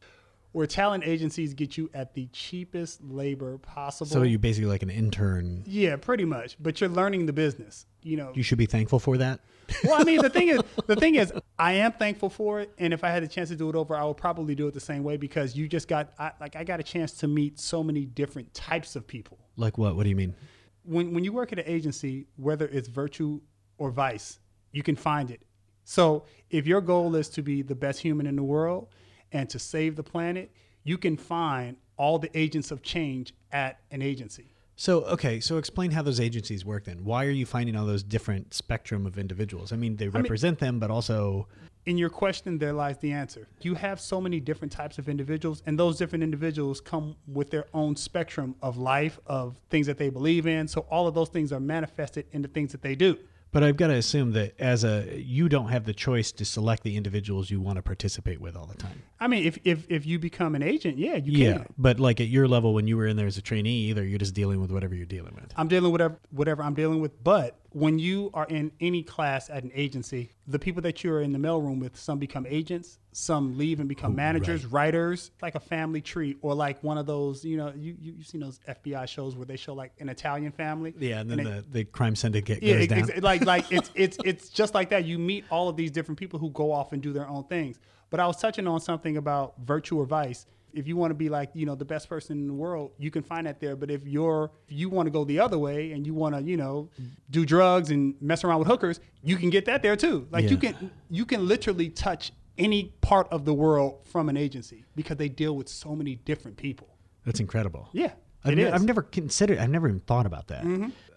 where 0.55 0.65
talent 0.65 1.03
agencies 1.05 1.53
get 1.53 1.75
you 1.75 1.89
at 1.93 2.13
the 2.13 2.27
cheapest 2.27 3.03
labor 3.03 3.57
possible. 3.57 4.09
So 4.09 4.21
you 4.21 4.39
basically 4.39 4.69
like 4.69 4.83
an 4.83 4.89
intern. 4.89 5.63
yeah, 5.65 5.97
pretty 5.97 6.23
much. 6.23 6.55
But 6.61 6.79
you're 6.79 6.89
learning 6.89 7.25
the 7.25 7.33
business. 7.33 7.85
You 8.03 8.15
know, 8.15 8.31
You 8.33 8.41
should 8.41 8.57
be 8.57 8.65
thankful 8.65 8.99
for 8.99 9.17
that. 9.17 9.41
well, 9.83 9.99
I 9.99 10.05
mean, 10.05 10.21
the 10.21 10.29
thing 10.29 10.47
is, 10.47 10.61
the 10.87 10.95
thing 10.95 11.15
is, 11.15 11.33
I 11.59 11.73
am 11.73 11.91
thankful 11.91 12.29
for 12.29 12.61
it, 12.61 12.71
and 12.77 12.93
if 12.93 13.03
I 13.03 13.09
had 13.09 13.21
the 13.21 13.27
chance 13.27 13.49
to 13.49 13.57
do 13.57 13.67
it 13.67 13.75
over, 13.75 13.97
I 13.97 14.05
would 14.05 14.15
probably 14.15 14.55
do 14.55 14.65
it 14.69 14.73
the 14.73 14.79
same 14.79 15.03
way 15.03 15.17
because 15.17 15.57
you 15.57 15.67
just 15.67 15.89
got, 15.89 16.13
I, 16.17 16.31
like, 16.39 16.55
I 16.55 16.63
got 16.63 16.79
a 16.79 16.83
chance 16.83 17.11
to 17.17 17.27
meet 17.27 17.59
so 17.59 17.83
many 17.83 18.05
different 18.05 18.53
types 18.53 18.95
of 18.95 19.05
people. 19.05 19.37
Like 19.57 19.77
what? 19.77 19.97
What 19.97 20.03
do 20.03 20.09
you 20.09 20.15
mean? 20.15 20.35
When 20.83 21.13
when 21.13 21.25
you 21.25 21.33
work 21.33 21.51
at 21.51 21.59
an 21.59 21.65
agency, 21.67 22.27
whether 22.37 22.65
it's 22.69 22.87
virtue 22.87 23.41
or 23.77 23.91
vice, 23.91 24.39
you 24.71 24.83
can 24.83 24.95
find 24.95 25.31
it. 25.31 25.41
So 25.83 26.23
if 26.49 26.65
your 26.65 26.79
goal 26.79 27.13
is 27.17 27.27
to 27.31 27.41
be 27.41 27.61
the 27.61 27.75
best 27.75 27.99
human 27.99 28.25
in 28.25 28.37
the 28.37 28.43
world 28.43 28.87
and 29.35 29.49
to 29.49 29.59
save 29.59 29.95
the 29.97 30.03
planet, 30.03 30.49
you 30.83 30.97
can 30.97 31.17
find 31.17 31.75
all 31.97 32.17
the 32.17 32.35
agents 32.37 32.71
of 32.71 32.81
change 32.81 33.33
at 33.51 33.79
an 33.91 34.01
agency. 34.01 34.47
So 34.77 35.03
okay, 35.05 35.39
so 35.39 35.57
explain 35.57 35.91
how 35.91 36.01
those 36.01 36.19
agencies 36.19 36.65
work 36.65 36.85
then. 36.85 37.03
Why 37.03 37.25
are 37.25 37.31
you 37.31 37.45
finding 37.45 37.75
all 37.75 37.85
those 37.85 38.03
different 38.03 38.53
spectrum 38.53 39.05
of 39.05 39.17
individuals? 39.17 39.71
I 39.71 39.77
mean, 39.77 39.95
they 39.97 40.09
represent 40.09 40.59
them, 40.59 40.79
but 40.79 40.89
also 40.89 41.47
in 41.85 41.97
your 41.97 42.09
question, 42.09 42.57
there 42.57 42.73
lies 42.73 42.97
the 42.97 43.11
answer. 43.11 43.47
You 43.61 43.75
have 43.75 43.99
so 43.99 44.19
many 44.19 44.39
different 44.39 44.71
types 44.71 44.97
of 44.97 45.07
individuals, 45.07 45.61
and 45.65 45.77
those 45.77 45.97
different 45.97 46.23
individuals 46.23 46.81
come 46.81 47.15
with 47.27 47.51
their 47.51 47.67
own 47.73 47.95
spectrum 47.95 48.55
of 48.61 48.77
life, 48.77 49.19
of 49.27 49.57
things 49.69 49.85
that 49.87 49.97
they 49.97 50.09
believe 50.09 50.47
in. 50.47 50.67
So 50.67 50.81
all 50.89 51.07
of 51.07 51.13
those 51.13 51.29
things 51.29 51.53
are 51.53 51.59
manifested 51.59 52.25
in 52.31 52.41
the 52.41 52.47
things 52.47 52.71
that 52.71 52.81
they 52.81 52.95
do. 52.95 53.17
But 53.55 53.63
I've 53.63 53.77
got 53.77 53.87
to 53.87 53.93
assume 53.93 54.33
that 54.33 54.59
as 54.59 54.83
a 54.83 55.17
you 55.17 55.47
don't 55.47 55.69
have 55.69 55.85
the 55.85 55.93
choice 55.93 56.33
to 56.33 56.43
select 56.43 56.83
the 56.83 56.97
individuals 56.97 57.49
you 57.49 57.61
want 57.61 57.77
to 57.77 57.81
participate 57.81 58.41
with 58.41 58.53
all 58.53 58.65
the 58.65 58.75
time. 58.75 59.01
I 59.17 59.27
mean, 59.29 59.45
if 59.45 59.57
if, 59.63 59.89
if 59.89 60.05
you 60.05 60.19
become 60.19 60.55
an 60.55 60.61
agent, 60.61 60.97
yeah, 60.97 61.15
you 61.15 61.31
Yeah, 61.31 61.53
can. 61.59 61.67
but 61.77 61.97
like 61.97 62.19
at 62.19 62.27
your 62.27 62.49
level 62.49 62.73
when 62.73 62.85
you 62.85 62.97
were 62.97 63.07
in 63.07 63.15
there 63.15 63.27
as 63.27 63.37
a 63.37 63.41
trainee, 63.41 63.85
either 63.91 64.03
you're 64.05 64.19
just 64.19 64.33
dealing 64.33 64.59
with 64.59 64.71
whatever 64.73 64.93
you're 64.93 65.05
dealing 65.05 65.35
with. 65.35 65.53
I'm 65.55 65.69
dealing 65.69 65.85
with 65.85 66.01
whatever, 66.01 66.19
whatever 66.31 66.63
I'm 66.63 66.73
dealing 66.73 66.99
with. 66.99 67.23
But 67.23 67.57
when 67.75 67.99
you 67.99 68.29
are 68.33 68.45
in 68.45 68.71
any 68.79 69.03
class 69.03 69.49
at 69.49 69.65
an 69.65 69.71
agency, 69.75 70.31
the 70.47 70.57
people 70.57 70.81
that 70.81 71.03
you're 71.03 71.19
in 71.19 71.33
the 71.33 71.37
mailroom 71.37 71.77
with, 71.81 71.97
some 71.99 72.17
become 72.17 72.45
agents, 72.47 72.99
some 73.11 73.57
leave 73.57 73.81
and 73.81 73.89
become 73.89 74.15
managers, 74.15 74.65
writers, 74.65 75.31
like 75.41 75.55
a 75.55 75.59
family 75.59 75.99
tree, 75.99 76.37
or 76.41 76.55
like 76.55 76.81
one 76.85 76.97
of 76.97 77.05
those, 77.05 77.43
you 77.43 77.57
know, 77.57 77.73
you, 77.75 77.97
you 77.99 78.13
you've 78.13 78.27
seen 78.27 78.39
those 78.39 78.61
FBI 78.65 79.05
shows 79.09 79.35
where 79.35 79.45
they 79.45 79.57
show 79.57 79.73
like 79.73 79.91
an 79.99 80.07
Italian 80.07 80.53
family. 80.53 80.93
Yeah, 80.97 81.19
and 81.19 81.29
then 81.29 81.37
they- 81.39 81.43
the, 81.43 81.65
the 81.69 81.83
crime 81.83 82.15
syndicate 82.15 82.63
yeah, 82.63 82.85
goes 82.85 83.09
down. 83.09 83.19
like 83.19 83.43
like 83.45 83.69
it's 83.69 83.91
it's 83.93 84.17
it's 84.23 84.47
just 84.47 84.73
like 84.73 84.89
that. 84.91 85.03
You 85.03 85.19
meet 85.19 85.43
all 85.51 85.67
of 85.67 85.75
these 85.75 85.91
different 85.91 86.17
people 86.17 86.39
who 86.39 86.51
go 86.51 86.71
off 86.71 86.93
and 86.93 87.01
do 87.01 87.11
their 87.11 87.27
own 87.27 87.43
things. 87.43 87.77
But 88.09 88.21
I 88.21 88.27
was 88.27 88.37
touching 88.37 88.67
on 88.67 88.79
something 88.79 89.17
about 89.17 89.55
virtue 89.65 89.99
or 89.99 90.05
vice. 90.05 90.45
If 90.75 90.87
you 90.87 90.97
want 90.97 91.11
to 91.11 91.15
be 91.15 91.29
like 91.29 91.49
you 91.53 91.65
know 91.65 91.75
the 91.75 91.85
best 91.85 92.09
person 92.09 92.37
in 92.37 92.47
the 92.47 92.53
world, 92.53 92.91
you 92.97 93.09
can 93.09 93.23
find 93.23 93.47
that 93.47 93.59
there. 93.59 93.75
But 93.75 93.89
if 93.89 94.05
you're 94.05 94.51
if 94.67 94.75
you 94.77 94.89
want 94.89 95.07
to 95.07 95.11
go 95.11 95.23
the 95.23 95.39
other 95.39 95.57
way 95.57 95.93
and 95.93 96.05
you 96.05 96.13
want 96.13 96.35
to 96.35 96.41
you 96.43 96.57
know 96.57 96.89
do 97.29 97.45
drugs 97.45 97.89
and 97.91 98.15
mess 98.21 98.43
around 98.43 98.59
with 98.59 98.67
hookers, 98.67 98.99
you 99.23 99.37
can 99.37 99.49
get 99.49 99.65
that 99.65 99.81
there 99.81 99.95
too. 99.95 100.27
Like 100.31 100.49
you 100.49 100.57
can 100.57 100.91
you 101.09 101.25
can 101.25 101.47
literally 101.47 101.89
touch 101.89 102.31
any 102.57 102.93
part 103.01 103.27
of 103.31 103.45
the 103.45 103.53
world 103.53 104.05
from 104.05 104.29
an 104.29 104.37
agency 104.37 104.85
because 104.95 105.17
they 105.17 105.29
deal 105.29 105.55
with 105.55 105.67
so 105.69 105.95
many 105.95 106.15
different 106.15 106.57
people. 106.57 106.87
That's 107.25 107.39
incredible. 107.39 107.89
Yeah, 107.91 108.11
I've, 108.43 108.55
ne-. 108.55 108.63
Mm-hmm. 108.63 108.73
I've 108.75 108.85
never 108.85 109.01
considered. 109.01 109.57
I've 109.57 109.69
never 109.69 109.87
even 109.87 110.01
thought 110.01 110.25
about 110.25 110.47
that. 110.47 110.63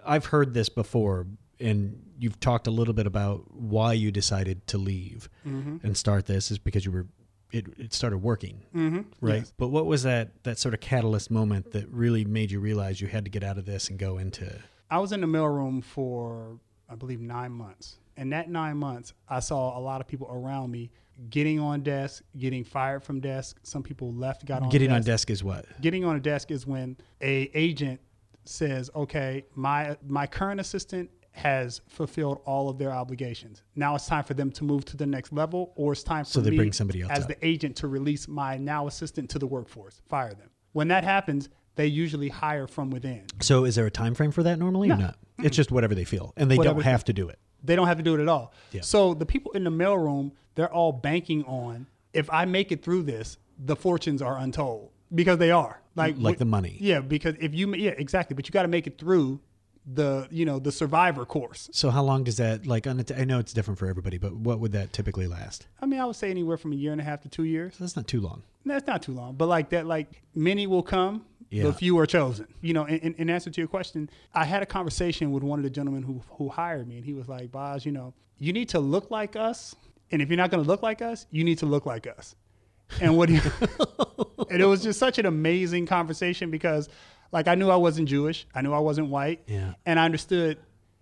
I've 0.06 0.26
heard 0.26 0.54
this 0.54 0.68
before, 0.68 1.26
and 1.60 2.00
you've 2.18 2.40
talked 2.40 2.66
a 2.66 2.70
little 2.70 2.94
bit 2.94 3.06
about 3.06 3.52
why 3.54 3.92
you 3.92 4.10
decided 4.10 4.66
to 4.68 4.78
leave 4.78 5.28
Mm-hmm. 5.46 5.86
and 5.86 5.96
start 5.96 6.26
this 6.26 6.50
is 6.50 6.58
because 6.58 6.84
you 6.84 6.92
were. 6.92 7.06
It, 7.50 7.66
it 7.78 7.94
started 7.94 8.18
working, 8.18 8.62
mm-hmm. 8.74 9.02
right? 9.20 9.37
Yes. 9.37 9.52
But 9.56 9.68
what 9.68 9.87
was 9.87 10.02
that 10.02 10.42
that 10.44 10.58
sort 10.58 10.74
of 10.74 10.80
catalyst 10.80 11.30
moment 11.30 11.72
that 11.72 11.88
really 11.88 12.24
made 12.24 12.50
you 12.50 12.61
realize 12.61 13.00
you 13.00 13.08
had 13.08 13.24
to 13.24 13.30
get 13.30 13.42
out 13.42 13.56
of 13.56 13.64
this 13.64 13.88
and 13.88 13.98
go 13.98 14.18
into? 14.18 14.58
I 14.90 14.98
was 14.98 15.12
in 15.12 15.20
the 15.20 15.26
mailroom 15.26 15.82
for, 15.82 16.58
I 16.88 16.94
believe, 16.94 17.20
nine 17.20 17.52
months. 17.52 17.98
And 18.16 18.32
that 18.32 18.50
nine 18.50 18.76
months, 18.76 19.14
I 19.28 19.40
saw 19.40 19.78
a 19.78 19.80
lot 19.80 20.00
of 20.00 20.08
people 20.08 20.28
around 20.30 20.70
me 20.70 20.90
getting 21.30 21.58
on 21.61 21.82
desk, 21.82 22.22
getting 22.37 22.64
fired 22.64 23.02
from 23.02 23.20
desk. 23.20 23.58
Some 23.62 23.82
people 23.82 24.12
left, 24.12 24.44
got 24.44 24.62
on 24.62 24.68
Getting 24.68 24.90
on 24.90 24.98
desk. 24.98 25.06
desk 25.06 25.30
is 25.30 25.44
what? 25.44 25.66
Getting 25.80 26.04
on 26.04 26.16
a 26.16 26.20
desk 26.20 26.50
is 26.50 26.66
when 26.66 26.96
a 27.20 27.50
agent 27.54 28.00
says, 28.44 28.90
"Okay, 28.94 29.44
my 29.54 29.96
my 30.06 30.26
current 30.26 30.61
assistant 30.61 31.11
has 31.38 31.81
fulfilled 31.88 32.40
all 32.44 32.68
of 32.68 32.79
their 32.79 32.92
obligations. 32.92 33.62
Now 33.74 33.94
it's 33.94 34.07
time 34.07 34.24
for 34.24 34.35
them 34.35 34.51
to 34.53 34.64
move 34.64 34.85
to 34.87 34.96
the 34.96 35.07
next 35.07 35.33
level, 35.33 35.72
or 35.77 35.92
it's 35.92 36.03
time 36.03 36.24
for 36.24 36.31
So 36.31 36.40
they 36.40 36.51
me 36.51 36.57
bring 36.57 36.72
somebody 36.72 37.03
else 37.03 37.11
as 37.12 37.22
up. 37.24 37.29
the 37.29 37.46
agent 37.46 37.77
to 37.77 37.88
release 37.88 38.29
my 38.29 38.57
now 38.57 38.87
assistant 38.87 39.31
to 39.31 39.38
the 39.38 39.46
workforce, 39.46 40.01
fire 40.09 40.35
them. 40.35 40.51
When 40.72 40.88
that 40.88 41.05
happens, 41.05 41.48
they 41.77 41.87
usually 41.87 42.29
hire 42.29 42.66
from 42.66 42.90
within. 42.90 43.24
So 43.40 43.64
is 43.64 43.74
there 43.77 43.87
a 43.87 43.90
time 43.90 44.14
frame 44.14 44.31
for 44.33 44.42
that 44.42 44.59
normally 44.59 44.90
or 44.90 44.96
No. 44.96 45.05
not? 45.07 45.18
It's 45.38 45.57
just 45.57 45.70
whatever 45.70 45.94
they 45.94 46.05
feel, 46.05 46.33
and 46.37 46.51
they 46.51 46.57
Whatever- 46.57 46.77
don't 46.83 46.85
have 46.85 47.05
to 47.05 47.12
do 47.12 47.29
it. 47.29 47.38
They 47.64 47.74
don't 47.77 47.87
have 47.87 47.96
to 47.98 48.03
do 48.03 48.14
it 48.16 48.20
at 48.20 48.29
all. 48.29 48.53
Yeah. 48.72 48.83
So 48.83 49.14
the 49.14 49.27
people 49.27 49.53
in 49.53 49.64
the 49.64 49.70
mailroom, 49.70 50.33
they're 50.57 50.72
all 50.72 50.92
banking 50.92 51.44
on 51.44 51.87
if 52.12 52.29
I 52.31 52.44
make 52.46 52.72
it 52.72 52.83
through 52.83 53.03
this, 53.05 53.37
the 53.59 53.77
fortunes 53.77 54.22
are 54.22 54.38
untold 54.38 54.90
because 55.14 55.38
they 55.38 55.51
are 55.51 55.81
like 55.94 56.16
Like 56.18 56.38
the 56.38 56.44
money. 56.44 56.77
Yeah, 56.81 57.01
because 57.01 57.35
if 57.40 57.55
you 57.55 57.74
yeah 57.74 57.90
exactly, 57.96 58.35
but 58.35 58.46
you 58.48 58.53
got 58.53 58.62
to 58.62 58.68
make 58.68 58.87
it 58.87 58.98
through 58.98 59.40
the 59.90 60.29
you 60.31 60.44
know 60.44 60.59
the 60.59 60.72
survivor 60.72 61.24
course. 61.24 61.70
So 61.72 61.90
how 61.90 62.03
long 62.03 62.24
does 62.24 62.37
that 62.37 62.66
like? 62.66 62.87
On 62.87 62.98
a 63.01 63.05
t- 63.05 63.14
I 63.14 63.24
know 63.24 63.38
it's 63.38 63.53
different 63.53 63.79
for 63.79 63.87
everybody, 63.87 64.18
but 64.18 64.35
what 64.35 64.61
would 64.61 64.72
that 64.72 64.92
typically 64.92 65.27
last? 65.27 65.66
I 65.81 65.87
mean, 65.87 65.98
I 66.01 66.05
would 66.05 66.16
say 66.16 66.31
anywhere 66.31 66.57
from 66.57 66.72
a 66.72 66.77
year 66.77 66.92
and 66.92 67.01
a 67.01 67.05
half 67.05 67.22
to 67.22 67.29
two 67.29 67.44
years. 67.44 67.77
That's 67.79 67.96
not 67.96 68.07
too 68.07 68.20
long. 68.20 68.42
That's 68.66 68.87
not 68.87 69.03
too 69.03 69.12
long, 69.12 69.35
but 69.35 69.46
like 69.46 69.70
that, 69.70 69.87
like 69.87 70.22
many 70.35 70.66
will 70.66 70.83
come, 70.83 71.24
Yeah. 71.48 71.62
but 71.64 71.79
few 71.79 71.98
are 71.98 72.05
chosen. 72.07 72.48
You 72.61 72.74
know, 72.74 72.85
in, 72.85 72.98
in, 72.98 73.14
in 73.14 73.31
answer 73.31 73.48
to 73.51 73.61
your 73.62 73.68
question, 73.68 74.11
I 74.35 74.44
had 74.44 74.62
a 74.62 74.66
conversation 74.66 75.31
with 75.33 75.42
one 75.42 75.59
of 75.59 75.62
the 75.62 75.70
gentlemen 75.70 76.03
who 76.03 76.20
who 76.37 76.48
hired 76.51 76.87
me, 76.87 76.96
and 76.96 77.05
he 77.05 77.14
was 77.14 77.29
like, 77.29 77.51
"Boz, 77.51 77.87
you 77.87 77.92
know, 77.92 78.12
you 78.38 78.53
need 78.53 78.68
to 78.70 78.79
look 78.81 79.11
like 79.11 79.37
us, 79.37 79.74
and 80.11 80.20
if 80.20 80.29
you're 80.29 80.37
not 80.37 80.51
going 80.51 80.62
to 80.62 80.68
look 80.68 80.83
like 80.83 81.01
us, 81.01 81.27
you 81.31 81.44
need 81.44 81.59
to 81.59 81.66
look 81.66 81.87
like 81.87 82.07
us." 82.07 82.35
And 83.01 83.16
what 83.16 83.29
he, 83.31 83.37
and 84.51 84.61
it 84.62 84.66
was 84.66 84.83
just 84.83 84.98
such 84.98 85.18
an 85.18 85.24
amazing 85.27 85.87
conversation 85.87 86.51
because, 86.51 86.88
like, 87.32 87.48
I 87.48 87.54
knew 87.54 87.70
I 87.70 87.76
wasn't 87.76 88.08
Jewish, 88.08 88.46
I 88.54 88.62
knew 88.62 88.72
I 88.72 88.78
wasn't 88.78 89.08
white, 89.08 89.42
Yeah. 89.46 89.74
and 89.86 89.98
I 90.00 90.04
understood. 90.04 90.58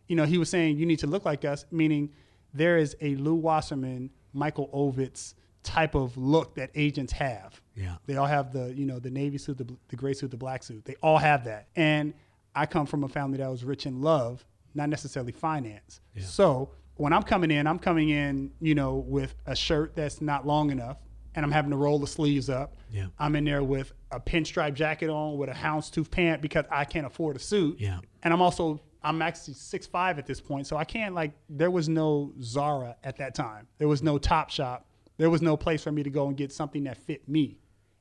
You 0.09 0.15
know, 0.17 0.25
he 0.25 0.39
was 0.39 0.49
saying 0.49 0.79
you 0.79 0.87
need 0.87 1.01
to 1.01 1.07
look 1.09 1.25
like 1.25 1.45
us, 1.45 1.65
meaning 1.71 2.11
there 2.55 2.79
is 2.79 2.97
a 3.01 3.17
Lou 3.17 3.35
Wasserman, 3.35 4.11
Michael 4.33 4.69
Ovitz 4.73 5.35
type 5.65 5.95
of 5.97 6.17
look 6.17 6.55
that 6.55 6.71
agents 6.77 7.13
have. 7.13 7.61
Yeah. 7.75 7.97
They 8.07 8.17
all 8.17 8.27
have 8.27 8.53
the, 8.53 8.73
you 8.73 8.87
know, 8.87 9.01
the 9.01 9.11
navy 9.11 9.37
suit, 9.39 9.59
the, 9.59 9.67
the 9.89 9.97
gray 9.97 10.13
suit, 10.13 10.31
the 10.31 10.37
black 10.37 10.63
suit. 10.63 10.85
They 10.85 10.95
all 11.03 11.19
have 11.19 11.45
that. 11.45 11.67
And 11.75 12.15
I 12.55 12.67
come 12.67 12.87
from 12.87 13.03
a 13.03 13.09
family 13.09 13.39
that 13.39 13.51
was 13.51 13.65
rich 13.65 13.85
in 13.85 14.01
love, 14.01 14.47
not 14.75 14.89
necessarily 14.89 15.33
finance. 15.33 16.01
So 16.21 16.71
when 16.95 17.13
I'm 17.13 17.25
coming 17.25 17.51
in, 17.51 17.67
I'm 17.67 17.81
coming 17.81 18.09
in, 18.11 18.53
you 18.61 18.77
know, 18.77 18.95
with 18.95 19.35
a 19.45 19.57
shirt 19.57 19.97
that's 19.97 20.21
not 20.21 20.47
long 20.47 20.71
enough 20.71 20.99
and 21.37 21.45
I'm 21.45 21.53
having 21.53 21.71
to 21.71 21.77
roll 21.77 21.99
the 21.99 22.07
sleeves 22.07 22.49
up. 22.49 22.77
Yeah. 22.91 23.07
I'm 23.19 23.37
in 23.37 23.45
there 23.45 23.63
with 23.63 23.93
a 24.11 24.19
pinstripe 24.19 24.75
jacket 24.75 25.11
on 25.11 25.37
with 25.37 25.51
a 25.51 25.53
houndstooth 25.53 26.11
pant 26.11 26.41
because 26.41 26.65
I 26.71 26.85
can't 26.85 27.07
afford 27.07 27.37
a 27.37 27.39
suit. 27.39 27.79
Yeah. 27.79 28.01
And 28.23 28.33
I'm 28.33 28.43
also 28.43 28.81
I'm 29.03 29.23
actually 29.23 29.55
six 29.55 29.87
five 29.87 30.19
at 30.19 30.27
this 30.27 30.41
point, 30.41 30.67
so 30.67 30.77
I 30.77 30.85
can't 30.85 31.15
like 31.15 31.33
there 31.49 31.71
was 31.71 31.89
no 31.89 32.33
Zara 32.43 32.97
at 33.05 33.19
that 33.19 33.35
time. 33.35 33.69
There 33.79 33.87
was 33.87 34.03
no 34.03 34.19
Top 34.19 34.51
Shop. 34.51 34.89
There 35.19 35.31
was 35.31 35.43
no 35.43 35.57
place 35.57 35.85
for 35.85 35.93
me 35.93 36.03
to 36.03 36.11
go 36.11 36.27
and 36.27 36.37
get 36.37 36.53
something 36.53 36.85
that 36.85 36.97
fit 36.97 37.29
me. 37.29 37.59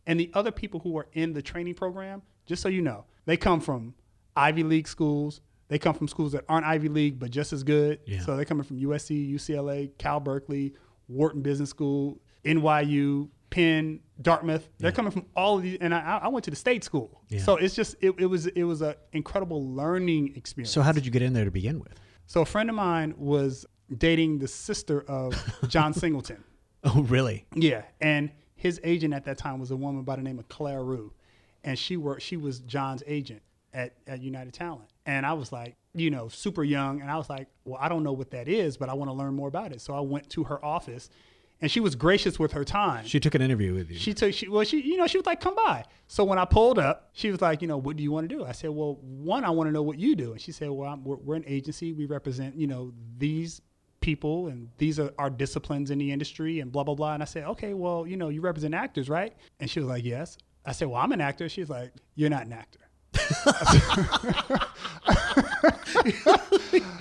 And 0.08 0.20
the 0.20 0.32
other 0.34 0.52
people 0.52 0.80
who 0.80 0.98
are 0.98 1.08
in 1.14 1.34
the 1.34 1.42
training 1.42 1.76
program, 1.76 2.22
just 2.46 2.62
so 2.62 2.70
you 2.70 2.82
know, 2.82 3.06
they 3.26 3.38
come 3.38 3.60
from 3.60 3.94
Ivy 4.36 4.64
League 4.64 4.88
schools. 4.88 5.42
They 5.68 5.80
come 5.80 5.96
from 5.96 6.08
schools 6.08 6.32
that 6.34 6.46
aren't 6.48 6.66
Ivy 6.66 6.90
League 6.90 7.20
but 7.20 7.32
just 7.32 7.52
as 7.52 7.64
good. 7.64 8.00
Yeah. 8.06 8.22
So 8.22 8.36
they're 8.36 8.46
coming 8.46 8.64
from 8.64 8.80
USC, 8.80 9.34
UCLA, 9.34 9.92
Cal 9.98 10.20
Berkeley, 10.20 10.74
Wharton 11.08 11.42
Business 11.42 11.70
School, 11.70 12.20
NYU, 12.46 13.30
Penn, 13.50 14.00
Dartmouth. 14.22 14.68
They're 14.80 14.92
coming 14.92 15.12
from 15.12 15.26
all 15.36 15.58
of 15.58 15.64
these, 15.64 15.78
and 15.82 15.94
I, 15.94 16.20
I 16.24 16.28
went 16.28 16.44
to 16.46 16.50
the 16.50 16.56
state 16.56 16.84
school. 16.84 17.22
Yeah. 17.30 17.42
So 17.42 17.56
it's 17.56 17.76
just 17.76 17.96
it, 18.02 18.14
it 18.18 18.26
was 18.26 18.48
it 18.48 18.64
was 18.64 18.82
an 18.82 18.96
incredible 19.14 19.74
learning 19.74 20.34
experience. 20.36 20.72
So 20.72 20.82
how 20.82 20.92
did 20.92 21.06
you 21.06 21.12
get 21.12 21.22
in 21.22 21.34
there 21.34 21.46
to 21.46 21.52
begin 21.52 21.80
with? 21.80 22.00
So 22.28 22.42
a 22.42 22.46
friend 22.46 22.70
of 22.70 22.76
mine 22.76 23.14
was 23.18 23.66
dating 23.98 24.40
the 24.40 24.48
sister 24.48 25.02
of 25.02 25.36
John 25.68 25.94
Singleton. 26.02 26.44
Oh, 26.84 27.02
really? 27.04 27.46
Yeah, 27.56 27.84
and 28.02 28.32
his 28.56 28.80
agent 28.84 29.14
at 29.14 29.26
that 29.26 29.38
time 29.38 29.60
was 29.60 29.72
a 29.72 29.76
woman 29.76 30.04
by 30.04 30.16
the 30.16 30.22
name 30.22 30.40
of 30.40 30.48
Claire 30.50 30.84
Rue, 30.84 31.14
and 31.64 31.78
she 31.78 31.98
worked. 31.98 32.22
She 32.22 32.38
was 32.38 32.60
John's 32.60 33.04
agent 33.08 33.42
at 33.74 33.96
at 34.08 34.22
United 34.22 34.54
Talent, 34.54 34.90
and 35.06 35.26
I 35.26 35.34
was 35.34 35.52
like, 35.52 35.76
you 35.94 36.10
know, 36.10 36.28
super 36.28 36.64
young, 36.64 37.02
and 37.02 37.10
I 37.10 37.18
was 37.18 37.30
like, 37.30 37.48
well, 37.64 37.80
I 37.82 37.90
don't 37.90 38.04
know 38.04 38.14
what 38.14 38.32
that 38.32 38.48
is, 38.48 38.78
but 38.78 38.90
I 38.90 38.94
want 38.94 39.10
to 39.10 39.14
learn 39.14 39.34
more 39.34 39.48
about 39.48 39.72
it. 39.72 39.82
So 39.82 39.94
I 39.94 40.02
went 40.02 40.30
to 40.32 40.44
her 40.46 40.64
office, 40.64 41.10
and 41.62 41.72
she 41.72 41.80
was 41.80 41.96
gracious 41.96 42.38
with 42.38 42.52
her 42.52 42.64
time. 42.64 43.06
She 43.06 43.20
took 43.20 43.36
an 43.36 43.42
interview 43.42 43.74
with 43.74 43.90
you. 43.90 43.98
She 43.98 44.14
took 44.14 44.34
she 44.34 44.48
well 44.48 44.64
she 44.64 44.82
you 44.82 44.98
know 44.98 45.08
she 45.08 45.18
was 45.18 45.26
like 45.26 45.40
come 45.40 45.56
by. 45.56 45.86
So 46.08 46.24
when 46.24 46.38
I 46.38 46.46
pulled 46.46 46.80
up, 46.80 47.10
she 47.14 47.32
was 47.32 47.42
like 47.42 47.62
you 47.62 47.68
know 47.68 47.78
what 47.78 47.96
do 47.96 48.04
you 48.04 48.12
want 48.12 48.30
to 48.30 48.36
do? 48.36 48.46
I 48.46 48.52
said 48.52 48.72
well 48.72 49.00
one 49.02 49.46
I 49.46 49.50
want 49.50 49.68
to 49.68 49.72
know 49.72 49.84
what 49.84 49.98
you 49.98 50.16
do, 50.16 50.34
and 50.34 50.42
she 50.42 50.52
said 50.52 50.70
well 50.70 50.90
I'm, 50.90 51.04
we're, 51.04 51.16
we're 51.16 51.36
an 51.36 51.46
agency 51.48 51.94
we 51.94 52.06
represent 52.06 52.56
you 52.56 52.68
know 52.68 52.94
these 53.18 53.62
people 54.02 54.48
and 54.48 54.70
these 54.78 55.00
are 55.00 55.12
our 55.18 55.30
disciplines 55.30 55.90
in 55.90 55.98
the 55.98 56.12
industry 56.12 56.60
and 56.60 56.72
blah 56.72 56.84
blah 56.84 56.96
blah. 56.96 57.14
And 57.14 57.24
I 57.24 57.26
said 57.26 57.46
okay 57.46 57.74
well 57.74 58.06
you 58.06 58.18
know 58.18 58.30
you 58.30 58.42
represent 58.42 58.74
actors 58.74 59.10
right? 59.10 59.34
And 59.60 59.70
she 59.70 59.80
was 59.80 59.88
like 59.88 60.04
yes. 60.04 60.38
I 60.66 60.74
said 60.74 60.88
well 60.88 61.02
I'm 61.02 61.12
an 61.14 61.22
actor. 61.22 61.48
She's 61.48 61.70
like 61.70 61.94
you're 62.16 62.30
not 62.30 62.46
an 62.46 62.54
actor. 62.54 62.80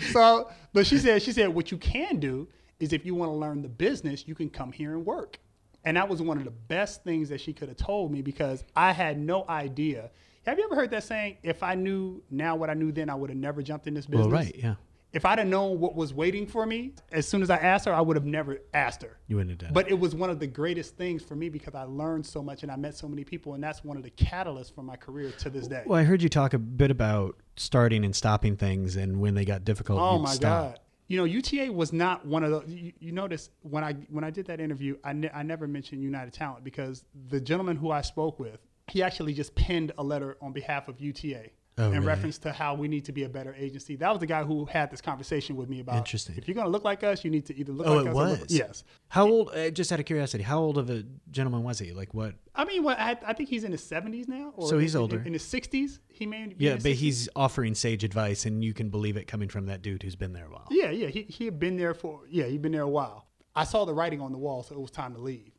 so 0.13 0.49
but 0.73 0.87
she 0.87 0.99
said 0.99 1.21
she 1.23 1.33
said 1.33 1.49
what 1.49 1.73
you 1.73 1.79
can 1.79 2.21
do 2.21 2.49
is 2.85 2.93
if 2.93 3.05
you 3.05 3.15
want 3.15 3.31
to 3.31 3.35
learn 3.35 3.63
the 3.63 3.69
business 3.69 4.29
you 4.29 4.35
can 4.35 4.49
come 4.49 4.71
here 4.71 4.93
and 4.93 5.05
work. 5.05 5.39
And 5.85 5.97
that 5.97 6.09
was 6.09 6.23
one 6.23 6.39
of 6.39 6.45
the 6.45 6.51
best 6.51 7.05
things 7.05 7.29
that 7.29 7.41
she 7.41 7.53
could 7.53 7.69
have 7.69 7.77
told 7.77 8.11
me 8.11 8.23
because 8.23 8.65
I 8.75 8.93
had 8.93 9.19
no 9.19 9.45
idea. 9.49 10.11
Have 10.47 10.59
you 10.59 10.65
ever 10.65 10.75
heard 10.75 10.91
that 10.93 11.05
saying, 11.05 11.37
if 11.43 11.63
I 11.63 11.75
knew 11.75 12.23
now 12.31 12.57
what 12.57 12.71
I 12.71 12.75
knew 12.75 12.91
then, 12.93 13.11
I 13.11 13.15
would 13.15 13.29
have 13.31 13.39
never 13.39 13.63
jumped 13.63 13.87
in 13.87 13.95
this 13.95 14.07
business? 14.07 14.27
well, 14.27 14.35
right, 14.35 14.55
yeah. 14.57 14.75
If 15.13 15.25
I'd 15.25 15.39
have 15.39 15.47
known 15.47 15.79
what 15.79 15.95
was 15.95 16.13
waiting 16.13 16.45
for 16.47 16.67
me, 16.67 16.95
as 17.13 17.29
soon 17.29 17.41
as 17.41 17.49
I 17.49 17.57
asked 17.57 17.85
her, 17.85 17.95
I 17.95 18.01
would 18.01 18.17
have 18.17 18.25
never 18.25 18.59
asked 18.73 19.03
her. 19.03 19.17
You 19.29 19.37
wouldn't 19.37 19.51
have 19.51 19.59
done 19.59 19.71
it. 19.71 19.75
But 19.75 19.89
it 19.89 19.99
was 19.99 20.13
one 20.15 20.29
of 20.29 20.41
the 20.41 20.47
greatest 20.49 20.97
things 20.97 21.23
for 21.23 21.37
me 21.37 21.49
because 21.49 21.75
I 21.75 21.85
learned 21.85 22.27
so 22.27 22.43
much 22.43 22.65
and 22.65 22.73
I 22.73 22.77
met 22.77 22.97
so 22.97 23.07
many 23.07 23.23
people. 23.23 23.55
And 23.55 23.63
that's 23.63 23.85
one 23.85 23.97
of 23.97 24.03
the 24.03 24.11
catalysts 24.11 24.75
for 24.75 24.83
my 24.83 24.97
career 24.97 25.31
to 25.39 25.51
this 25.51 25.69
day. 25.69 25.85
Well, 25.87 26.01
I 26.01 26.03
heard 26.03 26.21
you 26.21 26.29
talk 26.29 26.53
a 26.53 26.59
bit 26.59 26.91
about 26.91 27.37
starting 27.57 28.05
and 28.05 28.17
stopping 28.17 28.57
things, 28.57 28.97
and 28.97 29.21
when 29.21 29.35
they 29.35 29.45
got 29.45 29.65
difficult, 29.65 30.01
Oh 30.01 30.19
my 30.19 30.33
stop. 30.33 30.73
God! 30.73 30.81
You 31.07 31.19
know, 31.19 31.25
UTA 31.25 31.71
was 31.71 31.93
not 31.93 32.27
one 32.27 32.45
of 32.45 32.51
those. 32.51 32.65
You, 32.69 32.93
you 32.99 33.13
notice 33.13 33.51
when 33.63 33.85
I 33.85 33.93
when 34.09 34.25
I 34.25 34.31
did 34.31 34.47
that 34.47 34.61
interview, 34.61 34.97
I, 35.05 35.13
ne- 35.13 35.31
I 35.35 35.43
never 35.43 35.67
mentioned 35.67 36.03
United 36.03 36.33
Talent 36.33 36.65
because 36.65 37.05
the 37.29 37.41
gentleman 37.41 37.77
who 37.77 37.91
I 37.91 38.01
spoke 38.01 38.39
with, 38.39 38.59
he 38.89 39.03
actually 39.03 39.35
just 39.35 39.55
penned 39.55 39.93
a 39.99 40.03
letter 40.03 40.37
on 40.41 40.53
behalf 40.53 40.89
of 40.89 41.01
UTA. 41.01 41.51
Oh, 41.77 41.87
in 41.87 41.95
really? 41.95 42.07
reference 42.07 42.39
to 42.39 42.53
how 42.53 42.75
we 42.75 42.87
need 42.87 43.05
to 43.07 43.13
be 43.13 43.25
a 43.25 43.29
better 43.29 43.53
agency. 43.59 43.97
That 43.97 44.11
was 44.11 44.21
the 44.21 44.27
guy 44.27 44.45
who 44.45 44.65
had 44.65 44.93
this 44.93 45.01
conversation 45.01 45.57
with 45.57 45.69
me 45.69 45.81
about. 45.81 45.97
Interesting. 45.97 46.37
If 46.39 46.47
you're 46.47 46.55
going 46.55 46.67
to 46.67 46.71
look 46.71 46.85
like 46.85 47.03
us, 47.03 47.25
you 47.25 47.31
need 47.33 47.47
to 47.47 47.59
either 47.59 47.73
look 47.73 47.87
Oh, 47.89 47.95
like 47.97 48.07
it 48.07 48.09
us. 48.11 48.15
or 48.17 48.27
look- 48.29 48.41
was. 48.43 48.51
yes. 48.57 48.85
How 49.09 49.27
old? 49.29 49.51
Uh, 49.53 49.71
just 49.71 49.91
out 49.91 49.99
of 49.99 50.07
curiosity, 50.07 50.45
how 50.45 50.61
old 50.61 50.79
of 50.79 50.89
a 50.89 51.03
gentleman 51.33 51.65
was 51.65 51.81
he? 51.81 51.93
Like 51.93 52.15
what? 52.15 52.35
I 52.55 52.65
mean, 52.65 52.85
what 52.85 53.01
I, 53.01 53.19
I 53.27 53.33
think 53.33 53.49
he's 53.49 53.65
in 53.65 53.73
his 53.73 53.83
70s 53.83 54.29
now. 54.29 54.53
Or 54.57 54.69
So 54.69 54.79
he's 54.79 54.95
in- 54.95 55.01
older. 55.01 55.21
In, 55.27 55.33
his 55.33 55.43
60s, 55.43 55.99
he 56.09 56.27
may. 56.27 56.47
be 56.47 56.55
Yeah, 56.65 56.75
but 56.75 56.83
60s. 56.83 56.95
he's 56.95 57.29
offering 57.35 57.75
sage 57.75 58.05
advice, 58.05 58.47
and 58.47 58.63
you 58.65 58.73
can 58.73 58.89
believe 58.89 59.17
it 59.17 59.27
coming 59.27 59.49
from 59.49 59.67
that 59.67 59.83
dude 59.83 60.05
who's 60.05 60.15
been 60.17 60.33
there 60.33 60.47
a 60.47 60.51
while. 60.51 60.69
Yeah, 60.71 60.91
yeah. 60.91 61.09
He 61.09 61.23
he 61.23 61.45
had 61.45 61.59
been 61.59 61.77
there 61.77 61.95
for 61.95 62.21
yeah, 62.31 62.45
he'd 62.45 62.63
been 62.63 62.71
there 62.73 62.83
a 62.83 62.89
while. 62.89 63.27
I 63.57 63.65
saw 63.65 63.85
the 63.85 63.95
writing 63.95 64.21
on 64.21 64.31
the 64.31 64.39
wall, 64.39 64.63
so 64.63 64.77
it 64.77 64.81
was 64.81 64.91
time 64.93 65.15
to 65.15 65.21
leave. 65.21 65.51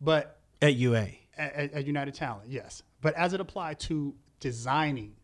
But 0.00 0.38
At 0.62 0.74
UA. 0.76 1.08
at, 1.36 1.72
at 1.72 1.84
United 1.86 2.14
Talent, 2.14 2.48
yes. 2.48 2.82
But 3.00 3.14
as 3.14 3.32
it 3.32 3.40
applied 3.40 3.80
to 3.80 4.14
designing, 4.38 5.14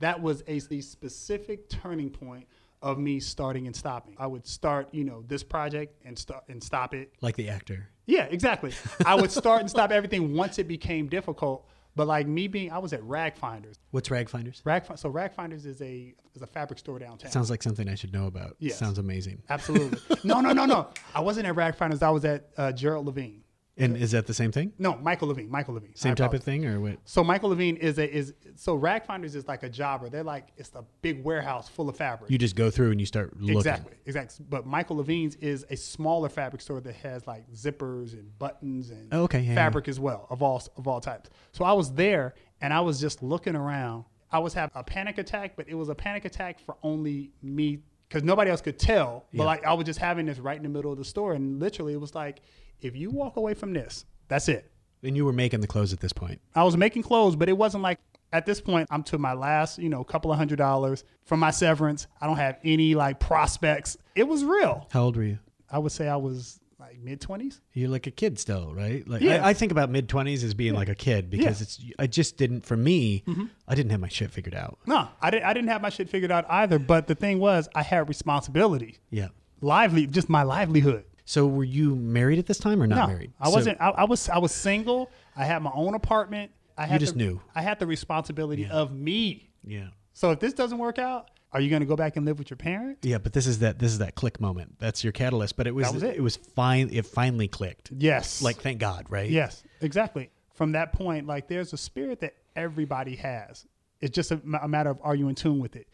that 0.00 0.20
was 0.20 0.42
a, 0.46 0.58
the 0.60 0.80
specific 0.80 1.68
turning 1.68 2.10
point 2.10 2.46
of 2.82 2.98
me 2.98 3.20
starting 3.20 3.66
and 3.66 3.76
stopping. 3.76 4.16
I 4.18 4.26
would 4.26 4.46
start, 4.46 4.88
you 4.92 5.04
know, 5.04 5.22
this 5.28 5.42
project 5.42 5.96
and 6.04 6.18
start 6.18 6.44
and 6.48 6.62
stop 6.62 6.94
it. 6.94 7.12
Like 7.20 7.36
the 7.36 7.48
actor. 7.48 7.88
Yeah, 8.06 8.24
exactly. 8.24 8.72
I 9.06 9.14
would 9.14 9.30
start 9.30 9.60
and 9.60 9.70
stop 9.70 9.90
everything 9.92 10.34
once 10.34 10.58
it 10.58 10.66
became 10.66 11.08
difficult. 11.08 11.66
But 11.96 12.06
like 12.06 12.26
me 12.26 12.48
being, 12.48 12.70
I 12.72 12.78
was 12.78 12.92
at 12.92 13.02
Rag 13.02 13.36
Finders. 13.36 13.76
What's 13.90 14.10
Rag 14.10 14.28
Finders? 14.28 14.62
Rag, 14.64 14.84
so 14.96 15.08
Rag 15.08 15.32
Finders 15.32 15.66
is 15.66 15.82
a 15.82 16.14
is 16.34 16.42
a 16.42 16.46
fabric 16.46 16.78
store 16.78 16.98
downtown. 16.98 17.30
Sounds 17.30 17.50
like 17.50 17.62
something 17.62 17.88
I 17.88 17.96
should 17.96 18.12
know 18.12 18.26
about. 18.26 18.56
Yeah, 18.60 18.74
Sounds 18.74 18.98
amazing. 18.98 19.42
Absolutely. 19.50 19.98
no, 20.22 20.40
no, 20.40 20.52
no, 20.52 20.64
no. 20.66 20.88
I 21.14 21.20
wasn't 21.20 21.46
at 21.46 21.56
Rag 21.56 21.74
Finders. 21.74 22.02
I 22.02 22.10
was 22.10 22.24
at 22.24 22.48
uh, 22.56 22.72
Gerald 22.72 23.06
Levine. 23.06 23.42
And 23.80 23.96
is 23.96 24.10
that 24.12 24.26
the 24.26 24.34
same 24.34 24.52
thing? 24.52 24.72
No, 24.78 24.96
Michael 24.96 25.28
Levine. 25.28 25.50
Michael 25.50 25.74
Levine. 25.74 25.94
Same 25.94 26.14
type 26.14 26.34
of 26.34 26.42
thing, 26.42 26.66
or 26.66 26.80
what? 26.80 26.98
So 27.04 27.24
Michael 27.24 27.48
Levine 27.50 27.76
is 27.76 27.98
a 27.98 28.08
is 28.14 28.34
so 28.56 28.74
Rag 28.74 29.04
Finders 29.04 29.34
is 29.34 29.48
like 29.48 29.62
a 29.62 29.68
jobber. 29.68 30.08
They're 30.08 30.22
like 30.22 30.48
it's 30.56 30.70
a 30.74 30.84
big 31.02 31.24
warehouse 31.24 31.68
full 31.68 31.88
of 31.88 31.96
fabric. 31.96 32.30
You 32.30 32.38
just 32.38 32.56
go 32.56 32.70
through 32.70 32.90
and 32.90 33.00
you 33.00 33.06
start 33.06 33.34
looking. 33.40 33.56
Exactly, 33.56 33.94
exactly. 34.06 34.46
But 34.48 34.66
Michael 34.66 34.96
Levine's 34.96 35.36
is 35.36 35.64
a 35.70 35.76
smaller 35.76 36.28
fabric 36.28 36.62
store 36.62 36.80
that 36.80 36.94
has 36.96 37.26
like 37.26 37.50
zippers 37.52 38.12
and 38.12 38.38
buttons 38.38 38.90
and 38.90 39.08
Oh, 39.12 39.22
okay, 39.24 39.40
yeah, 39.40 39.54
fabric 39.54 39.88
as 39.88 39.98
well 39.98 40.26
of 40.30 40.42
all 40.42 40.62
of 40.76 40.86
all 40.86 41.00
types. 41.00 41.30
So 41.52 41.64
I 41.64 41.72
was 41.72 41.92
there 41.92 42.34
and 42.60 42.72
I 42.72 42.80
was 42.80 43.00
just 43.00 43.22
looking 43.22 43.56
around. 43.56 44.04
I 44.32 44.38
was 44.38 44.54
having 44.54 44.72
a 44.76 44.84
panic 44.84 45.18
attack, 45.18 45.54
but 45.56 45.68
it 45.68 45.74
was 45.74 45.88
a 45.88 45.94
panic 45.94 46.24
attack 46.24 46.60
for 46.60 46.76
only 46.82 47.32
me 47.42 47.80
because 48.08 48.22
nobody 48.22 48.50
else 48.50 48.60
could 48.60 48.78
tell. 48.78 49.26
But 49.32 49.42
Yeah. 49.42 49.46
like 49.46 49.64
I 49.64 49.72
was 49.72 49.86
just 49.86 49.98
having 49.98 50.26
this 50.26 50.38
right 50.38 50.56
in 50.56 50.62
the 50.62 50.68
middle 50.68 50.92
of 50.92 50.98
the 50.98 51.04
store, 51.04 51.32
and 51.32 51.58
literally 51.58 51.92
it 51.94 52.00
was 52.00 52.14
like, 52.14 52.40
if 52.82 52.96
you 52.96 53.10
walk 53.10 53.36
away 53.36 53.54
from 53.54 53.72
this, 53.72 54.04
that's 54.28 54.48
it. 54.48 54.70
And 55.02 55.16
you 55.16 55.24
were 55.24 55.32
making 55.32 55.60
the 55.60 55.66
clothes 55.66 55.92
at 55.92 56.00
this 56.00 56.12
point. 56.12 56.40
I 56.54 56.62
was 56.64 56.76
making 56.76 57.02
clothes, 57.02 57.34
but 57.36 57.48
it 57.48 57.56
wasn't 57.56 57.82
like 57.82 57.98
At 58.32 58.46
this 58.46 58.60
point, 58.60 58.86
I'm 58.92 59.02
to 59.04 59.18
my 59.18 59.32
last, 59.32 59.78
you 59.78 59.88
know, 59.88 60.04
couple 60.04 60.30
of 60.30 60.38
hundred 60.38 60.56
dollars 60.58 61.02
from 61.24 61.40
my 61.40 61.50
severance. 61.50 62.06
I 62.20 62.26
don't 62.26 62.36
have 62.36 62.58
any 62.62 62.94
like 62.94 63.18
prospects. 63.18 63.96
It 64.14 64.28
was 64.28 64.44
real. 64.44 64.86
How 64.92 65.02
old 65.04 65.16
were 65.16 65.24
you? 65.24 65.38
I 65.70 65.78
would 65.78 65.90
say 65.92 66.06
I 66.08 66.16
was 66.16 66.60
like 66.78 66.98
mid 67.00 67.20
20s. 67.20 67.60
You're 67.72 67.88
like 67.88 68.06
a 68.06 68.10
kid 68.10 68.38
still, 68.38 68.72
right? 68.74 69.06
Like 69.08 69.22
Yeah. 69.22 69.44
I, 69.44 69.48
I 69.50 69.52
think 69.54 69.72
about 69.72 69.90
mid 69.90 70.08
twenties 70.08 70.44
as 70.44 70.54
being 70.54 70.74
like 70.74 70.88
a 70.88 70.94
kid 70.94 71.28
because 71.30 71.60
Yeah. 71.60 71.64
it's. 71.64 71.80
I 71.98 72.06
just 72.06 72.36
didn't. 72.36 72.64
For 72.66 72.76
me, 72.76 73.24
mm-hmm. 73.26 73.46
I 73.66 73.74
didn't 73.74 73.90
have 73.90 74.00
my 74.00 74.08
shit 74.08 74.30
figured 74.30 74.54
out. 74.54 74.78
No, 74.86 75.08
I 75.20 75.30
didn't. 75.30 75.44
I 75.46 75.52
didn't 75.52 75.70
have 75.70 75.82
my 75.82 75.90
shit 75.90 76.08
figured 76.08 76.30
out 76.30 76.44
either. 76.48 76.78
But 76.78 77.06
the 77.08 77.14
thing 77.16 77.38
was, 77.40 77.68
I 77.74 77.82
had 77.82 78.08
responsibility, 78.08 78.98
Yeah. 79.10 79.28
lively, 79.60 80.06
just 80.06 80.28
my 80.28 80.42
livelihood. 80.44 81.04
So 81.30 81.46
were 81.46 81.62
you 81.62 81.94
married 81.94 82.40
at 82.40 82.46
this 82.46 82.58
time 82.58 82.82
or 82.82 82.88
not 82.88 83.06
no, 83.06 83.06
married? 83.06 83.32
I 83.38 83.50
wasn't. 83.50 83.80
I, 83.80 83.90
I 83.90 84.02
was. 84.02 84.28
I 84.28 84.38
was 84.38 84.50
single. 84.50 85.12
I 85.36 85.44
had 85.44 85.62
my 85.62 85.70
own 85.72 85.94
apartment. 85.94 86.50
I 86.76 86.86
had 86.86 86.98
just 86.98 87.12
the, 87.12 87.20
knew. 87.20 87.40
I 87.54 87.62
had 87.62 87.78
the 87.78 87.86
responsibility 87.86 88.66
of 88.66 88.92
me. 88.92 89.48
yeah. 89.64 89.90
So 90.12 90.32
if 90.32 90.40
this 90.40 90.54
doesn't 90.54 90.78
work 90.78 90.98
out, 90.98 91.30
are 91.52 91.60
you 91.60 91.70
going 91.70 91.82
to 91.82 91.86
go 91.86 91.94
back 91.94 92.16
and 92.16 92.26
live 92.26 92.40
with 92.40 92.50
your 92.50 92.56
parents? 92.56 93.06
Yeah, 93.06 93.18
but 93.18 93.32
this 93.32 93.46
is 93.46 93.60
that. 93.60 93.78
This 93.78 93.92
is 93.92 93.98
that 93.98 94.16
click 94.16 94.40
moment. 94.40 94.80
That's 94.80 95.04
your 95.04 95.12
catalyst. 95.12 95.56
But 95.56 95.68
it 95.68 95.70
was. 95.72 95.86
That 95.86 95.94
was 95.94 96.02
it. 96.02 96.16
It 96.16 96.20
was 96.20 96.34
fine. 96.34 96.90
It 96.92 97.06
finally 97.06 97.46
clicked. 97.46 97.92
Yes. 97.96 98.42
Like 98.42 98.56
thank 98.56 98.80
God, 98.80 99.06
right? 99.08 99.30
Yes, 99.30 99.62
exactly. 99.80 100.30
From 100.54 100.72
that 100.72 100.92
point, 100.92 101.28
like 101.28 101.46
there's 101.46 101.72
a 101.72 101.78
spirit 101.78 102.18
that 102.22 102.34
everybody 102.56 103.14
has. 103.14 103.66
It's 104.00 104.16
just 104.16 104.32
a, 104.32 104.40
a 104.60 104.66
matter 104.66 104.90
of 104.90 104.98
are 105.00 105.14
you 105.14 105.28
in 105.28 105.36
tune 105.36 105.60
with 105.60 105.76
it. 105.76 105.86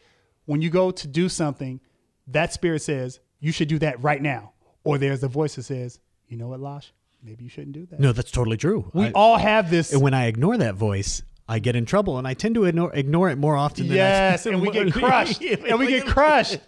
When 0.45 0.63
you 0.63 0.71
go 0.71 0.89
to 0.89 1.07
do 1.07 1.29
something, 1.29 1.79
that 2.25 2.53
spirit 2.53 2.81
says 2.81 3.19
you 3.39 3.51
should 3.51 3.67
do 3.67 3.77
that 3.79 4.01
right 4.01 4.21
now, 4.21 4.53
or 4.87 4.97
there's 4.97 5.23
a 5.23 5.27
voice 5.27 5.55
that 5.55 5.63
says, 5.63 5.99
you 6.27 6.37
know 6.37 6.47
what, 6.47 6.59
Losh, 6.59 6.87
maybe 7.23 7.43
you 7.43 7.49
shouldn't 7.49 7.73
do 7.73 7.85
that. 7.87 7.99
No, 7.99 8.11
that's 8.11 8.31
totally 8.31 8.57
true. 8.57 8.89
we 8.93 9.05
I- 9.07 9.11
all 9.13 9.37
have 9.37 9.69
this. 9.69 9.93
and 9.93 10.01
when 10.01 10.13
I 10.13 10.25
ignore 10.27 10.57
that 10.57 10.75
voice, 10.75 11.21
I 11.49 11.59
get 11.59 11.75
in 11.75 11.85
trouble, 11.85 12.17
and 12.17 12.27
I 12.27 12.33
tend 12.33 12.55
to 12.55 12.65
ignore, 12.65 12.93
ignore 12.93 13.29
it 13.29 13.37
more 13.37 13.55
often 13.55 13.87
than 13.87 13.93
I- 13.93 13.97
yes, 13.97 14.45
and 14.47 14.61
we 14.61 14.69
get 14.71 14.91
crushed, 14.93 15.41
and 15.69 15.79
we 15.79 15.87
get 15.87 16.05
crushed. 16.05 16.59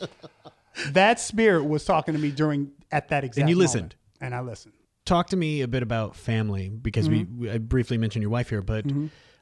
That 0.91 1.19
spirit 1.19 1.65
was 1.65 1.83
talking 1.83 2.13
to 2.13 2.19
me 2.19 2.31
during 2.31 2.71
at 2.91 3.09
that 3.09 3.23
exact. 3.23 3.41
And 3.41 3.49
you 3.49 3.55
moment, 3.55 3.73
listened. 3.73 3.95
and 4.21 4.33
I 4.35 4.39
listened. 4.41 4.73
Talk 5.05 5.27
to 5.29 5.37
me 5.37 5.61
a 5.61 5.67
bit 5.67 5.81
about 5.83 6.15
family 6.15 6.69
because 6.69 7.09
we, 7.09 7.23
we 7.23 7.49
I 7.49 7.57
briefly 7.57 7.97
mentioned 7.97 8.21
your 8.21 8.29
wife 8.31 8.49
here, 8.49 8.61
but 8.61 8.85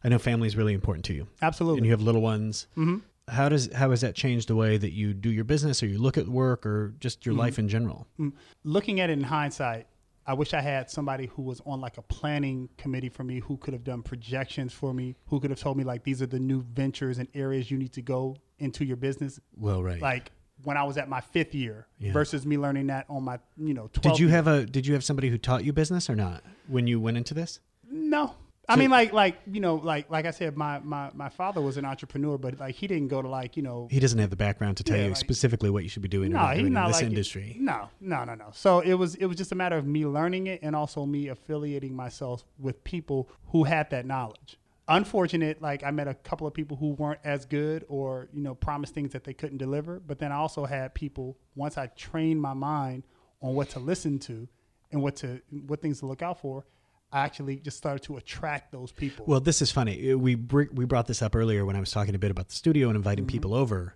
I 0.03 0.09
know 0.09 0.17
family 0.17 0.47
is 0.47 0.55
really 0.55 0.73
important 0.73 1.05
to 1.05 1.13
you, 1.13 1.28
Absolutely. 1.41 1.80
and 1.80 1.86
you 1.86 1.91
have 1.91 2.01
little 2.01 2.21
ones. 2.21 2.67
Mm-hmm. 2.78 2.97
How 3.28 3.49
does 3.49 3.71
how 3.73 3.89
has 3.91 4.01
that 4.01 4.15
changed 4.15 4.47
the 4.47 4.55
way 4.55 4.78
that 4.78 4.93
you 4.93 5.13
do 5.13 5.30
your 5.30 5.43
business, 5.43 5.84
or 5.84 5.88
you 5.88 5.99
look 5.99 6.17
at 6.17 6.28
work, 6.28 6.65
or 6.65 6.93
just 6.99 7.25
your 7.25 7.34
mm-hmm. 7.34 7.41
life 7.41 7.59
in 7.59 7.67
general? 7.67 8.07
Mm-hmm. 8.19 8.38
looking 8.63 8.99
at 8.99 9.09
it 9.09 9.13
in 9.13 9.23
hindsight, 9.23 9.88
I 10.25 10.34
wish 10.34 10.53
I 10.53 10.61
had 10.61 10.89
somebody 10.89 11.28
who 11.28 11.41
was 11.41 11.61
on 11.65 11.80
like 11.80 11.97
a 11.97 12.01
planning 12.01 12.69
committee 12.78 13.09
for 13.09 13.23
me, 13.23 13.39
who 13.39 13.57
could 13.57 13.73
have 13.73 13.86
done 13.86 14.03
projections 14.03 14.73
for 14.73 14.93
me, 14.93 15.15
who 15.28 15.39
could 15.39 15.49
have 15.51 15.59
told 15.59 15.78
me 15.78 15.86
like 15.86 16.03
these 16.03 16.21
are 16.21 16.28
the 16.28 16.39
new 16.39 16.61
ventures 16.73 17.17
and 17.17 17.30
areas 17.34 17.71
you 17.71 17.78
need 17.78 17.93
to 17.93 18.01
go 18.01 18.36
into 18.59 18.84
your 18.84 18.97
business. 18.97 19.39
Well, 19.55 19.82
right. 19.82 20.01
Like 20.01 20.32
when 20.63 20.75
I 20.75 20.84
was 20.84 20.97
at 20.97 21.07
my 21.07 21.21
fifth 21.21 21.55
year 21.55 21.88
Yeah. 21.99 22.11
versus 22.11 22.45
me 22.45 22.57
learning 22.57 22.88
that 22.88 23.05
on 23.09 23.23
my 23.23 23.39
you 23.57 23.73
know 23.73 23.89
12 23.93 24.01
did 24.01 24.19
you 24.19 24.30
have 24.30 24.47
a 24.47 24.65
Did 24.65 24.88
you 24.88 24.93
have 24.95 25.03
somebody 25.03 25.30
who 25.30 25.38
taught 25.38 25.63
you 25.63 25.71
business 25.71 26.09
or 26.09 26.15
not 26.15 26.43
when 26.67 26.88
you 26.88 26.99
went 26.99 27.17
into 27.17 27.34
this? 27.34 27.59
no 27.89 28.34
I 28.70 28.76
mean 28.76 28.89
like 28.89 29.13
like 29.13 29.39
you 29.49 29.59
know 29.61 29.76
like 29.76 30.09
like 30.09 30.26
I 30.26 30.32
said 30.32 30.57
my 30.57 30.80
my 30.80 31.09
my 31.13 31.30
father 31.30 31.61
was 31.61 31.78
an 31.78 31.86
entrepreneur 31.86 32.38
but 32.38 32.59
like 32.59 32.76
he 32.76 32.86
didn't 32.88 33.07
go 33.07 33.22
to 33.22 33.28
like 33.30 33.55
you 33.55 33.63
know 33.63 33.88
He 33.89 33.99
doesn't 33.99 34.20
have 34.20 34.30
the 34.30 34.36
background 34.36 34.78
to 34.78 34.84
tell 34.84 34.97
Yeah, 34.97 35.03
you 35.03 35.09
like- 35.09 35.18
specifically 35.18 35.70
what 35.70 35.84
you 35.84 35.89
should 35.89 36.01
be 36.01 36.09
doing 36.09 36.32
no 36.34 36.53
doing 36.53 36.74
not 36.74 36.86
in 36.86 36.88
this 36.91 36.95
like 37.01 37.05
industry. 37.05 37.55
no 37.59 37.89
no 38.01 38.26
no 38.26 38.36
no. 38.36 38.49
So 38.53 38.80
it 38.82 38.95
was 38.95 39.15
it 39.15 39.26
was 39.26 39.38
just 39.38 39.51
a 39.51 39.55
matter 39.55 39.78
of 39.78 39.86
me 39.86 40.05
learning 40.05 40.47
it 40.47 40.59
and 40.63 40.76
also 40.76 41.05
me 41.05 41.30
affiliating 41.30 41.95
myself 41.95 42.43
with 42.59 42.84
people 42.84 43.30
who 43.51 43.63
had 43.63 43.89
that 43.91 44.05
knowledge. 44.05 44.57
Unfortunate 44.89 45.61
like 45.61 45.84
i 45.84 45.91
met 45.91 46.07
a 46.07 46.13
couple 46.13 46.47
of 46.47 46.53
people 46.53 46.78
who 46.78 46.91
weren't 46.93 47.20
as 47.26 47.45
good 47.45 47.86
or 47.89 48.30
you 48.34 48.41
know 48.41 48.55
promised 48.55 48.93
things 48.93 49.11
that 49.11 49.26
they 49.26 49.34
couldn't 49.34 49.57
deliver 49.57 49.99
but 49.99 50.18
then 50.18 50.32
i 50.32 50.36
also 50.36 50.63
had 50.65 50.93
people 50.93 51.38
once 51.55 51.78
i 51.78 51.88
trained 51.88 52.41
my 52.41 52.53
mind 52.53 53.03
on 53.41 53.53
what 53.53 53.70
to 53.70 53.80
listen 53.80 54.18
to 54.18 54.47
and 54.93 55.01
what 55.03 55.18
to 55.18 55.41
what 55.65 55.82
things 55.82 55.99
to 55.99 56.05
look 56.05 56.22
out 56.22 56.39
for 56.39 56.65
i 57.12 57.20
actually 57.22 57.55
just 57.58 57.78
started 57.78 58.03
to 58.03 58.18
attract 58.18 58.72
those 58.72 58.91
people 58.91 59.26
Well, 59.28 59.39
this 59.39 59.62
is 59.62 59.72
funny. 59.72 60.12
Uh, 60.12 60.18
We 60.18 60.36
br- 60.36 60.72
we 60.74 60.86
brought 60.86 61.08
this 61.08 61.22
up 61.22 61.36
earlier 61.36 61.66
when 61.66 61.76
I 61.76 61.80
was 61.80 61.89
talking 61.91 62.14
a 62.16 62.20
bit 62.20 62.32
about 62.32 62.49
the 62.49 62.55
studio 62.55 62.89
and 62.89 62.95
inviting 62.97 63.26
Mm-hmm. 63.26 63.32
people 63.32 63.53
over. 63.53 63.95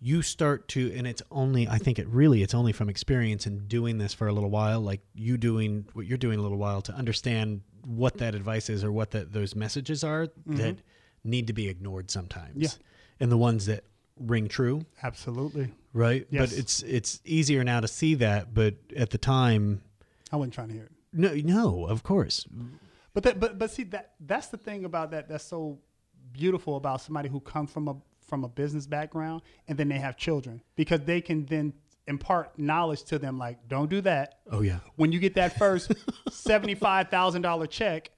You 0.00 0.20
start 0.22 0.68
to, 0.68 0.92
and 0.94 1.06
it's 1.06 1.22
only 1.30 1.66
I 1.68 1.78
think 1.78 1.98
it 1.98 2.06
really 2.08 2.42
it's 2.42 2.54
only 2.54 2.72
from 2.72 2.88
experience 2.90 3.46
and 3.46 3.68
doing 3.68 3.98
this 3.98 4.12
for 4.12 4.26
a 4.28 4.32
little 4.32 4.50
while, 4.50 4.80
like 4.80 5.00
you 5.14 5.36
doing 5.38 5.86
what 5.94 6.06
you're 6.06 6.18
doing 6.18 6.38
a 6.38 6.42
little 6.42 6.58
while 6.58 6.82
to 6.82 6.92
understand 6.92 7.62
what 7.86 8.18
that 8.18 8.34
advice 8.34 8.68
is 8.68 8.84
or 8.84 8.92
what 8.92 9.10
that 9.12 9.32
those 9.32 9.56
messages 9.56 10.04
are 10.04 10.28
that 10.46 10.76
need 11.24 11.46
to 11.46 11.52
be 11.52 11.68
ignored 11.68 12.10
sometimes. 12.10 12.50
Mm-hmm. 12.56 12.62
Yeah. 12.62 13.20
and 13.20 13.32
the 13.32 13.38
ones 13.38 13.66
that 13.66 13.84
ring 14.20 14.46
true, 14.48 14.84
absolutely 15.02 15.68
right? 15.94 16.26
Yes. 16.30 16.50
But 16.50 16.58
it's 16.58 16.82
it's 16.82 17.20
easier 17.24 17.64
now 17.64 17.80
to 17.80 17.88
see 17.88 18.14
that, 18.16 18.52
but 18.52 18.74
at 18.96 19.08
the 19.10 19.18
time, 19.18 19.80
i 20.30 20.36
wasn't 20.36 20.54
trying 20.54 20.68
to 20.68 20.74
hear 20.74 20.84
it 20.84 20.92
no, 21.12 21.34
no, 21.34 21.86
of 21.86 22.02
course, 22.02 22.46
But 23.14 23.24
that, 23.24 23.40
but 23.40 23.58
but 23.58 23.70
see 23.70 23.84
that 23.84 24.12
that's 24.20 24.48
the 24.48 24.56
thing 24.56 24.84
about 24.84 25.10
that 25.10 25.28
that's 25.28 25.44
so 25.44 25.78
beautiful 26.32 26.76
about 26.76 27.00
somebody 27.00 27.28
who 27.28 27.40
comes 27.40 27.70
from 27.70 27.88
a 27.88 27.96
from 28.20 28.44
a 28.44 28.48
business 28.48 28.86
background 28.86 29.42
and 29.68 29.76
then 29.76 29.88
they 29.88 29.98
have 29.98 30.16
children 30.16 30.62
because 30.74 31.00
they 31.00 31.20
can 31.20 31.44
then 31.46 31.74
impart 32.06 32.58
knowledge 32.58 33.02
to 33.04 33.18
them 33.18 33.38
like 33.38 33.58
don't 33.68 33.90
do 33.90 34.00
that. 34.00 34.38
oh 34.50 34.62
yeah, 34.62 34.78
When 34.96 35.12
you 35.12 35.20
get 35.20 35.34
that 35.34 35.58
first 35.58 35.92
seventy 36.30 36.74
five 36.74 37.08
thousand 37.08 37.42
dollar 37.42 37.66
check, 37.66 38.10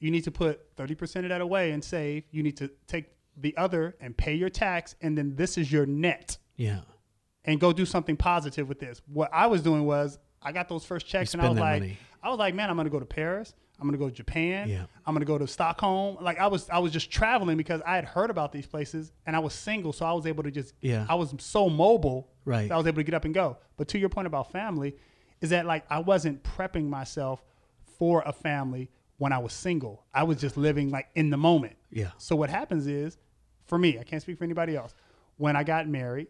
you 0.00 0.10
need 0.10 0.24
to 0.24 0.30
put 0.30 0.60
thirty 0.76 0.94
percent 0.94 1.26
of 1.26 1.30
that 1.30 1.40
away 1.40 1.72
and 1.72 1.84
save. 1.84 2.24
You 2.30 2.42
need 2.42 2.56
to 2.58 2.70
take 2.86 3.12
the 3.36 3.56
other 3.56 3.96
and 4.00 4.16
pay 4.16 4.34
your 4.34 4.48
tax, 4.48 4.96
and 5.00 5.16
then 5.16 5.36
this 5.36 5.58
is 5.58 5.70
your 5.70 5.86
net 5.86 6.38
yeah. 6.56 6.80
and 7.44 7.60
go 7.60 7.72
do 7.72 7.86
something 7.86 8.16
positive 8.16 8.68
with 8.68 8.80
this. 8.80 9.00
What 9.06 9.30
I 9.32 9.46
was 9.46 9.62
doing 9.62 9.84
was 9.84 10.18
I 10.42 10.52
got 10.52 10.68
those 10.68 10.84
first 10.84 11.06
checks 11.06 11.34
and 11.34 11.42
I 11.42 11.48
was 11.48 11.58
like, 11.58 11.82
money. 11.82 11.98
I 12.22 12.28
was 12.30 12.38
like, 12.38 12.54
man, 12.54 12.70
I'm 12.70 12.76
gonna 12.76 12.90
go 12.90 12.98
to 13.00 13.06
Paris. 13.06 13.54
I'm 13.80 13.86
gonna 13.86 13.98
go 13.98 14.08
to 14.08 14.14
Japan. 14.14 14.68
Yeah. 14.68 14.86
I'm 15.06 15.14
gonna 15.14 15.24
go 15.24 15.38
to 15.38 15.46
Stockholm. 15.46 16.18
Like 16.20 16.38
I 16.38 16.48
was, 16.48 16.68
I 16.68 16.78
was 16.80 16.92
just 16.92 17.10
traveling 17.10 17.56
because 17.56 17.80
I 17.86 17.94
had 17.94 18.04
heard 18.04 18.28
about 18.30 18.50
these 18.52 18.66
places 18.66 19.12
and 19.26 19.36
I 19.36 19.38
was 19.38 19.54
single, 19.54 19.92
so 19.92 20.04
I 20.04 20.12
was 20.12 20.26
able 20.26 20.42
to 20.42 20.50
just, 20.50 20.74
Yeah. 20.80 21.06
I 21.08 21.14
was 21.14 21.32
so 21.38 21.68
mobile, 21.70 22.28
Right. 22.44 22.68
that 22.68 22.74
I 22.74 22.76
was 22.78 22.86
able 22.86 22.96
to 22.96 23.04
get 23.04 23.14
up 23.14 23.24
and 23.24 23.32
go. 23.34 23.58
But 23.76 23.88
to 23.88 23.98
your 23.98 24.08
point 24.08 24.26
about 24.26 24.50
family, 24.50 24.96
is 25.40 25.50
that 25.50 25.64
like 25.66 25.84
I 25.90 26.00
wasn't 26.00 26.42
prepping 26.42 26.88
myself 26.88 27.44
for 27.98 28.22
a 28.26 28.32
family 28.32 28.90
when 29.18 29.32
I 29.32 29.38
was 29.38 29.52
single. 29.52 30.04
I 30.12 30.24
was 30.24 30.38
just 30.40 30.56
living 30.56 30.90
like 30.90 31.08
in 31.14 31.30
the 31.30 31.36
moment. 31.36 31.76
Yeah. 31.90 32.10
So 32.18 32.34
what 32.36 32.50
happens 32.50 32.86
is, 32.88 33.16
for 33.66 33.78
me, 33.78 33.98
I 33.98 34.02
can't 34.02 34.22
speak 34.22 34.38
for 34.38 34.44
anybody 34.44 34.74
else. 34.76 34.94
When 35.36 35.54
I 35.54 35.62
got 35.62 35.86
married, 35.88 36.26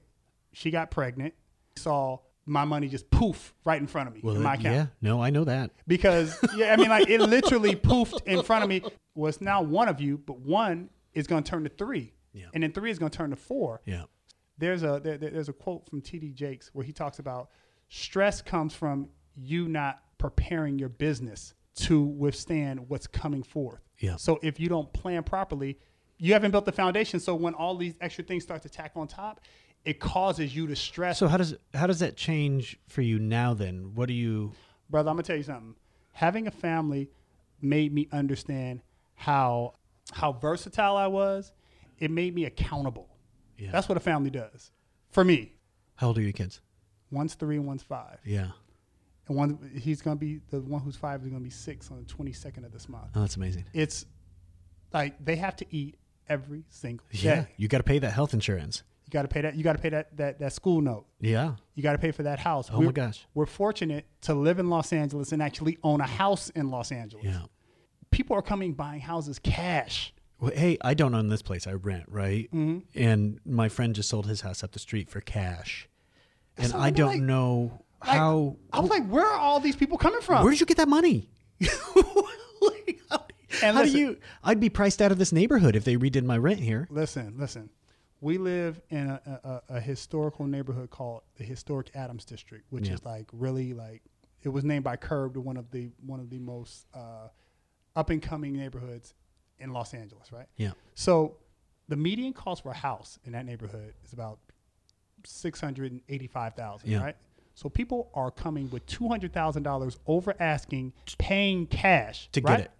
she 0.52 0.70
got 0.70 0.90
pregnant. 0.90 1.32
Saw 1.76 2.18
my 2.48 2.64
money 2.64 2.88
just 2.88 3.10
poof 3.10 3.54
right 3.64 3.80
in 3.80 3.86
front 3.86 4.08
of 4.08 4.14
me 4.14 4.20
Well, 4.22 4.36
in 4.36 4.42
my 4.42 4.54
account 4.54 4.74
yeah, 4.74 4.86
no, 5.02 5.22
I 5.22 5.30
know 5.30 5.44
that. 5.44 5.70
because 5.86 6.36
yeah, 6.56 6.72
I 6.72 6.76
mean 6.76 6.88
like 6.88 7.08
it 7.08 7.20
literally 7.36 7.76
poofed 7.76 8.26
in 8.26 8.42
front 8.42 8.62
of 8.64 8.68
me. 8.70 8.82
Well, 9.14 9.28
it's 9.28 9.40
now 9.40 9.62
one 9.62 9.88
of 9.88 10.00
you, 10.00 10.18
but 10.18 10.38
one 10.40 10.90
is 11.12 11.26
going 11.26 11.42
to 11.42 11.50
turn 11.50 11.64
to 11.64 11.70
three, 11.70 12.14
Yeah. 12.32 12.46
and 12.54 12.62
then 12.62 12.72
three 12.72 12.90
is 12.90 12.98
going 12.98 13.10
to 13.10 13.16
turn 13.18 13.30
to 13.30 13.36
four. 13.36 13.80
Yeah. 13.84 14.04
There's 14.58 14.82
a 14.82 15.00
there, 15.02 15.18
there- 15.18 15.30
there's 15.30 15.48
a 15.48 15.52
quote 15.52 15.88
from 15.88 16.00
T.D. 16.00 16.32
Jakes 16.32 16.70
where 16.72 16.84
he 16.84 16.92
talks 16.92 17.18
about 17.18 17.50
stress 17.88 18.42
comes 18.42 18.74
from 18.74 19.08
you 19.36 19.68
not 19.68 20.00
preparing 20.18 20.78
your 20.78 20.88
business 20.88 21.54
to 21.76 22.02
withstand 22.02 22.88
what's 22.88 23.06
coming 23.06 23.42
forth. 23.42 23.80
Yeah. 24.00 24.16
So 24.16 24.38
if 24.42 24.58
you 24.58 24.68
don't 24.68 24.92
plan 24.92 25.22
properly, 25.22 25.78
you 26.18 26.32
haven't 26.32 26.50
built 26.50 26.64
the 26.64 26.72
foundation. 26.72 27.20
So 27.20 27.34
when 27.36 27.54
all 27.54 27.76
these 27.76 27.94
extra 28.00 28.24
things 28.24 28.42
start 28.42 28.62
to 28.62 28.68
tack 28.68 28.92
on 28.96 29.06
top, 29.06 29.40
it 29.88 30.00
causes 30.00 30.54
you 30.54 30.66
to 30.66 30.76
stress. 30.76 31.18
So 31.18 31.28
how 31.28 31.36
does 31.38 31.54
how 31.74 31.86
does 31.86 32.00
that 32.00 32.16
change 32.16 32.78
for 32.88 33.00
you 33.02 33.18
now? 33.18 33.54
Then 33.54 33.92
what 33.94 34.06
do 34.08 34.14
you? 34.14 34.52
brother, 34.90 35.10
I'm 35.10 35.16
gonna 35.16 35.22
tell 35.24 35.36
you 35.36 35.42
something. 35.42 35.74
Having 36.12 36.46
a 36.46 36.50
family 36.50 37.10
made 37.60 37.92
me 37.92 38.08
understand 38.12 38.82
how 39.14 39.74
how 40.12 40.32
versatile 40.32 40.96
I 40.96 41.06
was. 41.06 41.52
It 41.98 42.10
made 42.10 42.34
me 42.34 42.44
accountable. 42.44 43.08
Yeah. 43.56 43.70
That's 43.72 43.88
what 43.88 43.96
a 43.96 44.00
family 44.00 44.30
does 44.30 44.70
for 45.10 45.24
me. 45.24 45.52
How 45.96 46.08
old 46.08 46.18
are 46.18 46.22
your 46.22 46.32
kids? 46.32 46.60
One's 47.10 47.34
three 47.34 47.56
and 47.56 47.66
one's 47.66 47.82
five, 47.82 48.18
Yeah. 48.24 48.50
and 49.26 49.36
one 49.36 49.70
he's 49.80 50.02
gonna 50.02 50.16
be 50.16 50.40
the 50.50 50.60
one 50.60 50.80
who's 50.82 50.96
five 50.96 51.22
is 51.22 51.28
gonna 51.28 51.40
be 51.42 51.50
six 51.50 51.90
on 51.90 51.96
the 51.98 52.04
22nd 52.04 52.64
of 52.64 52.72
this 52.72 52.88
month. 52.88 53.10
Oh, 53.14 53.20
that's 53.20 53.36
amazing. 53.36 53.64
It's 53.72 54.04
like 54.92 55.22
they 55.24 55.36
have 55.36 55.56
to 55.56 55.66
eat 55.74 55.96
every 56.28 56.64
single 56.68 57.06
Yeah. 57.10 57.42
day. 57.42 57.48
You 57.56 57.68
got 57.68 57.78
to 57.78 57.84
pay 57.84 57.98
that 58.00 58.12
health 58.12 58.34
insurance. 58.34 58.82
You 59.08 59.12
got 59.12 59.22
to 59.22 59.28
pay 59.28 59.40
that. 59.40 59.54
You 59.56 59.64
got 59.64 59.72
to 59.72 59.78
pay 59.78 59.88
that, 59.88 60.14
that 60.18 60.38
that 60.38 60.52
school 60.52 60.82
note. 60.82 61.06
Yeah. 61.18 61.54
You 61.74 61.82
got 61.82 61.92
to 61.92 61.98
pay 61.98 62.10
for 62.10 62.24
that 62.24 62.38
house. 62.38 62.68
Oh 62.70 62.82
my 62.82 62.92
gosh. 62.92 63.26
We're 63.32 63.46
fortunate 63.46 64.04
to 64.22 64.34
live 64.34 64.58
in 64.58 64.68
Los 64.68 64.92
Angeles 64.92 65.32
and 65.32 65.42
actually 65.42 65.78
own 65.82 66.02
a 66.02 66.06
house 66.06 66.50
in 66.50 66.70
Los 66.70 66.92
Angeles. 66.92 67.24
Yeah. 67.24 67.40
People 68.10 68.36
are 68.36 68.42
coming 68.42 68.74
buying 68.74 69.00
houses 69.00 69.38
cash. 69.38 70.12
Well, 70.40 70.52
hey, 70.54 70.76
I 70.82 70.92
don't 70.92 71.14
own 71.14 71.28
this 71.30 71.40
place. 71.40 71.66
I 71.66 71.72
rent, 71.72 72.04
right? 72.08 72.50
Mm-hmm. 72.52 72.80
And 72.94 73.40
my 73.46 73.70
friend 73.70 73.94
just 73.94 74.10
sold 74.10 74.26
his 74.26 74.42
house 74.42 74.62
up 74.62 74.72
the 74.72 74.78
street 74.78 75.08
for 75.08 75.22
cash, 75.22 75.88
and 76.58 76.68
So 76.70 76.78
I 76.78 76.90
don't 76.90 77.08
like- 77.08 77.20
know 77.22 77.80
Like, 78.06 78.16
how. 78.18 78.56
I 78.74 78.80
was 78.80 78.90
like, 78.90 79.06
where 79.08 79.24
are 79.26 79.38
all 79.38 79.58
these 79.58 79.74
people 79.74 79.96
coming 79.96 80.20
from? 80.20 80.42
Where 80.44 80.50
did 80.52 80.60
you 80.60 80.66
get 80.66 80.76
that 80.76 80.88
money? 80.88 81.30
like, 81.60 83.00
how- 83.10 83.24
And 83.62 83.76
How 83.76 83.82
listen- 83.82 83.92
do 83.94 83.98
you? 83.98 84.16
I'd 84.44 84.60
be 84.60 84.68
priced 84.68 85.00
out 85.02 85.12
of 85.12 85.18
this 85.18 85.32
neighborhood 85.32 85.74
if 85.76 85.84
they 85.84 85.96
redid 85.96 86.24
my 86.24 86.36
rent 86.36 86.60
here. 86.60 86.86
Listen, 86.90 87.34
listen. 87.38 87.70
We 88.20 88.36
live 88.38 88.80
in 88.90 89.08
a, 89.08 89.40
a, 89.70 89.76
a 89.76 89.80
historical 89.80 90.46
neighborhood 90.46 90.90
called 90.90 91.22
the 91.36 91.44
Historic 91.44 91.90
Adams 91.94 92.24
District, 92.24 92.64
which 92.70 92.88
Yeah. 92.88 92.94
is 92.94 93.04
like 93.04 93.26
really 93.32 93.72
like 93.74 94.02
it 94.42 94.48
was 94.48 94.64
named 94.64 94.84
by 94.84 94.96
Curbed 94.96 95.34
to 95.34 95.40
one 95.40 95.56
of 95.56 95.70
the 95.70 95.90
one 96.04 96.20
of 96.20 96.30
the 96.30 96.38
most 96.38 96.86
uh, 96.94 97.28
up 97.96 98.10
and 98.10 98.20
coming 98.22 98.56
neighborhoods 98.56 99.14
in 99.58 99.72
Los 99.72 99.94
Angeles, 99.94 100.32
right? 100.32 100.46
Yeah. 100.56 100.72
So 100.94 101.36
the 101.88 101.96
median 101.96 102.32
cost 102.32 102.62
for 102.62 102.70
a 102.70 102.76
house 102.76 103.18
in 103.24 103.32
that 103.32 103.46
neighborhood 103.46 103.94
is 104.04 104.12
about 104.12 104.38
six 105.24 105.60
hundred 105.60 105.92
and 105.92 106.00
eighty-five 106.08 106.54
thousand, 106.54 106.90
Yeah. 106.90 107.02
right? 107.02 107.16
So 107.54 107.68
people 107.68 108.10
are 108.14 108.30
coming 108.30 108.70
with 108.70 108.84
two 108.86 109.08
hundred 109.08 109.32
thousand 109.32 109.62
dollars 109.64 109.98
over 110.06 110.34
asking, 110.40 110.92
paying 111.18 111.66
cash 111.66 112.28
To 112.32 112.40
get 112.40 112.60
it. 112.60 112.70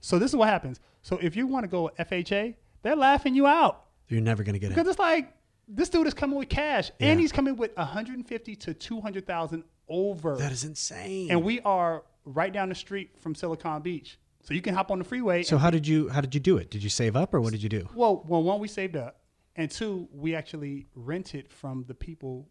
So 0.00 0.18
this 0.18 0.30
is 0.30 0.36
what 0.36 0.48
happens. 0.48 0.80
So 1.02 1.18
if 1.22 1.36
you 1.36 1.46
want 1.46 1.64
to 1.64 1.68
go 1.68 1.90
FHA, 1.98 2.54
they're 2.82 2.96
laughing 2.96 3.34
you 3.34 3.46
out 3.46 3.84
You're 4.12 4.20
never 4.20 4.42
gonna 4.42 4.58
get 4.58 4.68
because 4.68 4.80
it. 4.82 4.84
Because 4.84 4.90
it's 4.92 4.98
like 5.00 5.34
this 5.68 5.88
dude 5.88 6.06
is 6.06 6.14
coming 6.14 6.38
with 6.38 6.48
cash, 6.48 6.90
and 7.00 7.18
he's 7.18 7.32
coming 7.32 7.56
with 7.56 7.76
one 7.76 7.86
hundred 7.86 8.16
and 8.16 8.26
fifty 8.26 8.54
to 8.56 8.74
two 8.74 9.00
hundred 9.00 9.26
thousand 9.26 9.64
over, 9.88 10.36
That 10.36 10.52
is 10.52 10.64
insane. 10.64 11.30
and 11.30 11.42
we 11.42 11.60
are 11.60 12.04
right 12.24 12.52
down 12.52 12.68
the 12.68 12.74
street 12.74 13.10
from 13.18 13.34
Silicon 13.34 13.82
Beach, 13.82 14.18
so 14.42 14.54
you 14.54 14.62
can 14.62 14.74
hop 14.74 14.90
on 14.90 14.98
the 14.98 15.04
freeway. 15.04 15.42
so 15.42 15.58
how 15.58 15.70
did 15.70 15.86
you? 15.86 16.08
How 16.08 16.20
did 16.20 16.34
you 16.34 16.40
do 16.40 16.56
it? 16.58 16.70
Did 16.70 16.82
you 16.82 16.90
save 16.90 17.16
up 17.16 17.32
or 17.34 17.40
what 17.40 17.52
did 17.52 17.62
you 17.62 17.68
do? 17.68 17.88
Well, 17.94 18.24
well, 18.26 18.42
one 18.42 18.60
we 18.60 18.68
saved 18.68 18.96
up, 18.96 19.20
and 19.56 19.70
two 19.70 20.08
we 20.12 20.34
actually 20.34 20.86
rented 20.94 21.50
from 21.50 21.84
the 21.88 21.94
people 21.94 22.48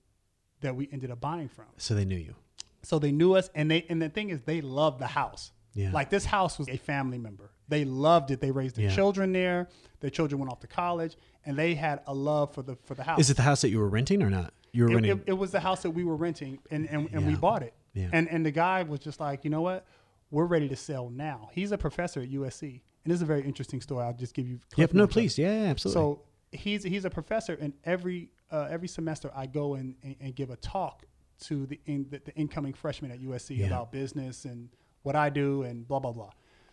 that 0.62 0.76
we 0.76 0.90
ended 0.92 1.10
up 1.12 1.20
buying 1.22 1.48
from. 1.50 1.66
So 1.78 1.94
they 1.96 2.06
knew 2.06 2.18
you. 2.18 2.36
So 2.84 2.98
they 3.00 3.12
knew 3.12 3.34
us, 3.34 3.50
and 3.56 3.70
they 3.70 3.86
and 3.90 4.02
the 4.02 4.10
thing 4.10 4.30
is, 4.30 4.42
they 4.42 4.62
loved 4.62 5.00
the 5.00 5.08
house. 5.08 5.52
Yeah. 5.74 5.92
Like 5.94 6.10
this 6.10 6.26
house 6.26 6.60
was 6.60 6.68
a 6.70 6.78
family 6.78 7.18
member. 7.18 7.52
They 7.72 7.86
loved 7.86 8.30
it. 8.32 8.40
They 8.40 8.52
raised 8.52 8.76
their 8.76 8.86
Yeah. 8.90 8.96
children 8.96 9.32
there. 9.32 9.68
Their 10.02 10.10
children 10.12 10.38
went 10.40 10.52
off 10.52 10.60
to 10.60 10.68
college, 10.68 11.16
and 11.46 11.58
they 11.58 11.74
had 11.74 12.02
a 12.06 12.14
love 12.14 12.54
for 12.54 12.62
the 12.62 12.76
for 12.84 12.94
the 12.96 13.04
house. 13.04 13.20
Is 13.20 13.30
it 13.32 13.38
the 13.38 13.44
house 13.44 13.62
that 13.62 13.70
you 13.70 13.80
were 13.80 13.90
renting 13.90 14.22
or 14.22 14.30
not? 14.30 14.54
You 14.74 14.84
were 14.84 14.92
It, 14.92 14.94
renting. 14.96 15.12
it, 15.20 15.24
it 15.28 15.34
was 15.34 15.52
the 15.52 15.60
house 15.60 15.82
that 15.84 15.92
we 15.92 16.04
were 16.04 16.16
renting, 16.16 16.60
and 16.70 16.88
and, 16.90 17.10
and 17.12 17.26
we 17.26 17.36
bought 17.36 17.64
it. 17.64 17.74
Yeah. 17.94 18.10
And 18.14 18.30
and 18.30 18.46
the 18.46 18.52
guy 18.52 18.84
was 18.84 19.00
just 19.00 19.20
like, 19.20 19.44
you 19.44 19.50
know 19.50 19.62
what, 19.62 19.86
we're 20.30 20.46
ready 20.46 20.70
to 20.70 20.76
sell 20.76 21.10
now. 21.10 21.50
He's 21.54 21.72
a 21.72 21.78
professor 21.78 22.22
at 22.22 22.30
USC, 22.30 22.82
and 23.04 23.12
this 23.12 23.16
is 23.16 23.22
a 23.24 23.26
very 23.26 23.42
interesting 23.44 23.82
story. 23.82 24.04
I'll 24.06 24.14
just 24.14 24.34
give 24.34 24.48
you. 24.48 24.60
yep. 24.78 24.94
No, 24.94 25.00
notes 25.00 25.12
of 25.12 25.18
it. 25.18 25.22
please. 25.22 25.38
Yeah, 25.38 25.64
yeah, 25.64 25.70
absolutely. 25.70 26.02
So 26.02 26.22
he's 26.52 26.84
he's 26.84 27.06
a 27.06 27.10
professor, 27.10 27.54
and 27.60 27.74
every 27.86 28.30
uh, 28.52 28.68
every 28.70 28.88
semester 28.88 29.32
I 29.36 29.46
go 29.48 29.76
and, 29.76 29.96
and, 30.04 30.16
and 30.20 30.36
give 30.36 30.50
a 30.50 30.56
talk 30.58 31.04
to 31.48 31.66
the, 31.68 31.80
in, 31.86 32.06
the 32.10 32.22
the 32.26 32.34
incoming 32.36 32.74
freshmen 32.74 33.12
at 33.12 33.20
USC 33.22 33.58
Yeah. 33.58 33.68
about 33.68 33.92
business 33.92 34.46
and 34.46 34.70
what 35.04 35.16
I 35.16 35.30
do 35.30 35.64
and 35.64 35.88
blah 35.88 36.00
blah 36.00 36.12
blah. 36.12 36.32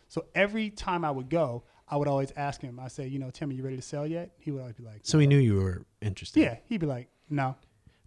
So 0.09 0.25
every 0.35 0.71
time 0.71 1.05
I 1.05 1.11
would 1.11 1.29
go, 1.29 1.65
I 1.89 1.97
would 1.97 2.09
always 2.09 2.33
ask 2.37 2.61
him. 2.61 2.81
I 2.81 2.89
say, 2.89 3.07
you 3.07 3.19
know, 3.19 3.31
Tim, 3.31 3.51
are 3.51 3.53
you 3.53 3.63
ready 3.63 3.77
to 3.77 3.83
sell 3.83 4.07
yet? 4.07 4.31
He 4.39 4.51
would 4.51 4.61
always 4.61 4.75
be 4.77 4.85
like, 4.85 5.01
so 5.03 5.19
he 5.19 5.27
knew 5.27 5.39
you 5.39 5.57
were 5.57 5.85
interested. 6.03 6.41
yeah. 6.41 6.57
He'd 6.67 6.81
be 6.81 6.87
like, 6.87 7.09
no. 7.31 7.57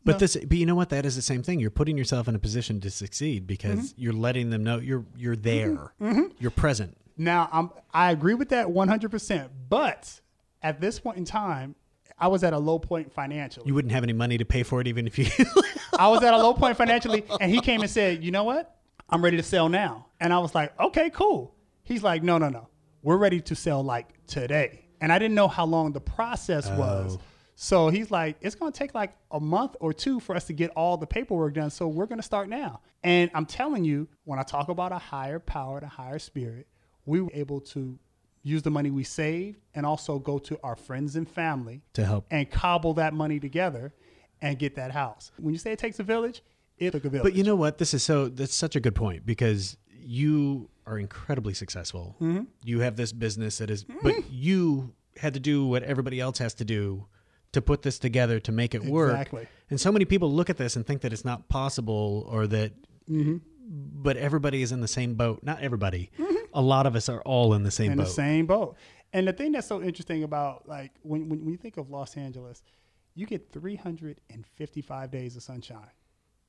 But 0.04 0.14
No. 0.14 0.18
this, 0.20 0.36
but 0.36 0.58
you 0.58 0.66
know 0.66 0.74
what? 0.76 0.90
That 0.90 1.06
is 1.06 1.16
the 1.16 1.22
same 1.22 1.44
thing. 1.44 1.60
You're 1.60 1.70
putting 1.70 1.98
yourself 1.98 2.28
in 2.28 2.34
a 2.36 2.40
position 2.40 2.80
to 2.82 2.90
succeed 2.90 3.46
because 3.48 3.80
Mm-hmm. 3.94 4.02
you're 4.02 4.14
letting 4.14 4.50
them 4.50 4.64
know 4.64 4.78
you're 4.80 5.06
you're 5.16 5.36
there. 5.36 5.94
You're 6.40 6.50
present. 6.52 6.98
Now, 7.18 7.50
I'm, 7.52 7.70
I 7.94 8.12
agree 8.12 8.34
with 8.34 8.50
that 8.50 8.66
100%. 8.68 9.50
But 9.70 10.22
at 10.64 10.82
this 10.82 11.00
point 11.00 11.18
in 11.18 11.26
time, 11.26 11.76
I 12.18 12.28
was 12.30 12.44
at 12.44 12.54
a 12.54 12.58
low 12.58 12.80
point 12.80 13.12
financially. 13.14 13.68
You 13.68 13.76
wouldn't 13.76 13.92
have 13.92 14.04
any 14.04 14.14
money 14.14 14.38
to 14.40 14.46
pay 14.46 14.64
for 14.64 14.82
it, 14.82 14.88
even 14.88 15.06
if 15.08 15.20
you. 15.20 15.26
I 15.98 16.08
was 16.08 16.24
at 16.24 16.34
a 16.34 16.38
low 16.38 16.54
point 16.54 16.78
financially, 16.78 17.24
and 17.40 17.52
he 17.52 17.62
came 17.62 17.82
and 17.82 17.90
said, 17.90 18.24
"You 18.24 18.32
know 18.32 18.44
what? 18.44 18.76
I'm 19.10 19.24
ready 19.24 19.38
to 19.38 19.44
sell 19.44 19.70
now." 19.70 20.08
And 20.20 20.32
I 20.34 20.40
was 20.40 20.54
like, 20.56 20.80
"Okay, 20.80 21.10
cool." 21.12 21.54
He's 21.92 22.04
like, 22.04 22.24
"No, 22.24 22.38
no, 22.38 22.50
no. 22.50 22.70
We're 23.04 23.18
ready 23.18 23.42
to 23.42 23.56
sell 23.56 23.84
like 23.84 24.26
today." 24.28 24.86
And 25.02 25.12
I 25.12 25.20
didn't 25.20 25.36
know 25.36 25.48
how 25.48 25.66
long 25.66 25.92
the 25.92 26.02
process 26.02 26.70
was. 26.70 27.18
Oh. 27.18 27.22
So 27.56 27.90
he's 27.90 28.10
like, 28.10 28.38
"It's 28.42 28.56
going 28.56 28.72
to 28.72 28.78
take 28.78 28.96
like 28.96 29.14
a 29.30 29.40
month 29.40 29.76
or 29.80 29.94
two 29.94 30.20
for 30.20 30.36
us 30.36 30.46
to 30.46 30.54
get 30.54 30.72
all 30.72 30.98
the 30.98 31.08
paperwork 31.08 31.54
done. 31.54 31.70
So 31.70 31.88
we're 31.88 32.06
going 32.06 32.20
to 32.20 32.24
start 32.24 32.50
now." 32.50 32.82
And 33.04 33.30
I'm 33.34 33.46
telling 33.46 33.84
you, 33.84 34.08
when 34.24 34.40
I 34.40 34.44
talk 34.44 34.70
about 34.70 34.92
a 34.92 34.98
higher 34.98 35.40
power, 35.40 35.80
a 35.80 35.88
higher 35.88 36.20
spirit, 36.20 36.68
we 37.06 37.20
were 37.22 37.32
able 37.34 37.62
to 37.62 38.00
use 38.44 38.62
the 38.64 38.72
money 38.72 38.90
we 38.90 39.04
saved 39.04 39.60
and 39.76 39.86
also 39.86 40.18
go 40.18 40.40
to 40.40 40.60
our 40.64 40.76
friends 40.76 41.16
and 41.16 41.30
family 41.30 41.84
to 41.94 42.06
help. 42.06 42.26
and 42.32 42.50
cobble 42.50 42.96
that 42.96 43.14
money 43.14 43.40
together 43.40 43.94
and 44.42 44.58
get 44.58 44.76
that 44.76 44.92
house. 44.92 45.32
When 45.38 45.54
you 45.54 45.60
say 45.60 45.72
it 45.74 45.80
takes 45.80 46.00
a 46.00 46.04
village, 46.04 46.42
it 46.78 46.92
took 46.92 47.06
a 47.06 47.10
village. 47.10 47.24
But 47.24 47.36
you 47.36 47.44
know 47.44 47.56
what? 47.56 47.78
This 47.78 47.94
is 47.94 48.02
so. 48.02 48.28
That's 48.30 48.56
such 48.56 48.76
a 48.76 48.80
good 48.80 48.96
point 48.96 49.26
because 49.26 49.78
you 50.04 50.70
are 50.86 50.98
incredibly 50.98 51.54
successful. 51.54 52.16
Mm-hmm. 52.22 52.44
You 52.64 52.80
have 52.80 52.96
this 52.96 53.12
business 53.14 53.60
that 53.60 53.70
is, 53.70 53.86
but 54.02 54.30
you 54.32 54.94
had 55.18 55.34
to 55.34 55.40
do 55.40 55.66
what 55.66 55.84
everybody 55.84 56.20
else 56.20 56.38
has 56.40 56.54
to 56.56 56.66
do 56.66 57.06
to 57.52 57.62
put 57.62 57.82
this 57.82 58.00
together 58.00 58.40
to 58.40 58.52
make 58.52 58.74
it 58.74 58.84
work. 58.84 59.12
Exactly. 59.12 59.48
And 59.70 59.80
so 59.80 59.92
many 59.92 60.06
people 60.06 60.32
look 60.32 60.50
at 60.50 60.58
this 60.58 60.76
and 60.76 60.86
think 60.86 61.02
that 61.02 61.14
it's 61.14 61.26
not 61.26 61.50
possible 61.50 62.26
or 62.30 62.48
that. 62.48 62.74
Mm-hmm. 63.10 63.38
But 63.74 64.18
everybody 64.18 64.62
is 64.62 64.72
in 64.72 64.82
the 64.82 64.88
same 64.88 65.16
boat. 65.16 65.44
Not 65.44 65.62
everybody. 65.62 66.12
A 66.54 66.62
lot 66.62 66.86
of 66.86 66.96
us 66.96 67.08
are 67.08 67.22
all 67.22 67.54
in 67.54 67.64
the 67.64 67.72
same 67.72 67.94
in 67.94 67.98
boat. 67.98 68.04
the 68.06 68.10
same 68.10 68.46
boat. 68.46 68.76
And 69.14 69.28
the 69.28 69.34
thing 69.34 69.54
that's 69.54 69.68
so 69.68 69.82
interesting 69.82 70.24
about 70.24 70.68
like 70.68 70.92
when, 71.04 71.30
when, 71.30 71.40
when 71.44 71.52
you 71.52 71.58
think 71.58 71.78
of 71.78 71.90
Los 71.90 72.18
Angeles, 72.18 72.64
you 73.16 73.26
get 73.26 73.52
355 73.52 75.12
days 75.12 75.36
of 75.38 75.44
sunshine. 75.44 75.92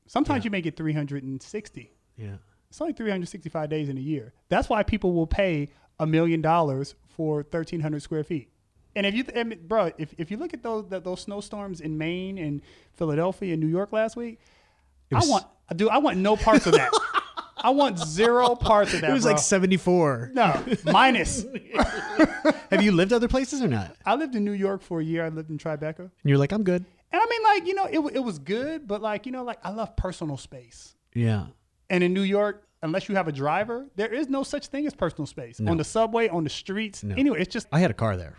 Sometimes 0.06 0.44
you 0.44 0.50
may 0.50 0.60
get 0.60 0.76
360. 0.76 1.92
yeah. 2.16 2.36
It's 2.72 2.80
only 2.80 2.94
365 2.94 3.68
days 3.68 3.90
in 3.90 3.98
a 3.98 4.00
year. 4.00 4.32
That's 4.48 4.70
why 4.70 4.82
people 4.82 5.12
will 5.12 5.26
pay 5.26 5.68
a 5.98 6.06
million 6.06 6.40
dollars 6.40 6.94
for 7.06 7.42
1,300 7.42 8.00
square 8.00 8.24
feet. 8.24 8.48
And 8.96 9.04
if 9.04 9.14
you, 9.14 9.26
I 9.36 9.44
mean, 9.44 9.66
bro, 9.68 9.90
if, 9.98 10.14
if 10.16 10.30
you 10.30 10.38
look 10.38 10.54
at 10.54 10.62
those 10.62 10.86
those 10.88 11.20
snowstorms 11.20 11.82
in 11.82 11.98
Maine 11.98 12.38
and 12.38 12.62
Philadelphia 12.94 13.52
and 13.52 13.62
New 13.62 13.68
York 13.68 13.92
last 13.92 14.16
week, 14.16 14.40
I 15.14 15.22
want, 15.26 15.44
dude, 15.76 15.90
I 15.90 15.98
want 15.98 16.16
no 16.16 16.34
parts 16.34 16.64
of 16.64 16.72
that. 16.72 16.90
I 17.58 17.68
want 17.68 17.98
zero 17.98 18.54
parts 18.54 18.94
of 18.94 19.02
that. 19.02 19.10
It 19.10 19.12
was 19.12 19.24
bro. 19.24 19.32
like 19.32 19.38
74. 19.38 20.30
no 20.32 20.64
minus. 20.86 21.44
Have 22.70 22.80
you 22.80 22.92
lived 22.92 23.12
other 23.12 23.28
places 23.28 23.60
or 23.60 23.68
not? 23.68 23.94
I 24.06 24.14
lived 24.14 24.34
in 24.34 24.46
New 24.46 24.52
York 24.52 24.80
for 24.80 25.00
a 25.00 25.04
year. 25.04 25.26
I 25.26 25.28
lived 25.28 25.50
in 25.50 25.58
Tribeca, 25.58 25.98
and 25.98 25.98
And 25.98 26.10
you're 26.24 26.38
like, 26.38 26.52
I'm 26.52 26.64
good. 26.64 26.86
And 27.12 27.20
I 27.20 27.26
mean, 27.26 27.42
like 27.42 27.66
you 27.66 27.74
know, 27.74 27.84
it 27.84 28.16
it 28.16 28.24
was 28.24 28.38
good, 28.38 28.88
but 28.88 29.02
like 29.02 29.26
you 29.26 29.32
know, 29.32 29.44
like 29.44 29.58
I 29.62 29.72
love 29.72 29.94
personal 29.94 30.38
space. 30.38 30.94
Yeah. 31.12 31.48
And 31.92 32.02
in 32.02 32.14
New 32.14 32.22
York, 32.22 32.64
unless 32.82 33.08
you 33.08 33.14
have 33.14 33.28
a 33.28 33.32
driver, 33.32 33.86
there 33.96 34.12
is 34.12 34.28
no 34.28 34.42
such 34.42 34.68
thing 34.68 34.86
as 34.86 34.94
personal 34.94 35.26
space 35.26 35.60
on 35.60 35.76
the 35.76 35.84
subway, 35.84 36.28
on 36.28 36.42
the 36.42 36.50
streets. 36.50 37.04
No. 37.04 37.14
Anyway, 37.16 37.40
it's 37.40 37.52
just 37.52 37.68
I 37.70 37.80
had 37.80 37.90
a 37.90 37.94
car 37.94 38.16
there. 38.16 38.38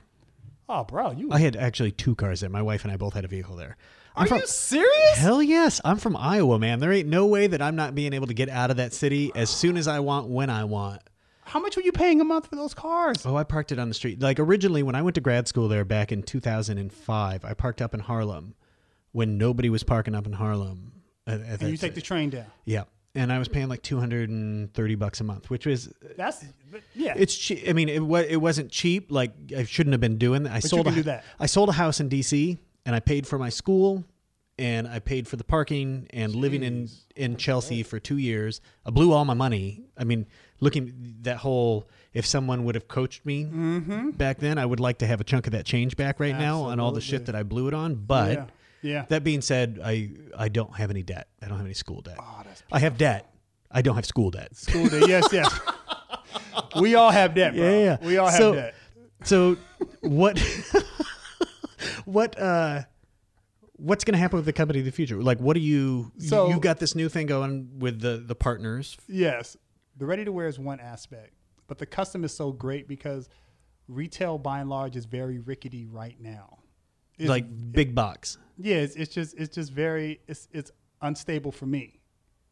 oh, 0.68 0.84
bro, 0.84 1.12
you 1.12 1.32
I 1.32 1.40
had 1.40 1.56
actually 1.56 1.92
two 1.92 2.16
cars 2.16 2.40
there. 2.40 2.50
My 2.50 2.64
wife 2.64 2.84
and 2.84 2.92
I 2.92 2.98
both 2.98 3.14
had 3.14 3.26
a 3.26 3.28
vehicle 3.28 3.56
there. 3.56 3.78
I'm 4.16 4.26
are 4.26 4.28
from, 4.28 4.38
you 4.40 4.48
serious? 4.48 5.18
Hell 5.18 5.42
yes. 5.42 5.82
I'm 5.86 5.98
from 5.98 6.18
Iowa, 6.18 6.58
man. 6.58 6.80
There 6.80 6.92
ain't 6.92 7.08
no 7.08 7.28
way 7.28 7.48
that 7.48 7.62
I'm 7.62 7.76
not 7.76 7.94
being 7.96 8.14
able 8.14 8.28
to 8.28 8.34
get 8.34 8.50
out 8.50 8.72
of 8.72 8.78
that 8.78 8.94
city 8.94 9.32
as 9.36 9.50
soon 9.50 9.78
as 9.78 9.88
I 9.88 10.00
want, 10.00 10.30
when 10.30 10.50
I 10.50 10.64
want. 10.66 11.02
How 11.46 11.60
much 11.60 11.76
were 11.76 11.84
you 11.84 11.92
paying 11.92 12.22
a 12.22 12.24
month 12.24 12.48
for 12.48 12.56
those 12.56 12.74
cars? 12.74 13.26
Oh, 13.26 13.36
I 13.36 13.44
parked 13.44 13.72
it 13.72 13.78
on 13.78 13.88
the 13.88 13.94
street. 13.94 14.20
Like 14.22 14.40
originally, 14.40 14.82
when 14.82 14.96
I 14.96 15.04
went 15.04 15.16
to 15.16 15.22
grad 15.22 15.48
school 15.48 15.68
there 15.68 15.86
back 15.86 16.12
in 16.12 16.24
2005, 16.24 17.46
I 17.46 17.54
parked 17.54 17.82
up 17.82 17.94
in 17.94 18.00
Harlem 18.00 18.56
when 19.12 19.38
nobody 19.38 19.70
was 19.70 19.84
parking 19.84 20.16
up 20.16 20.26
in 20.26 20.34
Harlem. 20.34 20.92
At, 21.28 21.42
at 21.42 21.62
and 21.62 21.70
you 21.70 21.78
take 21.78 21.96
the 21.96 22.02
train 22.02 22.30
down. 22.32 22.46
yeah, 22.66 22.84
and 23.16 23.32
I 23.32 23.38
was 23.40 23.48
paying 23.48 23.70
like 23.70 23.82
230 23.84 24.96
bucks 24.96 25.22
a 25.22 25.24
month, 25.24 25.50
which 25.50 25.66
was 25.66 25.94
That's 26.18 26.44
yeah. 26.96 27.14
it's 27.16 27.36
cheap. 27.36 27.64
I 27.68 27.74
mean, 27.74 27.90
it 27.90 28.04
was 28.04 28.26
it 28.28 28.38
wasn't 28.38 28.72
cheap. 28.72 29.12
Like 29.12 29.34
I 29.56 29.64
shouldn't 29.64 29.94
have 29.94 30.02
been 30.02 30.18
doing 30.18 30.44
that. 30.44 30.52
I 30.52 30.56
you 30.56 30.62
sold 30.62 30.88
a, 30.88 31.04
that. 31.04 31.24
I 31.40 31.46
sold 31.46 31.70
a 31.70 31.74
house 31.74 32.00
in 32.00 32.10
D.C. 32.10 32.58
and 32.86 32.96
I 32.96 33.00
paid 33.00 33.28
for 33.28 33.38
my 33.38 33.50
school, 33.50 34.04
and 34.58 34.88
I 34.88 35.00
paid 35.00 35.28
for 35.28 35.36
the 35.36 35.44
parking 35.44 36.08
and 36.12 36.36
living 36.36 36.64
in 36.64 36.90
in 37.16 37.38
Chelsea 37.38 37.84
for 37.84 38.00
two 38.00 38.18
years. 38.18 38.62
I 38.86 38.90
blew 38.90 39.12
all 39.12 39.26
my 39.26 39.36
money. 39.36 39.84
I 39.98 40.04
mean, 40.04 40.26
looking 40.60 41.18
that 41.22 41.38
whole. 41.38 41.90
If 42.14 42.28
someone 42.28 42.64
would 42.66 42.76
have 42.76 42.88
coached 42.88 43.26
me 43.26 43.46
Mm-hmm. 43.46 44.12
back 44.12 44.38
then, 44.38 44.60
I 44.60 44.68
would 44.68 44.80
like 44.80 45.00
to 45.00 45.08
have 45.08 45.20
a 45.20 45.24
chunk 45.24 45.48
of 45.48 45.54
that 45.54 45.66
change 45.66 45.98
back 45.98 46.20
right 46.20 46.38
now 46.38 46.62
on 46.62 46.80
all 46.80 46.92
the 46.92 47.02
shit 47.02 47.26
that 47.26 47.34
I 47.34 47.42
blew 47.42 47.68
it 47.68 47.74
on. 47.74 47.96
But 47.96 48.34
yeah. 48.34 48.46
Yeah. 48.84 49.06
that 49.10 49.24
being 49.24 49.42
said, 49.42 49.80
I 49.84 50.12
I 50.38 50.50
don't 50.50 50.76
have 50.76 50.90
any 50.92 51.02
debt. 51.04 51.28
I 51.42 51.48
don't 51.48 51.58
have 51.58 51.66
any 51.66 51.74
school 51.74 52.02
debt. 52.02 52.18
Oh, 52.20 52.42
that's 52.46 52.62
I 52.72 52.80
have 52.80 52.98
debt. 52.98 53.34
I 53.72 53.82
don't 53.82 53.96
have 53.96 54.06
school 54.06 54.30
debt. 54.30 54.56
School 54.56 54.88
debt. 54.88 55.08
Yes, 55.08 55.28
yes. 55.32 55.60
we 56.80 56.94
all 56.96 57.10
have 57.12 57.34
debt, 57.34 57.56
bro. 57.56 57.64
Yeah, 57.64 57.84
yeah. 57.84 57.98
We 58.08 58.18
all 58.18 58.28
have 58.28 58.38
So- 58.38 58.54
debt. 58.56 58.76
So 59.24 59.58
what 60.02 60.38
what 62.06 62.38
uh 62.40 62.82
what's 63.78 64.04
going 64.04 64.14
to 64.14 64.20
happen 64.20 64.38
with 64.38 64.46
the 64.46 64.54
company 64.54 64.80
in 64.80 64.86
the 64.86 64.92
future? 64.92 65.22
Like 65.22 65.40
what 65.40 65.54
do 65.56 65.60
you 65.60 66.12
So- 66.20 66.50
you 66.50 66.60
got 66.60 66.80
this 66.80 66.96
new 66.96 67.10
thing 67.10 67.28
going 67.28 67.80
with 67.80 68.00
the 68.00 68.18
the 68.26 68.36
partners? 68.36 68.98
Yes, 69.08 69.58
the 69.98 70.06
ready 70.06 70.26
to 70.26 70.32
wear 70.32 70.48
is 70.48 70.60
one 70.60 70.80
aspect, 70.80 71.34
but 71.68 71.78
the 71.78 71.86
custom 71.86 72.24
is 72.24 72.34
so 72.34 72.52
great 72.52 72.88
because 72.88 73.30
retail 73.88 74.38
by 74.38 74.60
and 74.60 74.70
large 74.70 74.96
is 74.96 75.06
very 75.06 75.40
rickety 75.40 75.86
right 75.86 76.16
now. 76.20 76.60
It's- 77.18 77.30
like 77.30 77.46
big 77.72 77.94
box. 77.96 78.38
yeah, 78.58 78.78
it's, 78.78 78.96
it's 78.96 79.14
just 79.14 79.36
it's 79.38 79.54
just 79.56 79.72
very 79.72 80.20
it's 80.28 80.48
it's 80.52 80.72
unstable 81.02 81.52
for 81.52 81.66
me, 81.66 82.00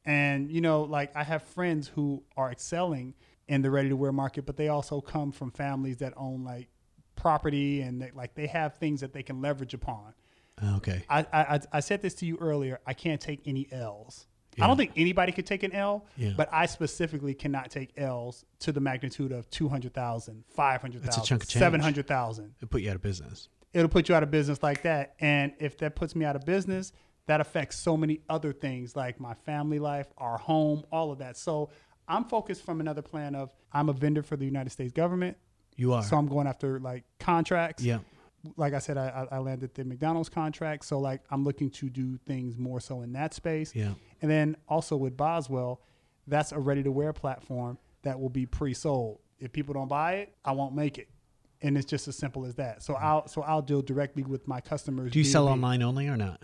and 0.05 0.51
you 0.51 0.62
know 0.62 0.84
like 0.84 1.16
I 1.16 1.24
have 1.24 1.43
friends 1.43 1.88
who 1.88 2.24
are 2.38 2.51
excelling 2.51 3.14
in 3.47 3.62
the 3.62 3.70
ready 3.72 3.89
to 3.89 3.95
wear 3.95 4.12
market, 4.12 4.45
but 4.45 4.55
they 4.57 4.68
also 4.70 5.01
come 5.01 5.32
from 5.32 5.51
families 5.51 5.97
that 5.97 6.14
own 6.16 6.43
like 6.43 6.70
property 7.16 7.82
and 7.82 8.01
they, 8.01 8.12
like 8.16 8.34
they 8.34 8.47
have 8.47 8.76
things 8.78 9.01
that 9.01 9.14
they 9.14 9.24
can 9.24 9.41
leverage 9.41 9.74
upon. 9.74 10.14
Okay. 10.78 11.03
I, 11.09 11.26
I 11.34 11.59
I 11.74 11.80
said 11.80 12.01
this 12.01 12.14
to 12.16 12.26
you 12.26 12.38
earlier. 12.39 12.80
I 12.86 12.93
can't 12.93 13.20
take 13.20 13.41
any 13.45 13.68
L's. 13.72 14.28
Yeah. 14.57 14.66
I 14.66 14.68
don't 14.68 14.78
think 14.78 14.91
anybody 14.95 15.32
could 15.32 15.45
take 15.45 15.64
an 15.64 15.72
L, 15.74 16.05
Yeah. 16.18 16.34
but 16.36 16.49
I 16.51 16.66
specifically 16.66 17.34
cannot 17.34 17.72
take 17.72 17.93
L's 17.97 18.43
to 18.59 18.72
the 18.74 18.82
magnitude 18.82 19.32
of 19.32 19.49
200,000, 19.49 20.43
500,000, 20.53 21.01
That's 21.05 21.18
a 21.18 21.22
chunk 21.28 21.43
of 21.43 21.49
change. 21.49 21.62
700,000. 21.62 22.55
It 22.62 22.70
put 22.70 22.82
you 22.82 22.89
out 22.89 22.95
of 22.97 23.01
business. 23.01 23.47
It'll 23.74 23.89
put 23.89 24.09
you 24.09 24.15
out 24.15 24.24
of 24.24 24.32
business 24.32 24.61
like 24.61 24.84
that. 24.84 25.15
And 25.19 25.53
if 25.59 25.78
that 25.78 25.95
puts 25.95 26.15
me 26.15 26.26
out 26.26 26.36
of 26.36 26.45
business, 26.45 26.91
that 27.28 27.39
affects 27.39 27.78
so 27.78 27.95
many 27.95 28.22
other 28.30 28.51
things 28.51 28.95
like 28.95 29.19
my 29.19 29.34
family 29.34 29.80
life, 29.80 30.07
our 30.17 30.38
home, 30.38 30.84
all 30.91 31.11
of 31.11 31.19
that. 31.19 31.38
So 31.38 31.69
I'm 32.07 32.26
focused 32.26 32.65
from 32.65 32.82
another 32.82 33.01
plan 33.01 33.36
of 33.36 33.55
I'm 33.72 33.89
a 33.89 33.93
vendor 33.93 34.24
for 34.24 34.36
the 34.36 34.45
United 34.45 34.72
States 34.72 34.91
government. 34.91 35.38
You 35.78 35.93
are. 35.93 36.03
So 36.03 36.17
I'm 36.17 36.28
going 36.28 36.47
after 36.47 36.80
like 36.80 37.05
contracts 37.19 37.84
yeah. 37.84 37.99
like 38.57 38.74
I 38.74 38.80
said, 38.80 38.97
I, 38.97 39.28
I 39.32 39.38
landed 39.38 39.74
the 39.74 39.86
McDonald's 39.86 40.30
contract. 40.30 40.84
So 40.86 40.99
like 40.99 41.22
I'm 41.30 41.43
looking 41.43 41.69
to 41.72 41.89
do 41.89 42.17
things 42.26 42.57
more 42.57 42.80
so 42.82 43.01
in 43.01 43.13
that 43.13 43.34
space. 43.34 43.74
Yeah. 43.74 43.93
And 44.22 44.30
then 44.30 44.57
also 44.67 44.97
with 44.97 45.15
Boswell, 45.15 45.82
that's 46.28 46.51
a 46.51 46.59
ready 46.59 46.84
to 46.84 46.91
wear 46.91 47.13
platform 47.13 47.78
that 48.03 48.19
will 48.19 48.30
be 48.30 48.45
pre-sold. 48.45 49.19
If 49.39 49.51
people 49.51 49.74
don't 49.74 49.88
buy 49.88 50.15
it, 50.15 50.36
I 50.43 50.51
won't 50.51 50.76
make 50.76 50.97
it. 50.97 51.07
And 51.62 51.78
it's 51.78 51.86
just 51.86 52.07
as 52.07 52.16
simple 52.16 52.45
as 52.45 52.55
that. 52.55 52.82
So 52.82 52.95
I'll 52.95 53.28
so 53.28 53.43
I'll 53.43 53.62
deal 53.62 53.82
directly 53.82 54.24
with 54.24 54.47
my 54.47 54.62
customers. 54.62 55.12
Do 55.12 55.20
you 55.20 55.26
sell 55.26 55.47
B2B. 55.47 55.51
online 55.51 55.84
only 55.84 56.07
or 56.07 56.18
not? 56.18 56.41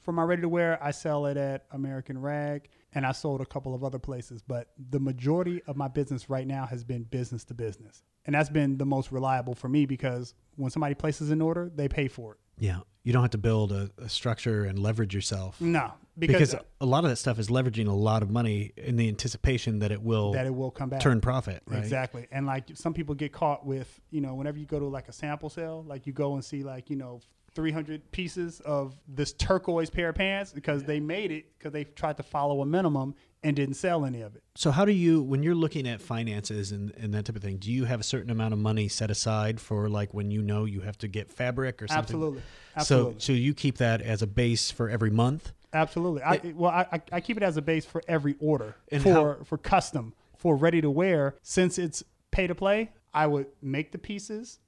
For 0.00 0.12
my 0.12 0.22
ready 0.22 0.42
to 0.42 0.48
wear, 0.48 0.82
I 0.82 0.90
sell 0.90 1.26
it 1.26 1.36
at 1.36 1.66
American 1.70 2.18
Rag 2.18 2.68
and 2.94 3.04
I 3.04 3.12
sold 3.12 3.40
a 3.40 3.46
couple 3.46 3.74
of 3.74 3.84
other 3.84 3.98
places, 3.98 4.40
but 4.40 4.68
the 4.90 4.98
majority 5.00 5.62
of 5.66 5.76
my 5.76 5.88
business 5.88 6.30
right 6.30 6.46
now 6.46 6.64
has 6.66 6.82
been 6.82 7.02
business 7.02 7.44
to 7.44 7.54
business. 7.54 8.02
And 8.24 8.34
that's 8.34 8.48
been 8.48 8.78
the 8.78 8.86
most 8.86 9.12
reliable 9.12 9.54
for 9.54 9.68
me 9.68 9.86
because 9.86 10.34
when 10.56 10.70
somebody 10.70 10.94
places 10.94 11.30
an 11.30 11.42
order, 11.42 11.70
they 11.74 11.88
pay 11.88 12.08
for 12.08 12.32
it. 12.32 12.38
Yeah. 12.58 12.80
You 13.04 13.12
don't 13.12 13.22
have 13.22 13.30
to 13.32 13.38
build 13.38 13.72
a, 13.72 13.90
a 13.98 14.08
structure 14.08 14.64
and 14.64 14.78
leverage 14.78 15.14
yourself. 15.14 15.60
No, 15.60 15.92
Because, 16.18 16.50
because, 16.50 16.66
a 16.80 16.86
lot 16.86 17.04
of 17.04 17.10
that 17.10 17.16
stuff 17.16 17.38
is 17.38 17.48
leveraging 17.48 17.86
a 17.86 17.92
lot 17.92 18.22
of 18.22 18.30
money 18.30 18.72
in 18.76 18.96
the 18.96 19.08
anticipation 19.08 19.78
that 19.80 19.92
it 19.92 20.02
will 20.02 20.32
that 20.32 20.46
it 20.46 20.54
will 20.54 20.70
come 20.70 20.88
back. 20.88 21.00
turn 21.00 21.20
profit, 21.20 21.62
right? 21.66 21.78
Exactly. 21.78 22.26
And 22.30 22.46
like 22.46 22.64
some 22.74 22.94
people 22.94 23.14
get 23.14 23.32
caught 23.32 23.64
with, 23.64 24.00
you 24.10 24.20
know, 24.20 24.34
whenever 24.34 24.58
you 24.58 24.66
go 24.66 24.78
to 24.78 24.86
like 24.86 25.08
a 25.08 25.12
sample 25.12 25.50
sale, 25.50 25.84
like 25.86 26.06
you 26.06 26.12
go 26.12 26.34
and 26.34 26.44
see 26.44 26.62
like, 26.64 26.90
you 26.90 26.96
know, 26.96 27.20
300 27.54 28.10
pieces 28.12 28.60
of 28.60 28.96
this 29.08 29.32
turquoise 29.32 29.90
pair 29.90 30.10
of 30.10 30.14
pants 30.14 30.52
because 30.52 30.84
they 30.84 31.00
made 31.00 31.30
it 31.30 31.58
because 31.58 31.72
they 31.72 31.84
tried 31.84 32.16
to 32.16 32.22
follow 32.22 32.60
a 32.62 32.66
minimum 32.66 33.14
and 33.42 33.56
didn't 33.56 33.74
sell 33.74 34.04
any 34.04 34.20
of 34.20 34.34
it. 34.36 34.42
So 34.56 34.70
how 34.70 34.84
do 34.84 34.92
you, 34.92 35.22
when 35.22 35.42
you're 35.42 35.54
looking 35.54 35.86
at 35.86 36.00
finances 36.00 36.72
and, 36.72 36.92
and 36.96 37.14
that 37.14 37.24
type 37.24 37.36
of 37.36 37.42
thing, 37.42 37.56
do 37.56 37.72
you 37.72 37.84
have 37.84 38.00
a 38.00 38.04
certain 38.04 38.30
amount 38.30 38.52
of 38.52 38.58
money 38.58 38.88
set 38.88 39.10
aside 39.10 39.60
for 39.60 39.88
like 39.88 40.12
when 40.12 40.30
you 40.30 40.42
know 40.42 40.64
you 40.64 40.80
have 40.80 40.98
to 40.98 41.08
get 41.08 41.30
fabric 41.30 41.82
or 41.82 41.88
something? 41.88 42.02
Absolutely. 42.02 42.42
Absolutely. 42.76 43.12
So, 43.14 43.18
so 43.18 43.32
you 43.32 43.54
keep 43.54 43.78
that 43.78 44.02
as 44.02 44.22
a 44.22 44.26
base 44.26 44.70
for 44.70 44.88
every 44.88 45.10
month. 45.10 45.52
Absolutely. 45.72 46.22
I, 46.22 46.40
well, 46.54 46.70
I, 46.70 47.02
I- 47.12 47.20
keep 47.20 47.36
it 47.36 47.42
as 47.42 47.56
a 47.56 47.62
base 47.62 47.84
for 47.84 48.02
every 48.08 48.36
order 48.40 48.76
for 49.02 49.44
for 49.44 49.58
custom 49.58 50.14
for 50.36 50.56
ready 50.56 50.80
to 50.80 50.90
wear. 50.90 51.34
Since 51.42 51.78
it's 51.78 52.02
pay 52.30 52.46
to 52.46 52.54
play, 52.54 52.92
I 53.12 53.26
would 53.26 53.46
make 53.60 53.92
the 53.92 53.98
pieces. 53.98 54.60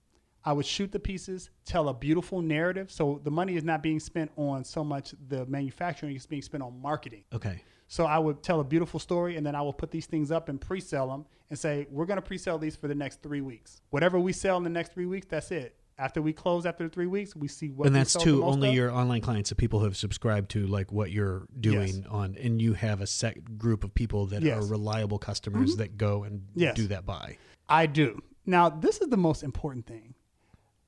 I 0.43 0.55
would 0.55 0.65
shoot 0.65 0.91
the 0.91 0.99
pieces, 0.99 1.51
tell 1.67 1.91
a 1.91 1.95
beautiful 1.95 2.41
narrative. 2.41 2.91
So 2.91 3.21
the 3.25 3.31
money 3.31 3.57
is 3.57 3.65
not 3.65 3.83
being 3.83 4.01
spent 4.01 4.31
on 4.37 4.65
so 4.65 4.83
much 4.83 5.15
the 5.29 5.45
manufacturing; 5.47 6.17
it's 6.17 6.27
being 6.27 6.43
spent 6.43 6.63
on 6.63 6.81
marketing. 6.81 7.25
Okay. 7.33 7.63
So 7.89 8.07
I 8.07 8.19
would 8.19 8.43
tell 8.43 8.61
a 8.61 8.65
beautiful 8.65 9.01
story, 9.01 9.37
and 9.37 9.45
then 9.45 9.55
I 9.55 9.63
will 9.63 9.73
put 9.73 9.91
these 9.91 10.07
things 10.07 10.31
up 10.31 10.49
and 10.49 10.61
pre-sell 10.61 11.09
them, 11.09 11.27
and 11.51 11.59
say 11.59 11.89
we're 11.91 12.07
going 12.07 12.19
to 12.19 12.23
pre-sell 12.23 12.57
these 12.57 12.77
for 12.77 12.87
the 12.89 12.95
next 12.95 13.21
three 13.21 13.41
weeks. 13.41 13.83
Whatever 13.91 14.19
we 14.21 14.33
sell 14.33 14.57
in 14.57 14.63
the 14.65 14.71
next 14.71 14.93
three 14.93 15.07
weeks, 15.07 15.27
that's 15.29 15.51
it. 15.51 15.75
After 16.01 16.23
we 16.23 16.33
close 16.33 16.65
after 16.65 16.85
the 16.85 16.91
three 16.91 17.07
weeks, 17.07 17.37
we 17.37 17.47
see 17.47 17.71
what. 17.71 17.87
and 17.87 17.95
that's 17.95 18.15
to 18.15 18.43
only 18.45 18.71
of. 18.71 18.75
your 18.75 18.91
online 18.91 19.21
clients, 19.21 19.51
the 19.51 19.55
people 19.57 19.79
who 19.81 19.85
have 19.85 19.97
subscribed 19.97 20.51
to 20.53 20.67
like 20.67 20.91
what 20.91 21.11
you're 21.13 21.47
doing 21.61 21.97
Yes. 21.99 22.07
on, 22.09 22.37
and 22.41 22.61
you 22.63 22.73
have 22.73 23.01
a 23.03 23.07
set 23.07 23.59
group 23.59 23.85
of 23.85 23.95
people 23.95 24.27
that 24.27 24.43
Yes. 24.43 24.63
are 24.65 24.67
reliable 24.67 25.19
customers 25.19 25.77
that 25.77 25.99
go 25.99 26.25
and 26.25 26.47
Yes. 26.55 26.75
do 26.75 26.87
that 26.89 27.05
buy. 27.05 27.37
I 27.69 27.85
do. 27.87 28.23
Now, 28.47 28.71
this 28.71 29.01
is 29.03 29.09
the 29.09 29.17
most 29.19 29.43
important 29.43 29.87
thing. 29.87 30.15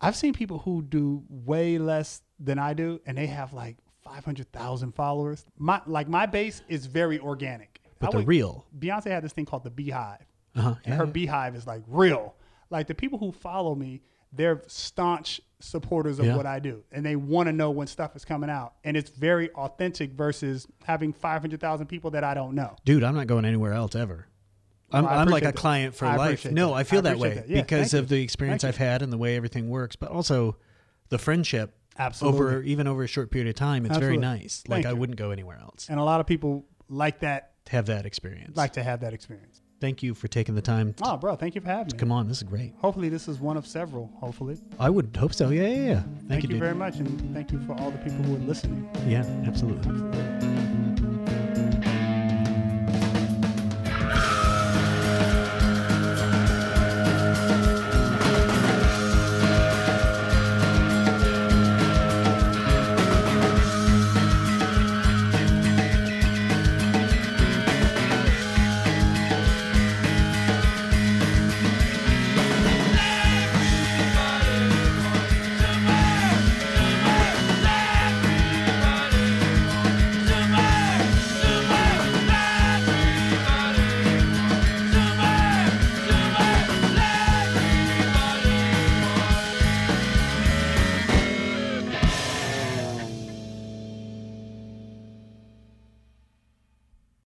I've 0.01 0.17
seen 0.17 0.33
people 0.33 0.59
who 0.61 0.81
do 0.83 1.23
way 1.29 1.79
less 1.79 2.23
than 2.41 2.59
I 2.59 2.73
do, 2.73 3.01
and 3.07 3.17
they 3.19 3.27
have 3.27 3.53
like 3.53 3.77
500,000 4.03 4.93
followers. 4.95 5.45
My 5.59 5.81
like 5.87 6.09
my 6.09 6.27
base 6.27 6.63
is 6.69 6.87
very 6.87 7.19
organic. 7.21 7.81
But 7.99 8.09
I 8.09 8.11
they're 8.13 8.21
would- 8.21 8.29
real. 8.29 8.67
Beyonce 8.79 9.07
had 9.11 9.23
this 9.23 9.33
thing 9.33 9.45
called 9.45 9.65
the 9.65 9.71
BeyHive, 9.71 10.23
Uh-huh. 10.57 10.75
and 10.85 10.95
her 10.95 11.07
BeyHive 11.07 11.55
is 11.55 11.67
like 11.67 11.83
real. 11.87 12.35
Like 12.71 12.87
the 12.87 12.95
people 12.95 13.19
who 13.19 13.31
follow 13.31 13.75
me, 13.75 14.01
they're 14.33 14.63
staunch 14.67 15.41
supporters 15.61 16.19
of 16.19 16.27
Yeah. 16.27 16.37
what 16.37 16.47
I 16.47 16.59
do, 16.59 16.83
and 16.91 17.05
they 17.07 17.15
want 17.17 17.47
to 17.47 17.53
know 17.53 17.71
when 17.71 17.87
stuff 17.87 18.17
is 18.17 18.25
coming 18.25 18.51
out, 18.51 18.75
and 18.83 18.97
it's 18.97 19.11
very 19.11 19.51
authentic 19.53 20.13
versus 20.13 20.67
having 20.85 21.13
500,000 21.13 21.87
people 21.87 22.11
that 22.13 22.25
I 22.25 22.35
don't 22.35 22.55
know. 22.55 22.77
Dude, 22.85 23.05
I'm 23.05 23.15
not 23.15 23.27
going 23.29 23.45
anywhere 23.45 23.73
else 23.73 23.95
ever. 23.95 24.27
I'm, 24.91 25.05
Well, 25.05 25.19
I'm 25.19 25.29
like 25.29 25.43
a 25.45 25.47
that. 25.47 25.55
client 25.57 25.95
for 25.95 26.05
I 26.07 26.17
life. 26.17 26.45
No, 26.51 26.69
that. 26.69 26.75
I 26.75 26.85
feel 26.85 26.99
I 26.99 27.03
that 27.03 27.19
way 27.19 27.35
that. 27.35 27.49
Yeah, 27.49 27.63
because 27.63 27.95
of 27.95 28.11
you. 28.11 28.17
the 28.19 28.23
experience 28.23 28.63
Thank 28.63 28.75
I've 28.75 28.79
had 28.79 29.03
and 29.03 29.11
the 29.13 29.17
way 29.17 29.37
everything 29.37 29.71
works, 29.71 29.97
but 29.97 30.11
also 30.11 30.57
the 31.09 31.17
friendship 31.19 31.75
Absolutely. 31.99 32.41
over 32.41 32.63
even 32.63 32.87
over 32.87 33.03
a 33.03 33.07
short 33.07 33.31
period 33.31 33.49
of 33.49 33.55
time. 33.55 33.87
It's 33.87 33.97
very 33.97 34.17
Absolutely. 34.17 34.41
nice. 34.43 34.65
Like 34.69 34.83
Thank 34.85 34.95
I 34.95 34.99
wouldn't 34.99 35.17
go 35.19 35.31
anywhere 35.31 35.59
else. 35.59 35.87
And 35.89 35.99
a 35.99 36.05
lot 36.05 36.21
of 36.21 36.27
people 36.27 36.67
like 36.91 37.21
that, 37.21 37.53
to 37.67 37.73
have 37.73 37.87
that 37.87 38.05
experience. 38.05 38.55
like 38.57 38.73
to 38.75 38.83
have 38.83 39.01
that 39.01 39.15
experience. 39.15 39.62
Thank 39.83 40.01
you 40.01 40.15
for 40.15 40.29
taking 40.29 40.55
the 40.55 40.63
time. 40.63 40.95
To 40.95 41.03
Oh, 41.11 41.17
bro, 41.17 41.35
thank 41.35 41.57
you 41.57 41.61
for 41.61 41.67
having 41.67 41.89
me. 41.93 41.99
come 41.99 42.13
on, 42.13 42.29
this 42.29 42.37
is 42.37 42.45
great. 42.45 42.73
Hopefully, 42.79 43.09
this 43.09 43.27
is 43.27 43.41
one 43.41 43.57
of 43.57 43.67
several. 43.67 44.13
Hopefully. 44.21 44.57
I 44.79 44.89
would 44.89 45.17
hope 45.17 45.35
so. 45.35 45.49
Yeah, 45.51 45.63
yeah, 45.67 45.69
yeah. 45.75 45.95
Thank, 46.03 46.29
Thank, 46.29 46.43
you, 46.45 46.49
dude. 46.51 46.61
very 46.61 46.75
much, 46.77 46.99
and 46.99 47.35
thank 47.35 47.51
you 47.51 47.59
for 47.67 47.73
all 47.81 47.91
the 47.91 47.99
people 47.99 48.23
who 48.23 48.37
are 48.37 48.47
listening. 48.47 48.89
Yeah, 49.09 49.25
absolutely. 49.45 49.91
Absolutely. 49.91 50.52